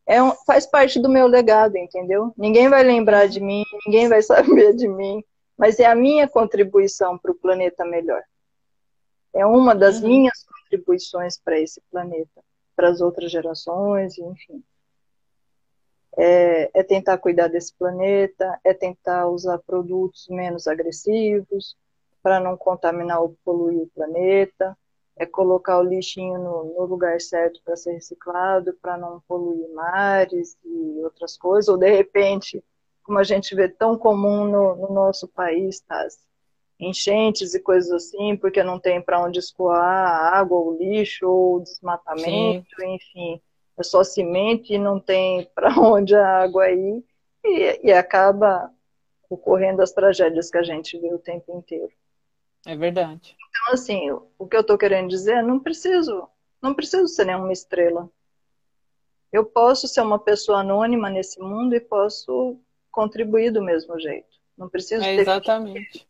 [0.07, 0.33] É um...
[0.47, 2.33] faz parte do meu legado, entendeu?
[2.37, 5.23] Ninguém vai lembrar de mim, ninguém vai saber de mim,
[5.57, 8.23] mas é a minha contribuição para o planeta melhor.
[9.35, 10.09] É uma das uhum.
[10.09, 12.43] minhas contribuições para esse planeta,
[12.75, 14.63] para as outras gerações, enfim
[16.17, 21.77] é, é, tentar cuidar desse planeta, é tentar usar produtos menos agressivos
[22.23, 24.77] para não contaminar ou poluir o planeta,
[25.17, 30.57] é colocar o lixinho no, no lugar certo para ser reciclado, para não poluir mares
[30.65, 32.63] e outras coisas, ou de repente,
[33.03, 36.07] como a gente vê tão comum no, no nosso país, tá?
[36.81, 41.57] enchentes e coisas assim, porque não tem para onde escoar a água, o lixo, ou
[41.57, 42.95] o desmatamento, Sim.
[42.95, 43.43] enfim
[43.79, 47.05] é só cimento e não tem para onde a água ir,
[47.45, 48.71] e, e acaba
[49.29, 51.93] ocorrendo as tragédias que a gente vê o tempo inteiro.
[52.67, 53.37] É verdade.
[53.49, 56.29] Então, assim, o que eu estou querendo dizer, não preciso,
[56.63, 58.09] não preciso ser nenhuma estrela.
[59.31, 62.59] Eu posso ser uma pessoa anônima nesse mundo e posso
[62.91, 64.29] contribuir do mesmo jeito.
[64.57, 66.07] Não preciso é ter exatamente.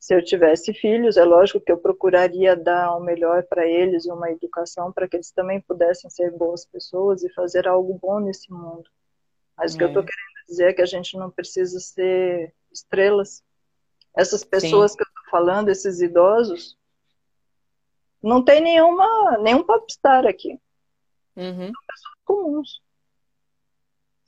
[0.00, 4.10] Se eu tivesse filhos, é lógico que eu procuraria dar o melhor para eles e
[4.10, 8.50] uma educação para que eles também pudessem ser boas pessoas e fazer algo bom nesse
[8.50, 8.88] mundo.
[9.54, 9.74] Mas é.
[9.74, 10.06] o que eu estou é.
[10.06, 13.44] querendo dizer é que a gente não precisa ser estrelas.
[14.16, 14.96] Essas pessoas Sim.
[14.96, 16.78] que eu estou falando, esses idosos,
[18.22, 20.58] não tem nenhuma, nenhum popstar aqui.
[21.36, 21.66] Uhum.
[21.66, 22.82] São pessoas comuns.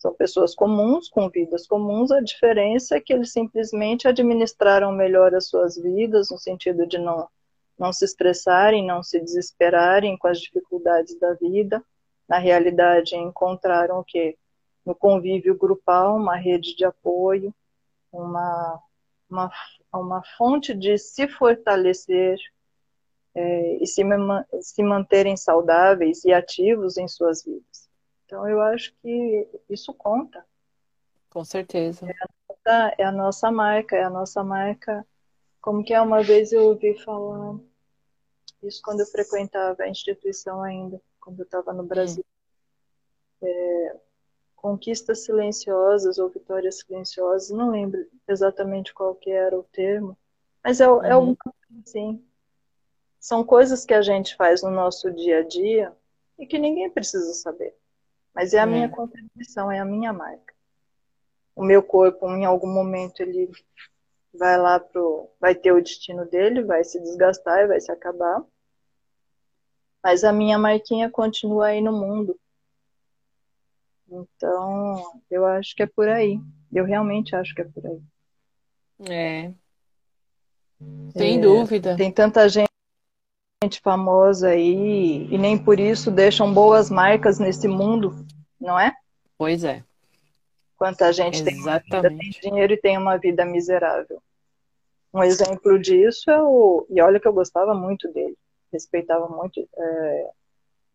[0.03, 5.47] São pessoas comuns, com vidas comuns, a diferença é que eles simplesmente administraram melhor as
[5.47, 7.29] suas vidas, no sentido de não,
[7.79, 11.81] não se estressarem, não se desesperarem com as dificuldades da vida.
[12.29, 14.37] Na realidade, encontraram o quê?
[14.85, 17.55] No convívio grupal, uma rede de apoio,
[18.11, 18.83] uma,
[19.31, 19.53] uma,
[19.95, 22.41] uma fonte de se fortalecer
[23.37, 24.03] é, e se,
[24.63, 27.92] se manterem saudáveis e ativos em suas vidas.
[28.33, 30.43] Então, eu acho que isso conta.
[31.29, 32.07] Com certeza.
[32.07, 35.07] É a, nossa, é a nossa marca, é a nossa marca.
[35.61, 36.01] Como que é?
[36.01, 37.59] Uma vez eu ouvi falar
[38.63, 42.25] isso quando eu frequentava a instituição ainda, quando eu estava no Brasil.
[43.43, 43.97] É,
[44.57, 50.17] conquistas silenciosas ou vitórias silenciosas, não lembro exatamente qual que era o termo,
[50.65, 51.05] mas é, é uhum.
[51.05, 52.25] é alguma coisa assim.
[53.21, 55.95] São coisas que a gente faz no nosso dia a dia
[56.39, 57.77] e que ninguém precisa saber.
[58.35, 60.55] Mas é a minha contribuição, é a minha marca.
[61.55, 63.51] O meu corpo, em algum momento, ele
[64.33, 65.29] vai lá pro.
[65.39, 68.43] vai ter o destino dele, vai se desgastar e vai se acabar.
[70.03, 72.39] Mas a minha marquinha continua aí no mundo.
[74.09, 76.41] Então, eu acho que é por aí.
[76.73, 78.03] Eu realmente acho que é por aí.
[79.09, 79.53] É.
[81.17, 81.97] Sem é, dúvida.
[81.97, 82.72] Tem tanta gente
[83.71, 88.25] famosa aí e nem por isso deixam boas marcas nesse mundo,
[88.61, 88.93] não é?
[89.39, 89.85] Pois é.
[90.77, 94.21] Quanta gente tem, vida, tem dinheiro e tem uma vida miserável.
[95.15, 96.87] Um exemplo disso é o.
[96.91, 98.37] E olha que eu gostava muito dele,
[98.73, 100.31] respeitava muito é,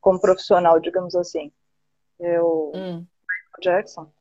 [0.01, 1.51] como profissional, digamos assim.
[2.19, 2.95] É o hum.
[2.97, 4.11] Michael Jackson.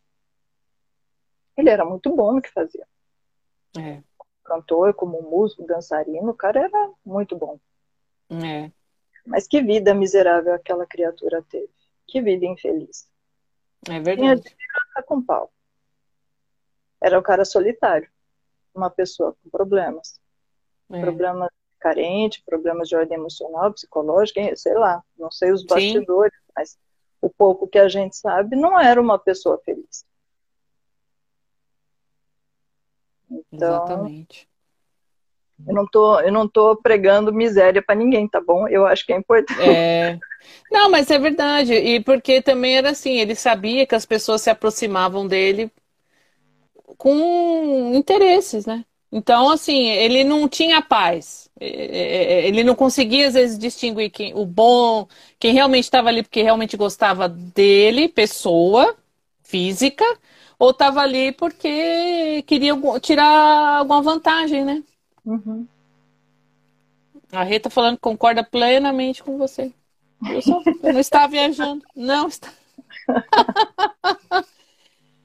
[1.56, 2.86] Ele era muito bom no que fazia.
[3.78, 4.02] É.
[4.44, 7.58] Cantor, como músico, dançarino, o cara era muito bom.
[8.30, 8.70] É.
[9.26, 11.70] Mas que vida miserável aquela criatura teve.
[12.06, 13.08] Que vida infeliz.
[13.88, 14.42] É verdade.
[14.42, 15.52] Tinha com pau.
[17.00, 18.08] Era o cara solitário.
[18.74, 20.20] Uma pessoa com problemas.
[20.90, 21.00] É.
[21.00, 25.02] Problemas carente, problemas de ordem emocional, psicológica, sei lá.
[25.16, 26.52] Não sei os bastidores, Sim.
[26.56, 26.78] mas
[27.20, 30.04] o pouco que a gente sabe, não era uma pessoa feliz.
[33.30, 34.48] Então, Exatamente.
[35.66, 38.66] Eu não tô, eu não tô pregando miséria para ninguém, tá bom?
[38.68, 39.60] Eu acho que é importante.
[39.60, 40.18] É.
[40.70, 41.74] Não, mas é verdade.
[41.74, 45.70] E porque também era assim, ele sabia que as pessoas se aproximavam dele
[46.96, 48.84] com interesses, né?
[49.10, 51.48] Então, assim, ele não tinha paz.
[51.58, 56.76] Ele não conseguia, às vezes, distinguir quem, o bom, quem realmente estava ali porque realmente
[56.76, 58.94] gostava dele, pessoa,
[59.42, 60.04] física,
[60.58, 64.82] ou estava ali porque queria tirar alguma vantagem, né?
[65.26, 65.66] Uhum.
[67.32, 69.74] A Rita falando que concorda plenamente com você.
[70.32, 71.84] Eu, só, eu não estava viajando.
[71.94, 72.52] Não está.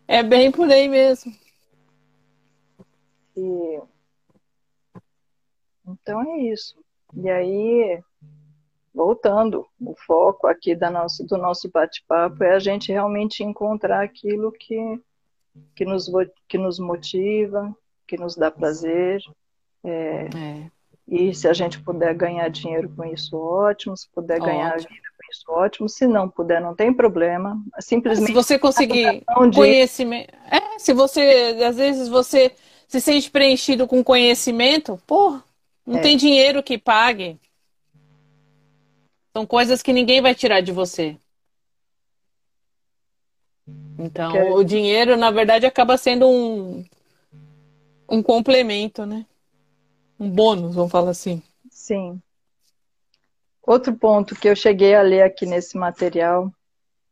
[0.07, 1.31] é bem por aí mesmo.
[3.37, 3.81] E...
[5.87, 6.75] Então é isso.
[7.13, 8.01] E aí,
[8.93, 14.51] voltando, o foco aqui da nosso, do nosso bate-papo é a gente realmente encontrar aquilo
[14.51, 14.99] que,
[15.75, 16.09] que, nos,
[16.47, 17.75] que nos motiva,
[18.07, 19.21] que nos dá prazer,
[19.83, 20.71] é, é.
[21.07, 23.97] E se a gente puder ganhar dinheiro com isso, ótimo.
[23.97, 24.47] Se puder ótimo.
[24.47, 25.89] ganhar vida com isso, ótimo.
[25.89, 27.61] Se não puder, não tem problema.
[27.79, 28.27] Simplesmente.
[28.27, 29.55] Se você conseguir de...
[29.55, 30.33] conhecimento.
[30.49, 32.53] É, se você, às vezes, você
[32.87, 35.39] se sente preenchido com conhecimento, pô,
[35.85, 36.01] não é.
[36.01, 37.37] tem dinheiro que pague.
[39.35, 41.17] São coisas que ninguém vai tirar de você.
[43.97, 44.39] Então, que...
[44.39, 46.85] o dinheiro, na verdade, acaba sendo um,
[48.09, 49.25] um complemento, né?
[50.21, 51.41] Um bônus, vamos falar assim.
[51.71, 52.21] Sim.
[53.63, 56.51] Outro ponto que eu cheguei a ler aqui nesse material,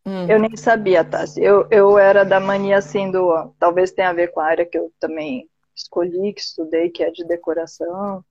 [0.06, 0.27] hum.
[0.30, 1.41] eu nem sabia, Tassi.
[1.41, 3.52] Eu, eu era da mania assim do.
[3.57, 7.10] Talvez tenha a ver com a área que eu também escolhi, que estudei, que é
[7.10, 8.23] de decoração.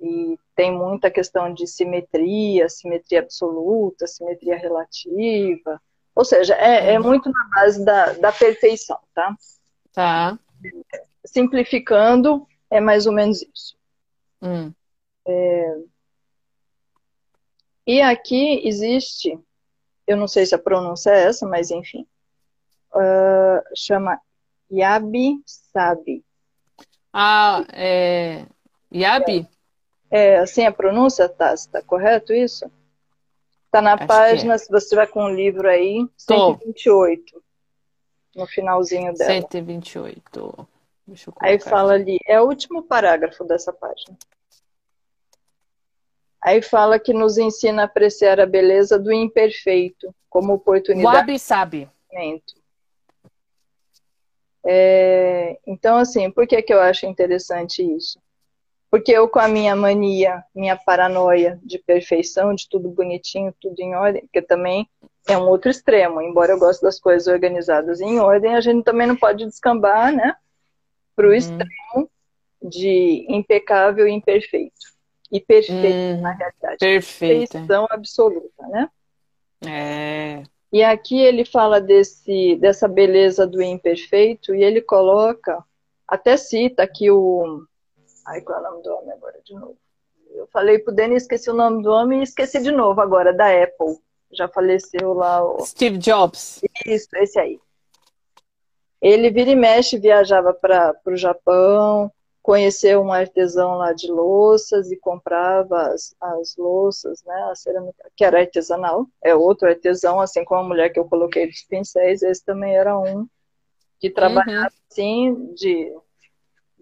[0.00, 5.80] E tem muita questão de simetria, simetria absoluta, simetria relativa.
[6.14, 9.34] Ou seja, é, é muito na base da, da perfeição, tá?
[9.92, 10.38] Tá.
[11.24, 13.74] Simplificando, é mais ou menos isso.
[14.44, 14.72] Hum.
[15.26, 15.76] É...
[17.86, 19.38] E aqui existe,
[20.06, 22.06] eu não sei se a pronúncia é essa, mas enfim,
[22.94, 24.20] uh, chama
[24.70, 26.24] Yabi Sabi.
[27.12, 28.46] Ah, é...
[28.92, 29.48] Yabi?
[30.10, 32.70] É, assim a pronúncia, tá, tá correto isso?
[33.70, 34.58] Tá na Acho página, é.
[34.58, 37.32] se você tiver com o livro aí, 128.
[37.32, 38.40] Tô.
[38.40, 39.32] No finalzinho dela.
[39.32, 40.68] 128.
[41.40, 44.16] Aí fala ali, é o último parágrafo dessa página.
[46.40, 51.16] Aí fala que nos ensina a apreciar a beleza do imperfeito como oportunidade.
[51.16, 51.88] Wabi sabe.
[54.66, 58.18] É, então, assim, por que, que eu acho interessante isso?
[58.90, 63.94] Porque eu, com a minha mania, minha paranoia de perfeição, de tudo bonitinho, tudo em
[63.94, 64.88] ordem, porque também
[65.28, 66.22] é um outro extremo.
[66.22, 70.36] Embora eu goste das coisas organizadas em ordem, a gente também não pode descambar, né?
[71.14, 71.34] Para o uhum.
[71.34, 72.10] extremo
[72.62, 74.94] de impecável e imperfeito.
[75.30, 76.76] E perfeito, hum, na realidade.
[76.78, 78.90] Perfeição absoluta, né?
[79.66, 80.42] É.
[80.72, 85.64] E aqui ele fala desse, dessa beleza do imperfeito e ele coloca,
[86.06, 87.64] até cita aqui o.
[88.26, 89.76] Ai, qual é o nome do homem agora de novo?
[90.34, 93.46] Eu falei pro Denis, esqueci o nome do homem e esqueci de novo agora, da
[93.62, 93.98] Apple.
[94.32, 95.64] Já faleceu lá o.
[95.64, 96.60] Steve Jobs.
[96.84, 97.60] Isso, esse aí.
[99.04, 102.10] Ele vira e mexe, viajava para o Japão,
[102.40, 108.24] conheceu um artesão lá de louças e comprava as, as louças, né, a cerâmica, que
[108.24, 112.42] era artesanal, é outro artesão, assim como a mulher que eu coloquei dos pincéis, esse
[112.42, 113.28] também era um
[114.00, 114.80] que trabalhava uhum.
[114.90, 115.94] assim de,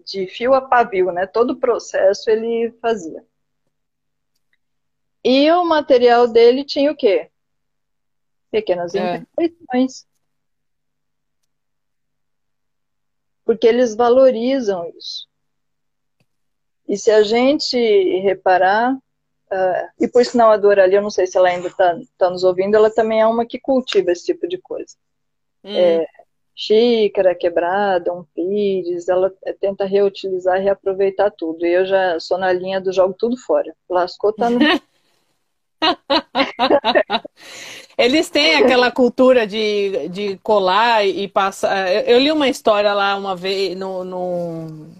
[0.05, 3.21] de fio a pavio, né, todo o processo ele fazia.
[5.25, 7.29] E o material dele tinha o quê?
[8.49, 9.17] Pequenas é.
[9.17, 10.05] imperfeições.
[13.45, 15.27] Porque eles valorizam isso.
[16.87, 17.77] E se a gente
[18.19, 21.97] reparar, uh, e por sinal a Dora ali, eu não sei se ela ainda está
[22.17, 24.95] tá nos ouvindo, ela também é uma que cultiva esse tipo de coisa.
[25.63, 25.75] Hum.
[25.75, 26.05] É,
[26.55, 31.65] xícara quebrada, um pires, ela tenta reutilizar reaproveitar tudo.
[31.65, 33.73] E eu já sou na linha do jogo tudo fora.
[33.89, 34.59] Lascou, tá no...
[37.97, 41.91] Eles têm aquela cultura de, de colar e passar.
[42.07, 44.93] Eu, li uma história lá uma vez no, no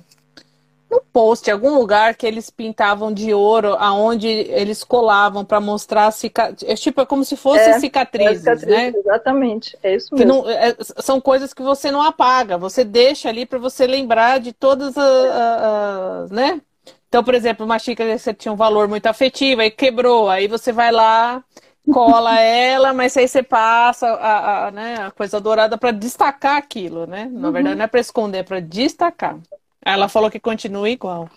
[0.93, 6.11] no post, em algum lugar que eles pintavam de ouro, aonde eles colavam para mostrar
[6.11, 6.69] cicatrizes.
[6.69, 8.93] É tipo, é como se fossem é, cicatrizes, é né?
[8.95, 10.27] Exatamente, é isso mesmo.
[10.27, 14.53] Não, é, são coisas que você não apaga, você deixa ali para você lembrar de
[14.53, 15.31] todas as,
[16.27, 16.61] as, né?
[17.13, 20.71] Então, por exemplo, uma xícara você tinha um valor muito afetivo, aí quebrou, aí você
[20.71, 21.43] vai lá,
[21.93, 27.05] cola ela, mas aí você passa a, a, né, a coisa dourada para destacar aquilo,
[27.05, 27.29] né?
[27.31, 27.53] Na uhum.
[27.53, 29.37] verdade, não é para esconder, é para destacar.
[29.85, 31.29] Ela falou que continua igual.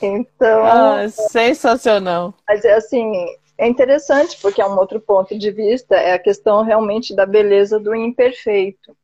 [0.00, 0.62] então.
[0.64, 2.34] Ah, sensacional.
[2.46, 3.10] Mas é assim,
[3.58, 7.80] é interessante, porque é um outro ponto de vista, é a questão realmente da beleza
[7.80, 8.94] do imperfeito.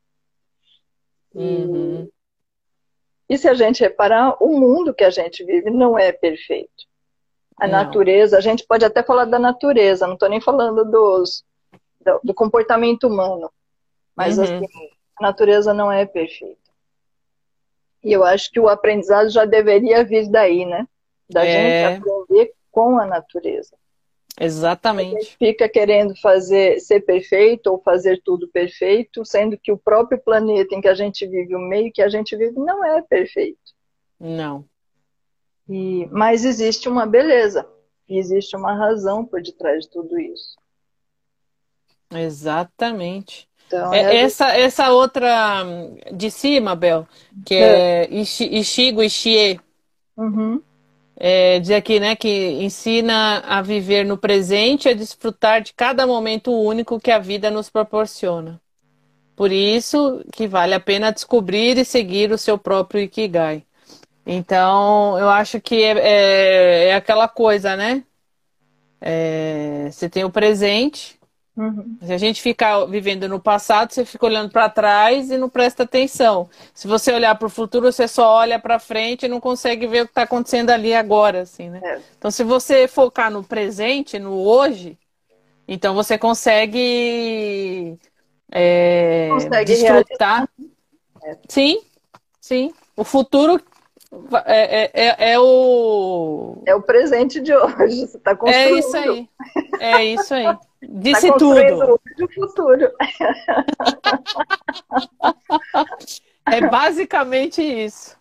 [1.35, 2.09] Uhum.
[3.29, 6.89] E, se a gente reparar, o mundo que a gente vive não é perfeito.
[7.57, 7.75] A não.
[7.75, 11.45] natureza, a gente pode até falar da natureza, não estou nem falando dos
[12.01, 13.51] do, do comportamento humano.
[14.17, 14.45] Mas uhum.
[14.45, 14.67] assim,
[15.19, 16.59] a natureza não é perfeita.
[18.03, 20.87] E eu acho que o aprendizado já deveria vir daí, né?
[21.29, 21.93] Da é...
[21.93, 23.77] gente aprender com a natureza.
[24.41, 25.17] Exatamente.
[25.17, 30.19] A gente fica querendo fazer ser perfeito ou fazer tudo perfeito, sendo que o próprio
[30.19, 33.59] planeta em que a gente vive, o meio que a gente vive, não é perfeito.
[34.19, 34.65] Não.
[35.69, 37.69] E, mas existe uma beleza,
[38.09, 40.57] e existe uma razão por detrás de tudo isso.
[42.11, 43.47] Exatamente.
[43.67, 44.17] Então, é, é...
[44.23, 45.65] Essa, essa outra
[46.13, 47.07] de cima, Bel,
[47.45, 49.61] que é, é Ishigo Ishie,
[50.17, 50.63] uhum.
[51.23, 52.29] É, diz aqui, né, que
[52.63, 57.51] ensina a viver no presente e a desfrutar de cada momento único que a vida
[57.51, 58.59] nos proporciona.
[59.37, 63.65] Por isso que vale a pena descobrir e seguir o seu próprio Ikigai.
[64.25, 68.03] Então, eu acho que é, é, é aquela coisa, né?
[68.99, 71.20] É, você tem o presente,
[71.57, 71.99] Uhum.
[72.03, 75.83] Se a gente ficar vivendo no passado, você fica olhando para trás e não presta
[75.83, 76.49] atenção.
[76.73, 80.03] Se você olhar para o futuro, você só olha para frente e não consegue ver
[80.03, 81.81] o que está acontecendo ali agora, assim, né?
[81.83, 82.01] É.
[82.17, 84.97] Então, se você focar no presente, no hoje,
[85.67, 87.99] então você consegue,
[88.51, 90.49] é, consegue desfrutar.
[91.23, 91.37] É.
[91.49, 91.83] Sim,
[92.41, 92.73] sim.
[92.97, 93.61] O futuro
[94.45, 96.63] é, é, é, é, o.
[96.67, 98.07] É o presente de hoje.
[98.07, 98.77] Você está construindo.
[98.77, 99.29] É isso aí.
[99.79, 100.59] É isso aí.
[100.83, 102.01] Disse tá tudo.
[102.23, 102.91] O futuro.
[106.47, 108.17] é basicamente isso.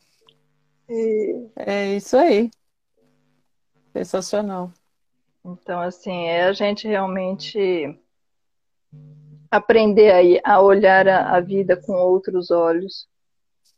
[0.89, 1.47] E...
[1.55, 2.51] É isso aí.
[3.93, 4.71] Sensacional.
[5.45, 7.97] Então, assim, é a gente realmente
[9.49, 13.07] aprender aí a olhar a, a vida com outros olhos.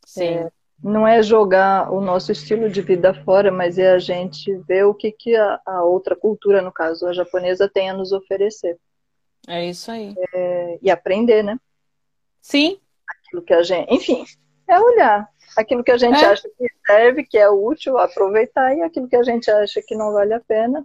[0.04, 0.24] Sim.
[0.24, 0.52] É,
[0.82, 4.94] não é jogar o nosso estilo de vida fora, mas é a gente ver o
[4.94, 8.78] que, que a, a outra cultura, no caso a japonesa, tem a nos oferecer.
[9.46, 10.14] É isso aí.
[10.34, 11.58] É, e aprender, né?
[12.40, 12.78] Sim.
[13.08, 13.92] Aquilo que a gente.
[13.94, 14.24] Enfim,
[14.68, 15.28] é olhar.
[15.56, 16.26] Aquilo que a gente é.
[16.26, 20.12] acha que serve, que é útil, aproveitar, e aquilo que a gente acha que não
[20.12, 20.84] vale a pena.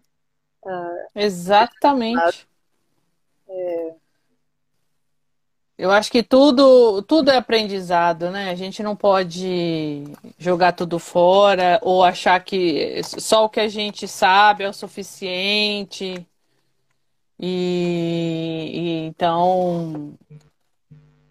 [0.64, 2.48] Uh, Exatamente.
[3.50, 3.96] É,
[5.78, 8.50] Eu acho que tudo, tudo é aprendizado, né?
[8.50, 10.04] A gente não pode
[10.40, 16.26] jogar tudo fora ou achar que só o que a gente sabe é o suficiente.
[17.40, 20.18] E, e então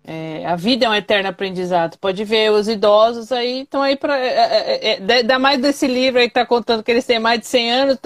[0.08, 1.98] é, a vida é um eterno aprendizado.
[1.98, 4.16] Pode ver, os idosos aí estão aí para.
[4.16, 7.40] É, é, é, é mais desse livro aí que está contando que eles têm mais
[7.40, 7.98] de 100 anos,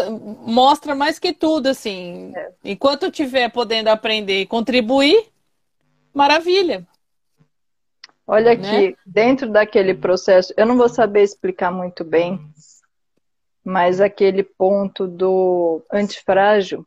[0.47, 2.33] mostra mais que tudo, assim.
[2.35, 2.51] É.
[2.65, 5.27] Enquanto tiver podendo aprender e contribuir,
[6.15, 6.87] maravilha.
[8.27, 8.69] Olha né?
[8.69, 12.41] aqui, dentro daquele processo, eu não vou saber explicar muito bem,
[13.65, 16.87] mas aquele ponto do antifrágil,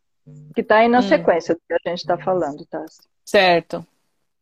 [0.55, 1.03] que está aí na hum.
[1.03, 2.83] sequência do que a gente está falando, tá?
[3.25, 3.85] Certo.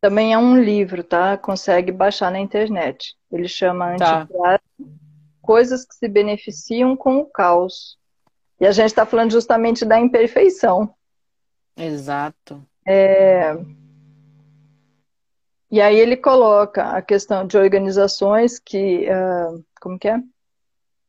[0.00, 1.36] Também é um livro, tá?
[1.36, 3.16] Consegue baixar na internet.
[3.30, 4.28] Ele chama tá.
[5.40, 7.96] Coisas que se beneficiam com o caos.
[8.60, 10.92] E a gente está falando justamente da imperfeição.
[11.76, 12.64] Exato.
[12.86, 13.56] É...
[15.72, 20.20] E aí ele coloca a questão de organizações que, uh, como que é?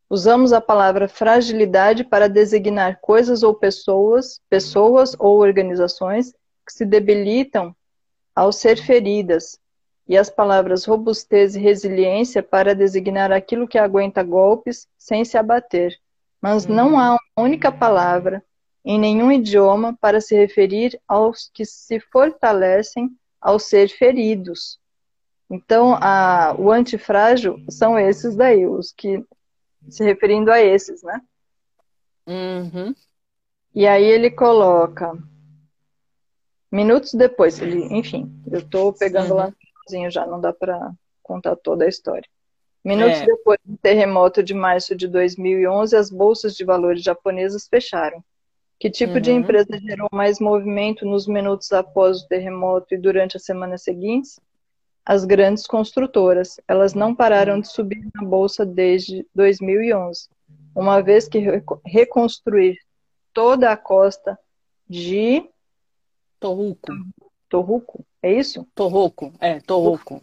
[0.10, 6.32] Usamos a palavra fragilidade para designar coisas ou pessoas, pessoas ou organizações
[6.66, 7.76] que se debilitam
[8.34, 9.60] ao ser feridas,
[10.08, 15.94] e as palavras robustez e resiliência para designar aquilo que aguenta golpes sem se abater.
[16.42, 18.42] Mas não há uma única palavra
[18.86, 23.14] em nenhum idioma para se referir aos que se fortalecem
[23.44, 24.80] ao ser feridos.
[25.50, 29.24] Então, a, o antifrágil são esses daí, os que
[29.90, 31.22] se referindo a esses, né?
[32.26, 32.96] Uhum.
[33.76, 35.14] E aí ele coloca
[36.74, 39.38] Minutos depois, ele, enfim, eu estou pegando uhum.
[39.38, 39.54] lá
[39.84, 40.92] sozinho já, não dá para
[41.22, 42.28] contar toda a história.
[42.84, 43.26] Minutos é.
[43.28, 48.24] depois do terremoto de março de 2011, as bolsas de valores japonesas fecharam.
[48.80, 49.22] Que tipo uhum.
[49.22, 54.40] de empresa gerou mais movimento nos minutos após o terremoto e durante as semanas seguintes?
[55.06, 56.60] As grandes construtoras.
[56.68, 60.28] Elas não pararam de subir na bolsa desde 2011,
[60.76, 61.40] uma vez que
[61.86, 62.78] reconstruir
[63.34, 64.38] toda a costa
[64.88, 65.48] de
[66.40, 66.92] Torruco.
[67.48, 68.68] Torruco, é isso?
[68.76, 70.22] Torruco, é, Torruco.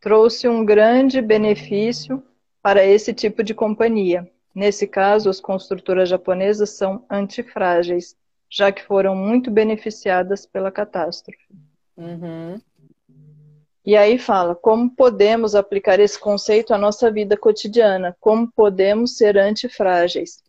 [0.00, 2.22] Trouxe um grande benefício
[2.62, 4.30] para esse tipo de companhia.
[4.54, 8.16] Nesse caso, as construtoras japonesas são antifrágeis,
[8.48, 11.46] já que foram muito beneficiadas pela catástrofe.
[11.96, 12.60] Uhum.
[13.84, 19.38] E aí fala como podemos aplicar esse conceito à nossa vida cotidiana, como podemos ser
[19.38, 20.42] antifrágeis.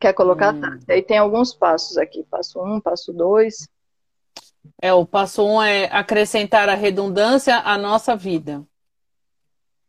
[0.00, 0.52] Quer colocar?
[0.52, 0.60] Hum.
[0.60, 0.78] Tá.
[0.88, 2.24] Aí tem alguns passos aqui.
[2.24, 3.68] Passo um, passo dois.
[4.80, 8.64] É, o passo um é acrescentar a redundância à nossa vida.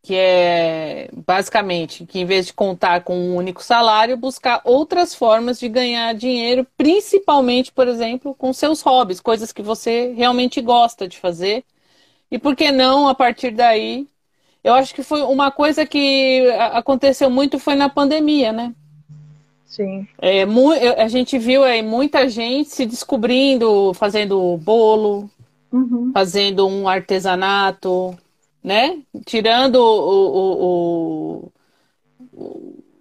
[0.03, 5.57] Que é basicamente que em vez de contar com um único salário, buscar outras formas
[5.57, 11.17] de ganhar dinheiro, principalmente, por exemplo, com seus hobbies, coisas que você realmente gosta de
[11.17, 11.63] fazer.
[12.29, 14.05] E por que não, a partir daí?
[14.61, 18.73] Eu acho que foi uma coisa que aconteceu muito foi na pandemia, né?
[19.65, 20.07] Sim.
[20.21, 20.43] É,
[21.01, 25.29] a gente viu aí muita gente se descobrindo, fazendo bolo,
[25.71, 26.11] uhum.
[26.13, 28.15] fazendo um artesanato,
[28.63, 28.99] né?
[29.25, 31.51] Tirando o, o,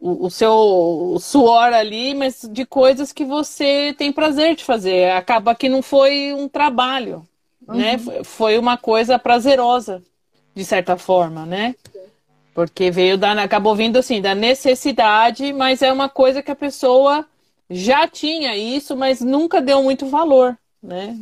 [0.00, 5.12] o, o, seu suor ali, mas de coisas que você tem prazer de fazer.
[5.12, 7.26] Acaba que não foi um trabalho,
[7.66, 7.96] né?
[7.96, 8.12] uhum.
[8.12, 8.24] né?
[8.24, 10.02] Foi uma coisa prazerosa,
[10.54, 11.76] de certa forma, né?
[12.52, 17.24] Porque veio da, acabou vindo assim, da necessidade, mas é uma coisa que a pessoa
[17.70, 21.16] já tinha isso, mas nunca deu muito valor, né?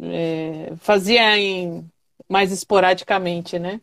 [0.00, 1.84] É, fazia em,
[2.34, 3.80] mais esporadicamente, né?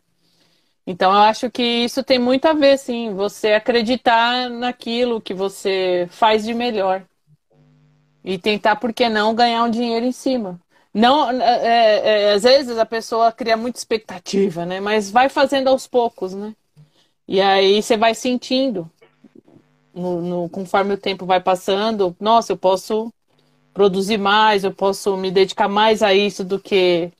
[0.86, 6.06] Então eu acho que isso tem muito a ver, sim, você acreditar naquilo que você
[6.10, 7.02] faz de melhor.
[8.22, 10.60] E tentar, por que não, ganhar um dinheiro em cima.
[10.92, 14.80] Não, é, é, é às vezes a pessoa cria muita expectativa, né?
[14.80, 16.54] Mas vai fazendo aos poucos, né?
[17.26, 18.90] E aí você vai sentindo,
[19.94, 23.10] no, no, conforme o tempo vai passando, nossa, eu posso
[23.72, 27.10] produzir mais, eu posso me dedicar mais a isso do que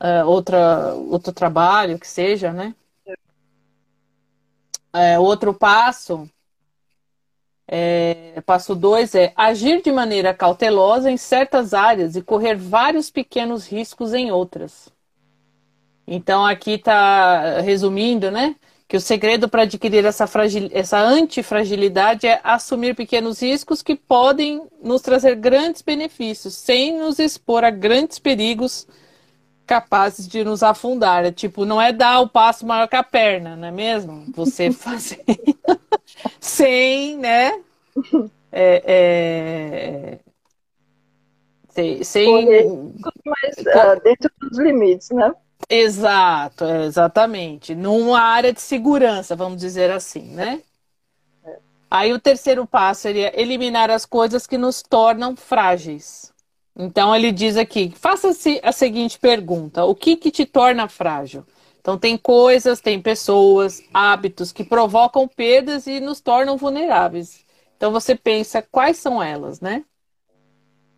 [0.00, 2.74] uh, outra, outro trabalho, que seja, né?
[4.92, 6.30] É, outro passo,
[7.66, 13.66] é, passo dois é agir de maneira cautelosa em certas áreas e correr vários pequenos
[13.66, 14.88] riscos em outras.
[16.06, 18.54] Então aqui está resumindo, né?
[18.86, 20.68] que o segredo para adquirir essa, fragil...
[20.72, 27.64] essa antifragilidade é assumir pequenos riscos que podem nos trazer grandes benefícios, sem nos expor
[27.64, 28.86] a grandes perigos
[29.66, 31.24] capazes de nos afundar.
[31.24, 34.24] É, tipo, não é dar o passo maior que a perna, não é mesmo?
[34.34, 35.24] Você fazer
[36.40, 37.60] sem, né?
[38.52, 40.18] É, é...
[41.70, 42.46] Sem, sem...
[43.24, 45.32] Mas uh, dentro dos limites, né?
[45.68, 47.74] Exato, é, exatamente.
[47.74, 50.62] Numa área de segurança, vamos dizer assim, né?
[51.44, 51.58] É.
[51.90, 56.33] Aí o terceiro passo seria eliminar as coisas que nos tornam frágeis.
[56.76, 61.44] Então ele diz aqui, faça-se a seguinte pergunta: o que que te torna frágil?
[61.80, 67.44] Então tem coisas, tem pessoas, hábitos que provocam perdas e nos tornam vulneráveis.
[67.76, 69.84] Então você pensa quais são elas, né?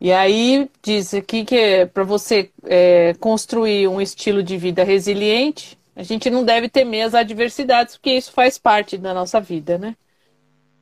[0.00, 5.78] E aí diz aqui que é para você é, construir um estilo de vida resiliente,
[5.94, 9.96] a gente não deve temer as adversidades, porque isso faz parte da nossa vida, né?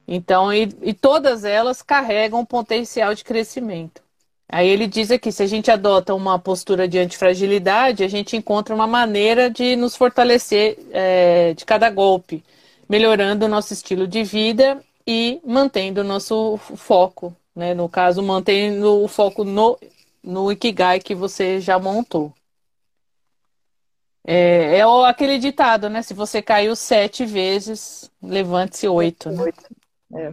[0.06, 4.02] Então, e, e todas elas carregam um potencial de crescimento.
[4.48, 8.74] Aí ele diz aqui, se a gente adota uma postura de antifragilidade, a gente encontra
[8.74, 12.44] uma maneira de nos fortalecer é, de cada golpe,
[12.88, 17.74] melhorando o nosso estilo de vida e mantendo o nosso foco, né?
[17.74, 19.78] No caso, mantendo o foco no,
[20.22, 22.32] no Ikigai que você já montou.
[24.26, 26.02] É, é aquele ditado, né?
[26.02, 29.52] Se você caiu sete vezes, levante-se oito, né?
[30.14, 30.32] É.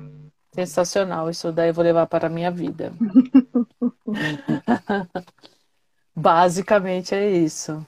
[0.54, 2.92] Sensacional, isso daí eu vou levar para a minha vida.
[6.16, 7.86] Basicamente é isso.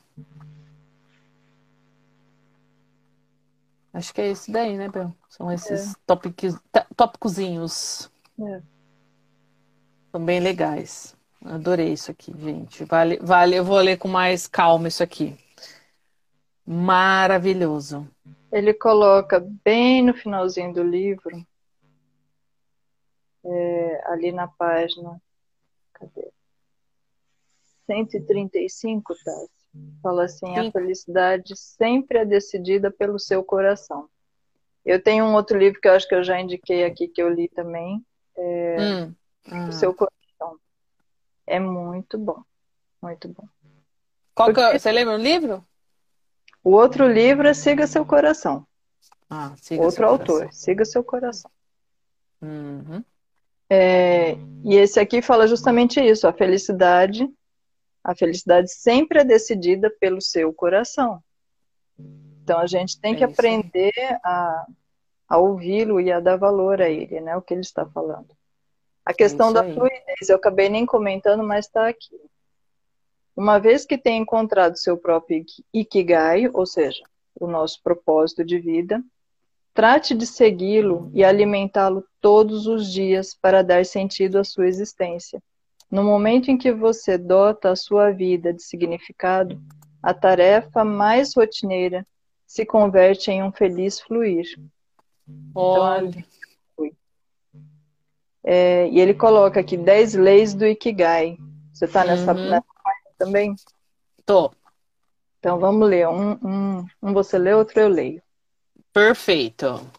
[3.94, 5.14] Acho que é isso daí, né, Bel?
[5.30, 5.96] São esses é.
[6.06, 6.60] tópicos,
[6.96, 8.12] tópicozinhos.
[8.40, 8.62] É.
[10.12, 11.16] São bem legais.
[11.46, 12.86] Adorei isso aqui, gente.
[12.86, 15.38] Vale, vale, eu vou ler com mais calma isso aqui.
[16.66, 18.08] Maravilhoso.
[18.52, 21.46] Ele coloca bem no finalzinho do livro
[23.46, 25.22] é, ali na página
[26.10, 26.32] cadê?
[27.86, 29.46] 135, tá?
[30.02, 30.68] Fala assim, Sim.
[30.68, 34.08] a felicidade sempre é decidida pelo seu coração.
[34.86, 37.30] Eu tenho um outro livro que eu acho que eu já indiquei aqui, que eu
[37.30, 38.04] li também,
[38.38, 39.16] é, hum.
[39.68, 40.60] O seu coração.
[41.46, 42.42] É muito bom,
[43.02, 43.48] muito bom.
[44.34, 45.66] Qual que, é você lembra o livro?
[46.64, 48.66] O outro livro é Siga Seu Coração.
[49.30, 50.52] Ah, Outro autor, coração.
[50.52, 51.52] Siga Seu Coração.
[52.42, 53.04] Uhum.
[53.76, 57.28] É, e esse aqui fala justamente isso, a felicidade,
[58.04, 61.24] a felicidade sempre é decidida pelo seu coração.
[61.98, 63.94] Então a gente tem é que aprender
[64.24, 64.68] a,
[65.28, 67.36] a ouvi-lo e a dar valor a ele, né?
[67.36, 68.30] O que ele está falando.
[69.04, 72.16] A questão é da fluidez, eu acabei nem comentando, mas está aqui.
[73.36, 75.44] Uma vez que tem encontrado seu próprio
[75.74, 77.04] Ikigai, ou seja,
[77.40, 79.04] o nosso propósito de vida,
[79.74, 85.42] Trate de segui-lo e alimentá-lo todos os dias para dar sentido à sua existência.
[85.90, 89.62] No momento em que você dota a sua vida de significado,
[90.02, 92.06] a tarefa mais rotineira
[92.46, 94.46] se converte em um feliz fluir.
[95.56, 96.08] Olha.
[96.08, 96.24] Então,
[98.44, 101.38] é, e ele coloca aqui 10 leis do Ikigai.
[101.72, 102.50] Você está nessa, uhum.
[102.50, 102.66] nessa
[103.18, 103.56] também?
[104.26, 104.52] Tô.
[105.40, 106.08] Então vamos ler.
[106.08, 108.22] Um, um, um você lê, outro eu leio.
[108.94, 109.92] Perfeito.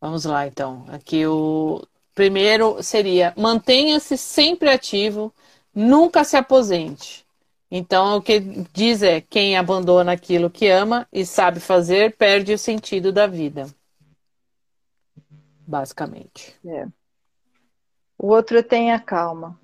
[0.00, 0.86] Vamos lá, então.
[0.88, 1.84] Aqui o
[2.14, 5.34] primeiro seria: mantenha-se sempre ativo,
[5.74, 7.26] nunca se aposente.
[7.70, 8.38] Então, o que
[8.72, 13.66] diz é: quem abandona aquilo que ama e sabe fazer, perde o sentido da vida.
[15.66, 16.54] Basicamente.
[16.64, 16.86] É.
[18.16, 19.58] O outro é tenha calma.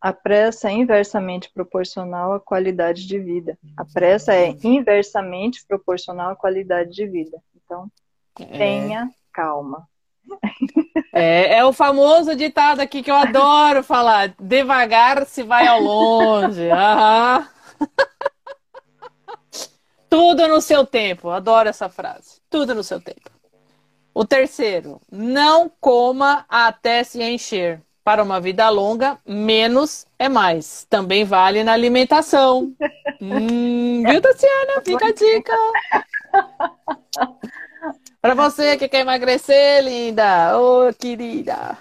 [0.00, 3.58] A pressa é inversamente proporcional à qualidade de vida.
[3.76, 7.42] A pressa é inversamente proporcional à qualidade de vida.
[7.54, 7.90] Então,
[8.38, 8.58] é.
[8.58, 9.88] tenha calma.
[11.12, 16.68] É, é o famoso ditado aqui que eu adoro falar: devagar se vai ao longe.
[16.70, 17.48] Aham.
[20.08, 21.30] Tudo no seu tempo.
[21.30, 22.40] Adoro essa frase.
[22.48, 23.30] Tudo no seu tempo.
[24.14, 27.82] O terceiro, não coma até se encher.
[28.06, 30.86] Para uma vida longa, menos é mais.
[30.88, 32.72] Também vale na alimentação.
[33.20, 34.80] hum, viu, Tatiana?
[34.84, 35.52] Fica a dica.
[38.22, 40.56] Para você que quer emagrecer, linda.
[40.56, 41.76] Ô, oh, querida.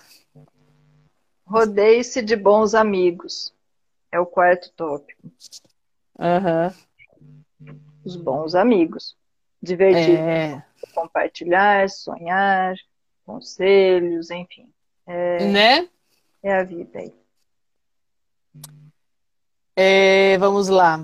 [1.46, 3.54] Rodeie-se de bons amigos.
[4.12, 5.30] É o quarto tópico.
[6.18, 6.74] Uhum.
[8.04, 9.16] Os bons amigos.
[9.62, 10.18] Divertir.
[10.18, 10.64] É.
[10.96, 12.74] Compartilhar, sonhar,
[13.28, 14.68] conselhos, enfim.
[15.06, 15.46] É...
[15.46, 15.88] Né?
[16.46, 17.12] É a vida aí.
[19.76, 21.04] É, vamos lá.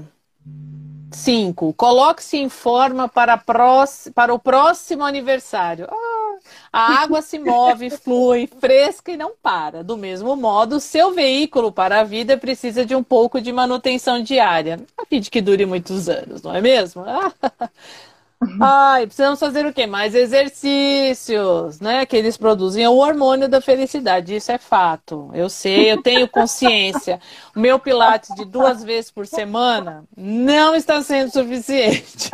[1.11, 1.73] Cinco.
[1.73, 5.88] Coloque-se em forma para, para o próximo aniversário.
[5.89, 6.38] Ah,
[6.72, 9.84] a água se move, flui, fresca e não para.
[9.84, 14.80] Do mesmo modo, seu veículo para a vida precisa de um pouco de manutenção diária,
[14.95, 17.03] a fim de que dure muitos anos, não é mesmo?
[18.59, 19.85] Ai, precisamos fazer o quê?
[19.85, 22.05] Mais exercícios, né?
[22.07, 24.35] Que eles produzem o hormônio da felicidade.
[24.35, 25.30] Isso é fato.
[25.34, 27.19] Eu sei, eu tenho consciência.
[27.55, 32.31] O meu pilates de duas vezes por semana não está sendo suficiente.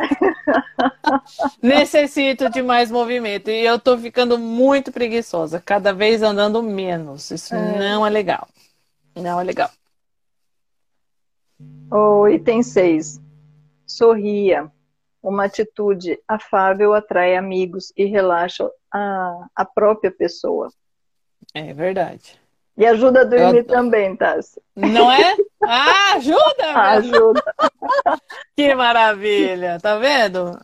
[1.62, 3.50] Necessito de mais movimento.
[3.50, 7.30] E eu tô ficando muito preguiçosa, cada vez andando menos.
[7.30, 7.78] Isso é.
[7.78, 8.48] não é legal.
[9.14, 9.70] Não é legal.
[11.90, 13.20] O item 6.
[13.86, 14.70] Sorria.
[15.22, 20.72] Uma atitude afável atrai amigos e relaxa a, a própria pessoa.
[21.52, 22.38] É verdade.
[22.76, 23.66] E ajuda a dormir Eu...
[23.66, 24.62] também, Tassi.
[24.76, 25.36] Não é?
[25.64, 26.70] Ah, ajuda!
[26.94, 27.42] ajuda.
[28.56, 30.58] que maravilha, tá vendo?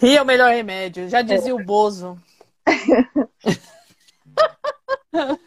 [0.00, 1.54] Rir é o melhor remédio, já dizia é.
[1.54, 2.18] o Bozo.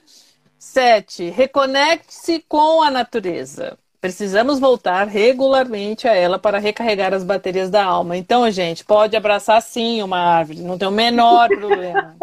[0.58, 3.78] Sete, reconecte-se com a natureza.
[4.02, 8.18] Precisamos voltar regularmente a ela para recarregar as baterias da alma.
[8.18, 12.16] Então, gente, pode abraçar sim uma árvore, não tem o menor problema.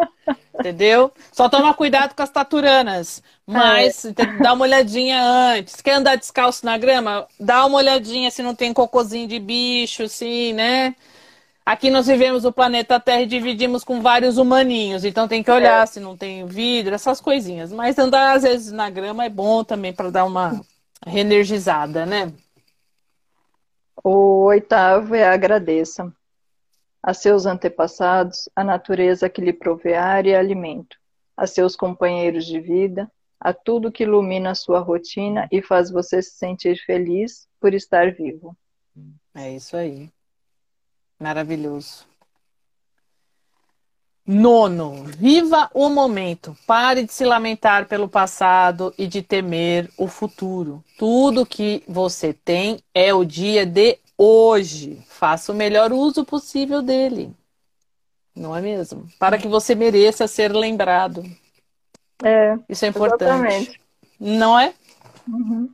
[0.59, 1.09] Entendeu?
[1.31, 3.23] Só toma cuidado com as taturanas.
[3.47, 4.11] Mas é.
[4.41, 5.81] dá uma olhadinha antes.
[5.81, 7.25] Quer andar descalço na grama?
[7.39, 10.93] Dá uma olhadinha se não tem cocôzinho de bicho, assim, né?
[11.65, 15.83] Aqui nós vivemos o planeta Terra e dividimos com vários humaninhos, então tem que olhar
[15.83, 15.85] é.
[15.85, 17.71] se não tem vidro, essas coisinhas.
[17.71, 20.59] Mas andar às vezes na grama é bom também para dar uma
[21.05, 22.33] reenergizada, né?
[24.03, 26.13] O oitavo é agradeça
[27.01, 30.97] a seus antepassados, a natureza que lhe provê ar e alimento,
[31.35, 33.09] a seus companheiros de vida,
[33.39, 38.11] a tudo que ilumina a sua rotina e faz você se sentir feliz por estar
[38.13, 38.55] vivo.
[39.33, 40.11] É isso aí.
[41.17, 42.08] Maravilhoso.
[44.31, 46.55] Nono, viva o momento.
[46.67, 50.83] Pare de se lamentar pelo passado e de temer o futuro.
[50.99, 55.01] Tudo que você tem é o dia de hoje.
[55.07, 57.33] Faça o melhor uso possível dele.
[58.35, 59.07] Não é mesmo?
[59.17, 61.23] Para que você mereça ser lembrado.
[62.23, 62.55] É.
[62.69, 63.23] Isso é importante.
[63.23, 63.81] Exatamente.
[64.19, 64.75] Não é?
[65.27, 65.73] Uhum.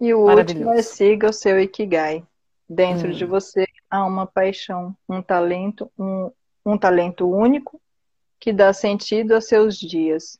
[0.00, 2.22] E o último é siga o seu Ikigai.
[2.68, 3.12] Dentro hum.
[3.12, 6.30] de você há uma paixão, um talento, um
[6.64, 7.80] um talento único
[8.38, 10.38] que dá sentido a seus dias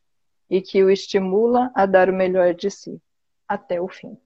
[0.49, 3.01] e que o estimula a dar o melhor de si
[3.47, 4.17] até o fim.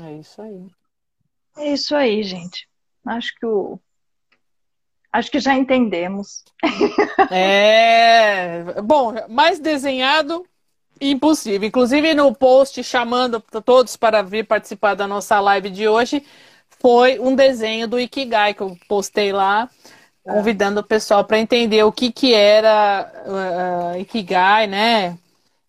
[0.00, 0.66] É isso aí.
[1.58, 2.68] É isso aí, gente.
[3.04, 3.78] Acho que o
[5.12, 6.44] acho que já entendemos.
[7.30, 10.46] É, bom, mais desenhado
[11.00, 11.66] impossível.
[11.66, 16.22] Inclusive no post chamando todos para vir participar da nossa live de hoje,
[16.68, 19.70] foi um desenho do Ikigai que eu postei lá
[20.26, 23.12] convidando o pessoal para entender o que, que era
[23.94, 25.18] uh, Ikigai, né?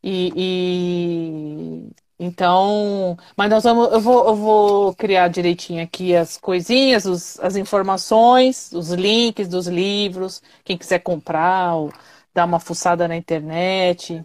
[0.03, 1.89] E, e,
[2.19, 7.55] então, mas nós vamos, eu vou, eu vou criar direitinho aqui as coisinhas, os, as
[7.55, 11.91] informações, os links dos livros, quem quiser comprar ou
[12.34, 14.23] dar uma fuçada na internet,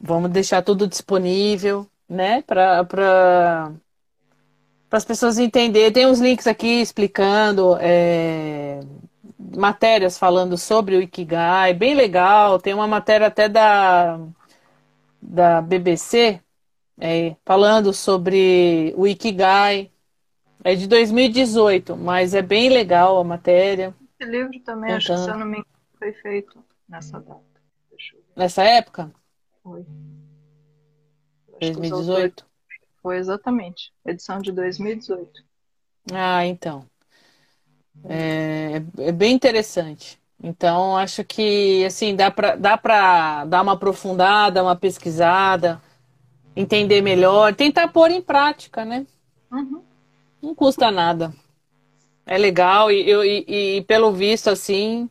[0.00, 2.42] vamos deixar tudo disponível, né?
[2.42, 3.72] Para para
[4.98, 5.92] as pessoas entenderem.
[5.92, 7.76] Tem uns links aqui explicando.
[7.80, 8.80] É
[9.56, 12.58] matérias falando sobre o Ikigai, bem legal.
[12.58, 14.18] Tem uma matéria até da,
[15.20, 16.40] da BBC
[16.98, 19.90] é, falando sobre o Ikigai.
[20.62, 23.94] É de 2018, mas é bem legal a matéria.
[24.18, 25.66] Esse livro também, acho que se eu não me engano,
[25.98, 27.42] foi feito nessa data.
[28.34, 29.12] Nessa época?
[29.62, 29.84] Foi.
[31.60, 32.46] 2018?
[33.02, 33.92] Foi exatamente.
[34.06, 35.44] Edição de 2018.
[36.12, 36.88] Ah, então.
[38.08, 40.18] É, é bem interessante.
[40.42, 45.80] Então, acho que assim dá para dá para dar uma aprofundada, uma pesquisada,
[46.56, 49.06] entender melhor, tentar pôr em prática, né?
[49.50, 49.82] Uhum.
[50.42, 51.32] Não custa nada.
[52.26, 53.10] É legal e,
[53.48, 55.10] e, e pelo visto assim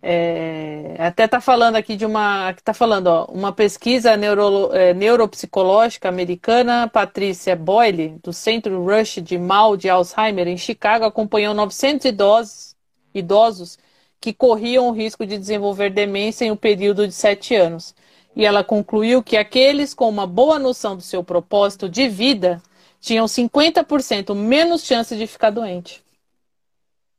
[0.00, 2.50] é, até está falando aqui de uma.
[2.52, 9.36] Está falando, ó, uma pesquisa neuro, é, neuropsicológica americana, Patrícia Boyle, do Centro Rush de
[9.36, 12.76] Mal de Alzheimer, em Chicago, acompanhou 900 idosos,
[13.12, 13.78] idosos
[14.20, 17.94] que corriam o risco de desenvolver demência em um período de sete anos.
[18.36, 22.62] E ela concluiu que aqueles com uma boa noção do seu propósito de vida
[23.00, 26.02] tinham 50% menos chance de ficar doente.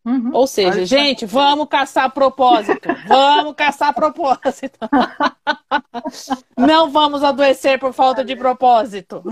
[0.10, 0.31] Uhum.
[0.34, 2.90] Ou seja, gente, vamos caçar propósito.
[3.07, 4.80] Vamos caçar propósito.
[6.57, 9.23] Não vamos adoecer por falta de propósito.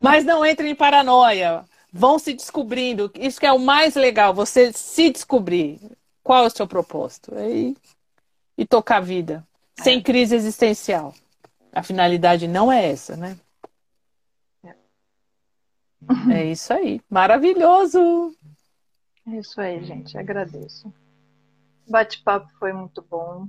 [0.00, 1.64] Mas não entre em paranoia.
[1.90, 3.10] Vão se descobrindo.
[3.14, 5.80] Isso que é o mais legal, você se descobrir.
[6.22, 7.32] Qual é o seu propósito?
[7.38, 7.74] E,
[8.58, 9.46] e tocar a vida.
[9.80, 10.02] Sem é.
[10.02, 11.14] crise existencial.
[11.72, 13.36] A finalidade não é essa, né?
[14.62, 14.74] É,
[16.40, 17.00] é isso aí.
[17.08, 18.36] Maravilhoso!
[19.28, 20.16] É isso aí, gente.
[20.16, 20.92] Agradeço.
[21.86, 23.48] O bate-papo foi muito bom.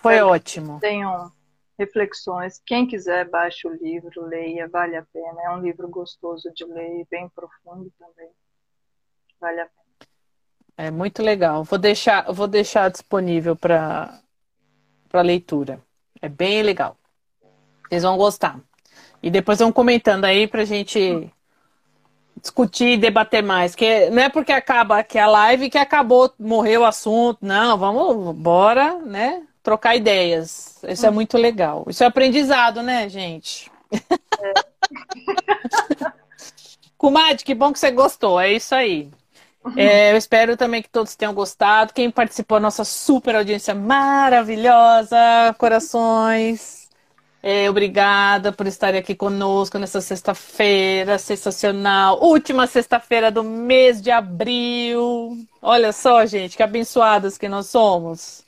[0.00, 0.80] Foi Espero ótimo.
[0.80, 1.30] Tenham
[1.78, 2.60] reflexões.
[2.64, 5.42] Quem quiser, baixe o livro, leia, vale a pena.
[5.42, 8.30] É um livro gostoso de ler, bem profundo também.
[9.40, 9.82] Vale a pena.
[10.76, 11.64] É muito legal.
[11.64, 14.22] Vou deixar, vou deixar disponível para
[15.22, 15.78] leitura.
[16.20, 16.96] É bem legal.
[17.88, 18.58] Vocês vão gostar.
[19.22, 21.30] E depois vão comentando aí para a gente
[22.40, 23.74] discutir e debater mais.
[23.74, 27.38] Que não é porque acaba aqui a live que acabou, morreu o assunto.
[27.42, 29.42] Não, vamos, bora, né?
[29.62, 30.78] Trocar ideias.
[30.88, 31.14] Isso é hum.
[31.14, 31.84] muito legal.
[31.88, 33.70] Isso é aprendizado, né, gente?
[33.92, 34.52] É.
[36.98, 38.40] Kumad, que bom que você gostou.
[38.40, 39.10] É isso aí.
[39.76, 41.92] É, eu espero também que todos tenham gostado.
[41.92, 45.16] Quem participou, nossa super audiência maravilhosa,
[45.58, 46.81] corações.
[47.42, 52.22] É, obrigada por estar aqui conosco nessa sexta-feira sensacional.
[52.22, 55.36] Última sexta-feira do mês de abril.
[55.60, 58.44] Olha só, gente, que abençoadas que nós somos.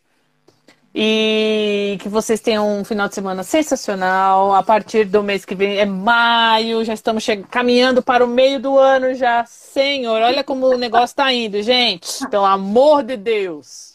[0.94, 4.54] E que vocês tenham um final de semana sensacional.
[4.54, 8.78] A partir do mês que vem é maio, já estamos caminhando para o meio do
[8.78, 9.44] ano já.
[9.44, 12.28] Senhor, olha como o negócio está indo, gente.
[12.30, 13.93] Pelo amor de Deus.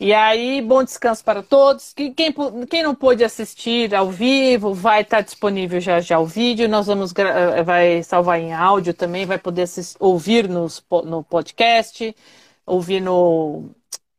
[0.00, 1.92] E aí, bom descanso para todos.
[1.92, 2.14] Quem,
[2.70, 6.68] quem não pôde assistir ao vivo, vai estar disponível já já o vídeo.
[6.68, 12.14] Nós vamos eh, vai salvar em áudio também, vai poder assistir, ouvir nos, no podcast,
[12.64, 13.70] ouvir no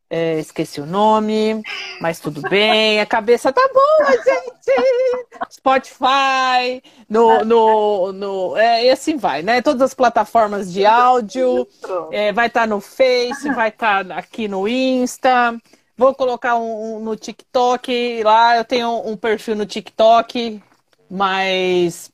[0.10, 1.62] é, esqueci o nome,
[2.02, 3.00] mas tudo bem.
[3.00, 5.52] A cabeça tá boa, gente.
[5.52, 9.62] Spotify, no, no, no é, e assim vai, né?
[9.62, 11.68] Todas as plataformas de áudio.
[12.12, 15.56] É, vai estar tá no Face, vai estar tá aqui no Insta.
[15.96, 18.24] Vou colocar um, um, no TikTok.
[18.24, 20.62] Lá eu tenho um perfil no TikTok,
[21.10, 22.12] mas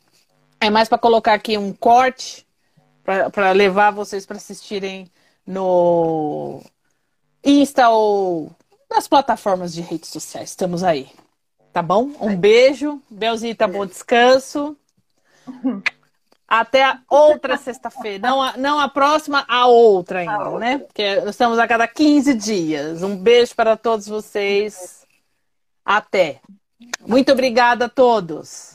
[0.60, 2.46] é mais para colocar aqui um corte
[3.04, 5.10] para levar vocês para assistirem
[5.46, 6.62] no
[7.46, 8.52] Insta ou
[8.90, 10.50] nas plataformas de redes sociais.
[10.50, 11.10] Estamos aí.
[11.72, 12.10] Tá bom?
[12.20, 13.02] Um beijo.
[13.10, 14.76] Belzita, bom descanso.
[16.48, 18.28] Até a outra sexta-feira.
[18.28, 20.60] Não a, não a próxima, a outra ainda, a outra.
[20.60, 20.78] né?
[20.80, 23.04] Porque estamos a cada 15 dias.
[23.04, 25.06] Um beijo para todos vocês.
[25.84, 26.40] Até.
[27.06, 28.75] Muito obrigada a todos.